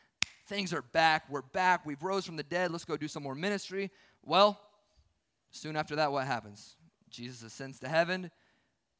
Things 0.47 0.73
are 0.73 0.83
back. 0.83 1.25
We're 1.31 1.43
back. 1.43 1.87
We've 1.87 2.03
rose 2.03 2.27
from 2.27 2.37
the 2.37 2.43
dead. 2.43 2.71
Let's 2.71 2.85
go 2.85 2.97
do 2.97 3.09
some 3.09 3.23
more 3.23 3.35
ministry. 3.35 3.90
Well, 4.23 4.61
soon 5.55 5.77
after 5.77 5.97
that, 5.97 6.12
what 6.12 6.27
happens? 6.27 6.77
Jesus 7.11 7.43
ascends 7.43 7.79
to 7.81 7.88
heaven. 7.88 8.31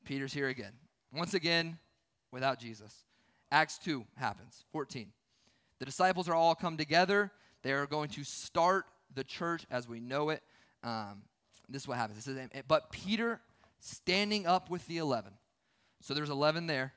Peter's 0.05 0.33
here 0.33 0.49
again. 0.49 0.73
Once 1.13 1.35
again, 1.35 1.79
without 2.31 2.59
Jesus. 2.59 3.05
Acts 3.51 3.79
2 3.79 4.05
happens, 4.17 4.65
14. 4.73 5.13
The 5.79 5.85
disciples 5.85 6.29
are 6.29 6.35
all 6.35 6.55
come 6.55 6.77
together. 6.77 7.31
They 7.63 7.73
are 7.73 7.87
going 7.87 8.09
to 8.11 8.25
start 8.25 8.87
the 9.15 9.25
church 9.25 9.67
as 9.71 9.89
we 9.89 10.01
know 10.01 10.31
it. 10.31 10.43
Um, 10.83 11.23
this 11.69 11.83
is 11.83 11.89
what 11.89 11.99
happens. 11.99 12.25
Says, 12.25 12.39
but 12.69 12.91
Peter 12.91 13.41
standing 13.81 14.47
up 14.47 14.71
with 14.71 14.87
the 14.87 14.99
11. 14.99 15.33
So 16.01 16.15
there's 16.15 16.31
11 16.31 16.67
there, 16.67 16.93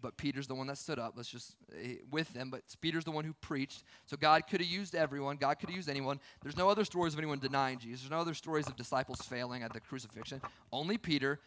but 0.00 0.16
Peter's 0.16 0.46
the 0.46 0.54
one 0.54 0.66
that 0.66 0.78
stood 0.78 0.98
up. 0.98 1.14
Let's 1.16 1.28
just, 1.28 1.56
eh, 1.80 1.96
with 2.10 2.32
them, 2.32 2.50
but 2.50 2.62
Peter's 2.80 3.04
the 3.04 3.10
one 3.10 3.24
who 3.24 3.32
preached. 3.34 3.84
So 4.06 4.16
God 4.16 4.46
could 4.48 4.60
have 4.60 4.68
used 4.68 4.94
everyone. 4.94 5.36
God 5.36 5.58
could 5.58 5.68
have 5.68 5.76
used 5.76 5.88
anyone. 5.88 6.20
There's 6.42 6.56
no 6.56 6.68
other 6.68 6.84
stories 6.84 7.14
of 7.14 7.18
anyone 7.18 7.38
denying 7.38 7.78
Jesus. 7.78 8.02
There's 8.02 8.10
no 8.10 8.20
other 8.20 8.34
stories 8.34 8.66
of 8.66 8.76
disciples 8.76 9.20
failing 9.22 9.62
at 9.62 9.72
the 9.72 9.80
crucifixion. 9.80 10.42
Only 10.72 10.98
Peter. 10.98 11.40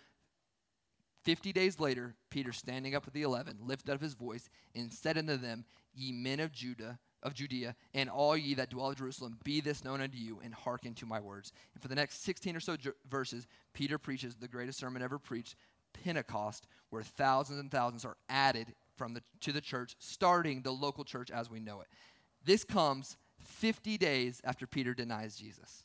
50 1.23 1.51
days 1.51 1.79
later, 1.79 2.15
Peter 2.29 2.53
standing 2.53 2.95
up 2.95 3.03
with 3.03 3.13
the 3.13 3.23
11, 3.23 3.57
lifted 3.62 3.91
up 3.91 4.01
his 4.01 4.13
voice 4.13 4.49
and 4.73 4.93
said 4.93 5.17
unto 5.17 5.36
them, 5.36 5.65
Ye 5.93 6.13
men 6.13 6.39
of 6.39 6.53
Judah, 6.53 6.99
of 7.21 7.33
Judea, 7.33 7.75
and 7.93 8.10
all 8.10 8.38
ye 8.38 8.53
that 8.53 8.69
dwell 8.69 8.89
in 8.89 8.95
Jerusalem, 8.95 9.38
be 9.43 9.60
this 9.60 9.83
known 9.83 9.99
unto 9.99 10.17
you, 10.17 10.39
and 10.43 10.53
hearken 10.53 10.93
to 10.95 11.05
my 11.05 11.19
words. 11.19 11.51
And 11.73 11.81
for 11.81 11.89
the 11.89 11.95
next 11.95 12.23
16 12.23 12.55
or 12.55 12.60
so 12.60 12.77
ju- 12.77 12.93
verses, 13.10 13.45
Peter 13.73 13.97
preaches 13.97 14.36
the 14.36 14.47
greatest 14.47 14.79
sermon 14.79 15.01
ever 15.01 15.19
preached, 15.19 15.55
Pentecost, 16.03 16.67
where 16.89 17.03
thousands 17.03 17.60
and 17.60 17.71
thousands 17.71 18.05
are 18.05 18.17
added 18.29 18.73
from 18.95 19.13
the, 19.13 19.21
to 19.41 19.51
the 19.51 19.62
church, 19.62 19.95
starting 19.99 20.62
the 20.62 20.71
local 20.71 21.03
church 21.03 21.29
as 21.31 21.49
we 21.49 21.60
know 21.60 21.81
it. 21.81 21.88
This 22.43 22.63
comes 22.63 23.17
50 23.39 23.97
days 23.97 24.41
after 24.43 24.65
Peter 24.65 24.93
denies 24.93 25.36
Jesus. 25.36 25.83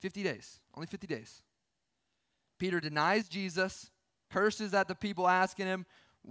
50 0.00 0.22
days, 0.22 0.60
only 0.74 0.86
50 0.86 1.06
days. 1.06 1.42
Peter 2.58 2.80
denies 2.80 3.28
Jesus, 3.28 3.90
curses 4.30 4.74
at 4.74 4.88
the 4.88 4.94
people 4.94 5.28
asking 5.28 5.66
him, 5.66 5.86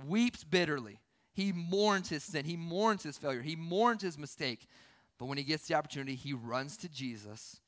weeps 0.05 0.43
bitterly. 0.43 0.99
He 1.33 1.53
mourns 1.53 2.09
his 2.09 2.23
sin, 2.23 2.45
he 2.45 2.57
mourns 2.57 3.03
his 3.03 3.17
failure, 3.17 3.41
he 3.41 3.55
mourns 3.55 4.01
his 4.01 4.17
mistake. 4.17 4.67
But 5.17 5.25
when 5.25 5.37
he 5.37 5.43
gets 5.43 5.67
the 5.67 5.75
opportunity, 5.75 6.15
he 6.15 6.33
runs 6.33 6.77
to 6.77 6.89
Jesus, 6.89 7.59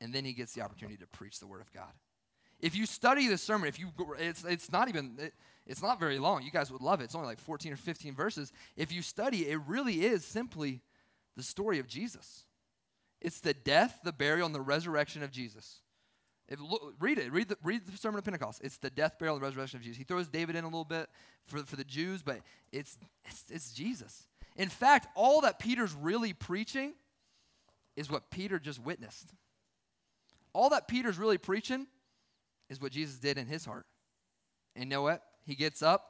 and 0.00 0.12
then 0.12 0.24
he 0.24 0.32
gets 0.32 0.54
the 0.54 0.62
opportunity 0.62 0.96
to 0.98 1.06
preach 1.06 1.40
the 1.40 1.46
word 1.46 1.60
of 1.60 1.72
God. 1.72 1.92
If 2.64 2.74
you 2.74 2.86
study 2.86 3.28
this 3.28 3.42
sermon, 3.42 3.68
if 3.68 3.78
you 3.78 3.92
it's 4.18 4.42
it's 4.42 4.72
not 4.72 4.88
even 4.88 5.16
it, 5.18 5.34
it's 5.66 5.82
not 5.82 6.00
very 6.00 6.18
long. 6.18 6.42
You 6.42 6.50
guys 6.50 6.72
would 6.72 6.80
love 6.80 7.02
it. 7.02 7.04
It's 7.04 7.14
only 7.14 7.26
like 7.26 7.38
14 7.38 7.74
or 7.74 7.76
15 7.76 8.14
verses. 8.14 8.52
If 8.74 8.90
you 8.90 9.02
study, 9.02 9.46
it 9.50 9.60
really 9.66 10.06
is 10.06 10.24
simply 10.24 10.80
the 11.36 11.42
story 11.42 11.78
of 11.78 11.86
Jesus. 11.86 12.44
It's 13.20 13.40
the 13.40 13.52
death, 13.52 14.00
the 14.02 14.14
burial, 14.14 14.46
and 14.46 14.54
the 14.54 14.62
resurrection 14.62 15.22
of 15.22 15.30
Jesus. 15.30 15.80
Read 16.98 17.18
it. 17.18 17.30
Read 17.30 17.50
the, 17.50 17.58
read 17.62 17.86
the 17.86 17.98
Sermon 17.98 18.18
of 18.18 18.24
Pentecost. 18.24 18.62
It's 18.64 18.78
the 18.78 18.88
death, 18.88 19.18
burial, 19.18 19.36
and 19.36 19.44
resurrection 19.44 19.78
of 19.78 19.82
Jesus. 19.82 19.98
He 19.98 20.04
throws 20.04 20.28
David 20.28 20.56
in 20.56 20.64
a 20.64 20.68
little 20.68 20.86
bit 20.86 21.10
for, 21.44 21.58
for 21.64 21.76
the 21.76 21.84
Jews, 21.84 22.22
but 22.22 22.40
it's, 22.72 22.96
it's, 23.26 23.44
it's 23.50 23.72
Jesus. 23.72 24.22
In 24.56 24.70
fact, 24.70 25.08
all 25.14 25.42
that 25.42 25.58
Peter's 25.58 25.94
really 25.94 26.32
preaching 26.32 26.94
is 27.94 28.10
what 28.10 28.30
Peter 28.30 28.58
just 28.58 28.82
witnessed. 28.82 29.34
All 30.54 30.70
that 30.70 30.88
Peter's 30.88 31.18
really 31.18 31.38
preaching 31.38 31.88
is 32.68 32.80
what 32.80 32.92
Jesus 32.92 33.18
did 33.18 33.38
in 33.38 33.46
his 33.46 33.64
heart. 33.64 33.86
And 34.74 34.84
you 34.84 34.90
know 34.90 35.02
what? 35.02 35.22
He 35.44 35.54
gets 35.54 35.82
up 35.82 36.04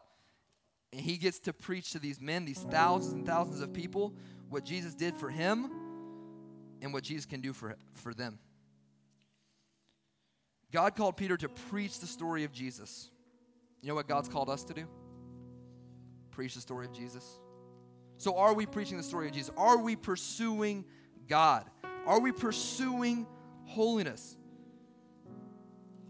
and 0.92 1.00
he 1.00 1.16
gets 1.16 1.40
to 1.40 1.52
preach 1.52 1.92
to 1.92 1.98
these 1.98 2.20
men, 2.20 2.44
these 2.44 2.60
thousands 2.70 3.12
and 3.12 3.26
thousands 3.26 3.60
of 3.60 3.72
people, 3.72 4.14
what 4.48 4.64
Jesus 4.64 4.94
did 4.94 5.16
for 5.16 5.28
him 5.28 5.70
and 6.80 6.92
what 6.92 7.02
Jesus 7.02 7.26
can 7.26 7.40
do 7.40 7.52
for, 7.52 7.76
for 7.94 8.14
them. 8.14 8.38
God 10.72 10.96
called 10.96 11.16
Peter 11.16 11.36
to 11.36 11.48
preach 11.48 12.00
the 12.00 12.06
story 12.06 12.44
of 12.44 12.52
Jesus. 12.52 13.10
You 13.80 13.88
know 13.88 13.94
what 13.94 14.08
God's 14.08 14.28
called 14.28 14.50
us 14.50 14.64
to 14.64 14.74
do? 14.74 14.86
Preach 16.30 16.54
the 16.54 16.60
story 16.60 16.86
of 16.86 16.92
Jesus. 16.92 17.38
So, 18.18 18.36
are 18.36 18.54
we 18.54 18.66
preaching 18.66 18.96
the 18.96 19.02
story 19.02 19.26
of 19.28 19.34
Jesus? 19.34 19.52
Are 19.56 19.78
we 19.78 19.96
pursuing 19.96 20.84
God? 21.28 21.64
Are 22.06 22.20
we 22.20 22.32
pursuing 22.32 23.26
holiness? 23.64 24.36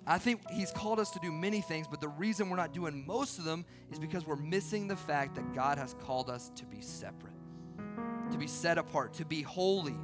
I 0.07 0.19
think 0.19 0.41
he's 0.51 0.71
called 0.71 1.01
us 1.01 1.11
to 1.13 1.19
do 1.21 1.33
many 1.33 1.63
things, 1.63 1.87
but 1.89 2.01
the 2.01 2.09
reason 2.09 2.51
we're 2.51 2.57
not 2.57 2.75
doing 2.75 3.07
most 3.07 3.39
of 3.39 3.45
them 3.45 3.65
is 3.91 3.99
because 3.99 4.27
we're 4.27 4.37
missing 4.37 4.87
the 4.87 4.97
fact 4.97 5.35
that 5.37 5.55
God 5.55 5.79
has 5.79 5.95
called 5.95 6.29
us 6.29 6.51
to 6.57 6.67
be 6.67 6.83
separate, 6.83 7.33
to 8.31 8.37
be 8.37 8.47
set 8.47 8.77
apart, 8.77 9.15
to 9.15 9.25
be 9.25 9.41
holy. 9.41 9.97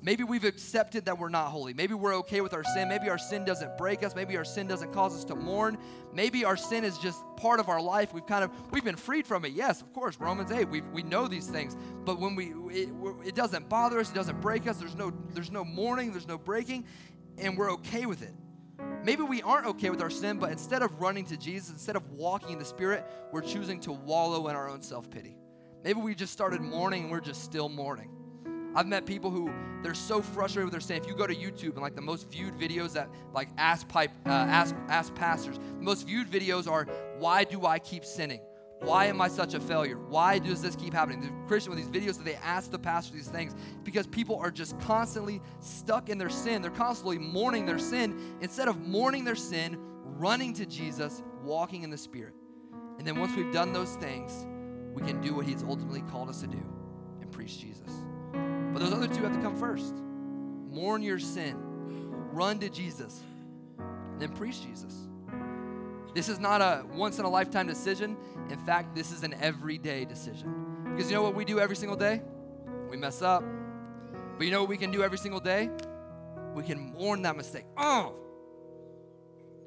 Maybe 0.00 0.22
we've 0.22 0.44
accepted 0.44 1.06
that 1.06 1.18
we're 1.18 1.28
not 1.28 1.48
holy. 1.48 1.74
Maybe 1.74 1.94
we're 1.94 2.14
okay 2.18 2.40
with 2.40 2.54
our 2.54 2.62
sin. 2.62 2.88
Maybe 2.88 3.10
our 3.10 3.18
sin 3.18 3.44
doesn't 3.44 3.76
break 3.76 4.04
us. 4.04 4.14
Maybe 4.14 4.36
our 4.36 4.44
sin 4.44 4.68
doesn't 4.68 4.92
cause 4.92 5.16
us 5.16 5.24
to 5.24 5.34
mourn. 5.34 5.76
Maybe 6.12 6.44
our 6.44 6.56
sin 6.56 6.84
is 6.84 6.96
just 6.98 7.20
part 7.36 7.58
of 7.58 7.68
our 7.68 7.82
life. 7.82 8.14
We've 8.14 8.24
kind 8.24 8.44
of 8.44 8.52
we've 8.70 8.84
been 8.84 8.94
freed 8.94 9.26
from 9.26 9.44
it. 9.44 9.52
Yes, 9.54 9.82
of 9.82 9.92
course, 9.92 10.16
Romans 10.20 10.52
8. 10.52 10.68
We, 10.68 10.82
we 10.82 11.02
know 11.02 11.26
these 11.26 11.48
things. 11.48 11.76
But 12.04 12.20
when 12.20 12.36
we 12.36 12.52
it, 12.70 12.90
it 13.26 13.34
doesn't 13.34 13.68
bother 13.68 13.98
us, 13.98 14.10
it 14.10 14.14
doesn't 14.14 14.40
break 14.40 14.68
us. 14.68 14.76
There's 14.76 14.94
no 14.94 15.12
there's 15.30 15.50
no 15.50 15.64
mourning, 15.64 16.12
there's 16.12 16.28
no 16.28 16.38
breaking 16.38 16.84
and 17.40 17.56
we're 17.56 17.72
okay 17.72 18.06
with 18.06 18.22
it. 18.22 18.34
Maybe 19.04 19.22
we 19.22 19.42
aren't 19.42 19.66
okay 19.66 19.90
with 19.90 20.02
our 20.02 20.10
sin, 20.10 20.38
but 20.38 20.50
instead 20.50 20.82
of 20.82 21.00
running 21.00 21.24
to 21.26 21.36
Jesus, 21.36 21.70
instead 21.70 21.96
of 21.96 22.10
walking 22.10 22.52
in 22.52 22.58
the 22.58 22.64
Spirit, 22.64 23.04
we're 23.32 23.42
choosing 23.42 23.80
to 23.80 23.92
wallow 23.92 24.48
in 24.48 24.56
our 24.56 24.68
own 24.68 24.82
self 24.82 25.10
pity. 25.10 25.36
Maybe 25.84 26.00
we 26.00 26.14
just 26.14 26.32
started 26.32 26.60
mourning 26.60 27.04
and 27.04 27.10
we're 27.10 27.20
just 27.20 27.44
still 27.44 27.68
mourning. 27.68 28.10
I've 28.74 28.86
met 28.86 29.06
people 29.06 29.30
who 29.30 29.50
they're 29.82 29.94
so 29.94 30.20
frustrated 30.20 30.66
with 30.66 30.72
their 30.72 30.80
sin. 30.80 30.96
If 30.96 31.06
you 31.06 31.14
go 31.14 31.26
to 31.26 31.34
YouTube 31.34 31.72
and 31.72 31.80
like 31.80 31.94
the 31.94 32.02
most 32.02 32.30
viewed 32.30 32.54
videos 32.54 32.92
that 32.92 33.08
like 33.32 33.48
ask 33.56 33.88
pipe 33.88 34.10
uh, 34.26 34.30
ask 34.30 34.74
ask 34.88 35.14
pastors, 35.14 35.58
the 35.58 35.82
most 35.82 36.06
viewed 36.06 36.28
videos 36.28 36.70
are 36.70 36.84
why 37.18 37.44
do 37.44 37.66
I 37.66 37.78
keep 37.78 38.04
sinning? 38.04 38.40
Why 38.80 39.06
am 39.06 39.20
I 39.20 39.28
such 39.28 39.54
a 39.54 39.60
failure? 39.60 39.98
Why 39.98 40.38
does 40.38 40.62
this 40.62 40.76
keep 40.76 40.92
happening? 40.92 41.20
The 41.20 41.48
Christian 41.48 41.74
with 41.74 41.78
these 41.80 42.02
videos 42.02 42.16
that 42.16 42.24
they 42.24 42.36
ask 42.36 42.70
the 42.70 42.78
pastor 42.78 43.14
these 43.14 43.28
things 43.28 43.54
because 43.82 44.06
people 44.06 44.36
are 44.36 44.50
just 44.50 44.78
constantly 44.80 45.42
stuck 45.60 46.08
in 46.08 46.16
their 46.16 46.30
sin. 46.30 46.62
They're 46.62 46.70
constantly 46.70 47.18
mourning 47.18 47.66
their 47.66 47.78
sin 47.78 48.36
instead 48.40 48.68
of 48.68 48.80
mourning 48.86 49.24
their 49.24 49.34
sin, 49.34 49.78
running 50.04 50.54
to 50.54 50.66
Jesus, 50.66 51.22
walking 51.42 51.82
in 51.82 51.90
the 51.90 51.98
Spirit. 51.98 52.34
And 52.98 53.06
then 53.06 53.18
once 53.18 53.36
we've 53.36 53.52
done 53.52 53.72
those 53.72 53.96
things, 53.96 54.46
we 54.94 55.02
can 55.02 55.20
do 55.20 55.34
what 55.34 55.46
He's 55.46 55.62
ultimately 55.62 56.02
called 56.02 56.28
us 56.28 56.40
to 56.40 56.46
do 56.46 56.62
and 57.20 57.30
preach 57.32 57.58
Jesus. 57.58 57.90
But 58.32 58.78
those 58.78 58.92
other 58.92 59.08
two 59.08 59.22
have 59.22 59.34
to 59.34 59.40
come 59.40 59.56
first. 59.56 59.94
Mourn 60.70 61.02
your 61.02 61.18
sin, 61.18 61.56
run 62.32 62.58
to 62.60 62.68
Jesus, 62.68 63.22
and 63.78 64.20
then 64.20 64.30
preach 64.30 64.62
Jesus. 64.62 65.07
This 66.14 66.28
is 66.28 66.38
not 66.38 66.60
a 66.60 66.84
once 66.94 67.18
in 67.18 67.24
a 67.24 67.28
lifetime 67.28 67.66
decision. 67.66 68.16
In 68.50 68.58
fact, 68.58 68.94
this 68.94 69.12
is 69.12 69.22
an 69.22 69.34
everyday 69.40 70.04
decision. 70.04 70.84
Because 70.84 71.10
you 71.10 71.16
know 71.16 71.22
what 71.22 71.34
we 71.34 71.44
do 71.44 71.60
every 71.60 71.76
single 71.76 71.96
day? 71.96 72.22
We 72.90 72.96
mess 72.96 73.22
up. 73.22 73.44
But 74.36 74.46
you 74.46 74.50
know 74.50 74.60
what 74.60 74.68
we 74.68 74.76
can 74.76 74.90
do 74.90 75.02
every 75.02 75.18
single 75.18 75.40
day? 75.40 75.70
We 76.54 76.62
can 76.62 76.92
mourn 76.92 77.22
that 77.22 77.36
mistake. 77.36 77.64
Oh! 77.76 78.14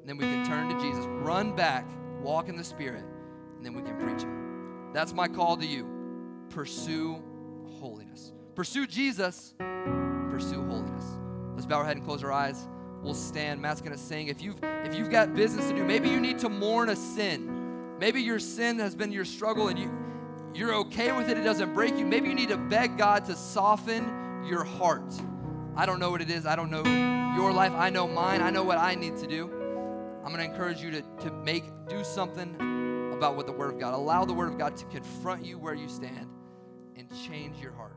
And 0.00 0.08
then 0.08 0.16
we 0.16 0.24
can 0.24 0.44
turn 0.44 0.68
to 0.68 0.80
Jesus, 0.80 1.04
run 1.06 1.54
back, 1.54 1.86
walk 2.22 2.48
in 2.48 2.56
the 2.56 2.64
Spirit, 2.64 3.04
and 3.56 3.64
then 3.64 3.72
we 3.72 3.82
can 3.82 3.96
preach 3.98 4.22
them. 4.22 4.90
That's 4.92 5.12
my 5.12 5.28
call 5.28 5.56
to 5.56 5.64
you. 5.64 5.86
Pursue 6.50 7.22
holiness. 7.78 8.32
Pursue 8.54 8.86
Jesus, 8.86 9.54
pursue 9.58 10.66
holiness. 10.66 11.04
Let's 11.54 11.66
bow 11.66 11.76
our 11.76 11.84
head 11.84 11.96
and 11.96 12.04
close 12.04 12.24
our 12.24 12.32
eyes. 12.32 12.68
We'll 13.02 13.14
stand. 13.14 13.60
Matt's 13.60 13.80
gonna 13.80 13.98
sing. 13.98 14.28
If 14.28 14.40
you've 14.40 14.58
if 14.62 14.94
you've 14.94 15.10
got 15.10 15.34
business 15.34 15.68
to 15.68 15.74
do, 15.74 15.84
maybe 15.84 16.08
you 16.08 16.20
need 16.20 16.38
to 16.40 16.48
mourn 16.48 16.88
a 16.88 16.96
sin. 16.96 17.98
Maybe 17.98 18.22
your 18.22 18.38
sin 18.38 18.78
has 18.78 18.94
been 18.94 19.12
your 19.12 19.24
struggle 19.24 19.68
and 19.68 19.78
you 19.78 19.90
you're 20.54 20.74
okay 20.74 21.12
with 21.12 21.28
it, 21.28 21.38
it 21.38 21.44
doesn't 21.44 21.72
break 21.72 21.96
you. 21.96 22.04
Maybe 22.04 22.28
you 22.28 22.34
need 22.34 22.50
to 22.50 22.58
beg 22.58 22.98
God 22.98 23.24
to 23.26 23.34
soften 23.34 24.44
your 24.44 24.64
heart. 24.64 25.14
I 25.74 25.86
don't 25.86 25.98
know 25.98 26.10
what 26.10 26.20
it 26.20 26.30
is. 26.30 26.44
I 26.44 26.56
don't 26.56 26.70
know 26.70 26.84
your 27.34 27.52
life. 27.52 27.72
I 27.72 27.88
know 27.88 28.06
mine. 28.06 28.42
I 28.42 28.50
know 28.50 28.62
what 28.62 28.76
I 28.78 28.94
need 28.94 29.16
to 29.18 29.26
do. 29.26 29.50
I'm 30.24 30.32
going 30.32 30.38
to 30.38 30.44
encourage 30.44 30.80
you 30.80 30.90
to, 30.90 31.02
to 31.20 31.32
make, 31.32 31.64
do 31.88 32.04
something 32.04 32.54
about 33.14 33.36
what 33.36 33.46
the 33.46 33.52
Word 33.52 33.74
of 33.74 33.80
God. 33.80 33.94
Allow 33.94 34.24
the 34.24 34.34
Word 34.34 34.52
of 34.52 34.58
God 34.58 34.76
to 34.76 34.84
confront 34.86 35.44
you 35.44 35.58
where 35.58 35.74
you 35.74 35.88
stand 35.88 36.28
and 36.96 37.08
change 37.26 37.58
your 37.58 37.72
heart. 37.72 37.96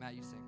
Matt, 0.00 0.14
you 0.14 0.22
sing. 0.22 0.43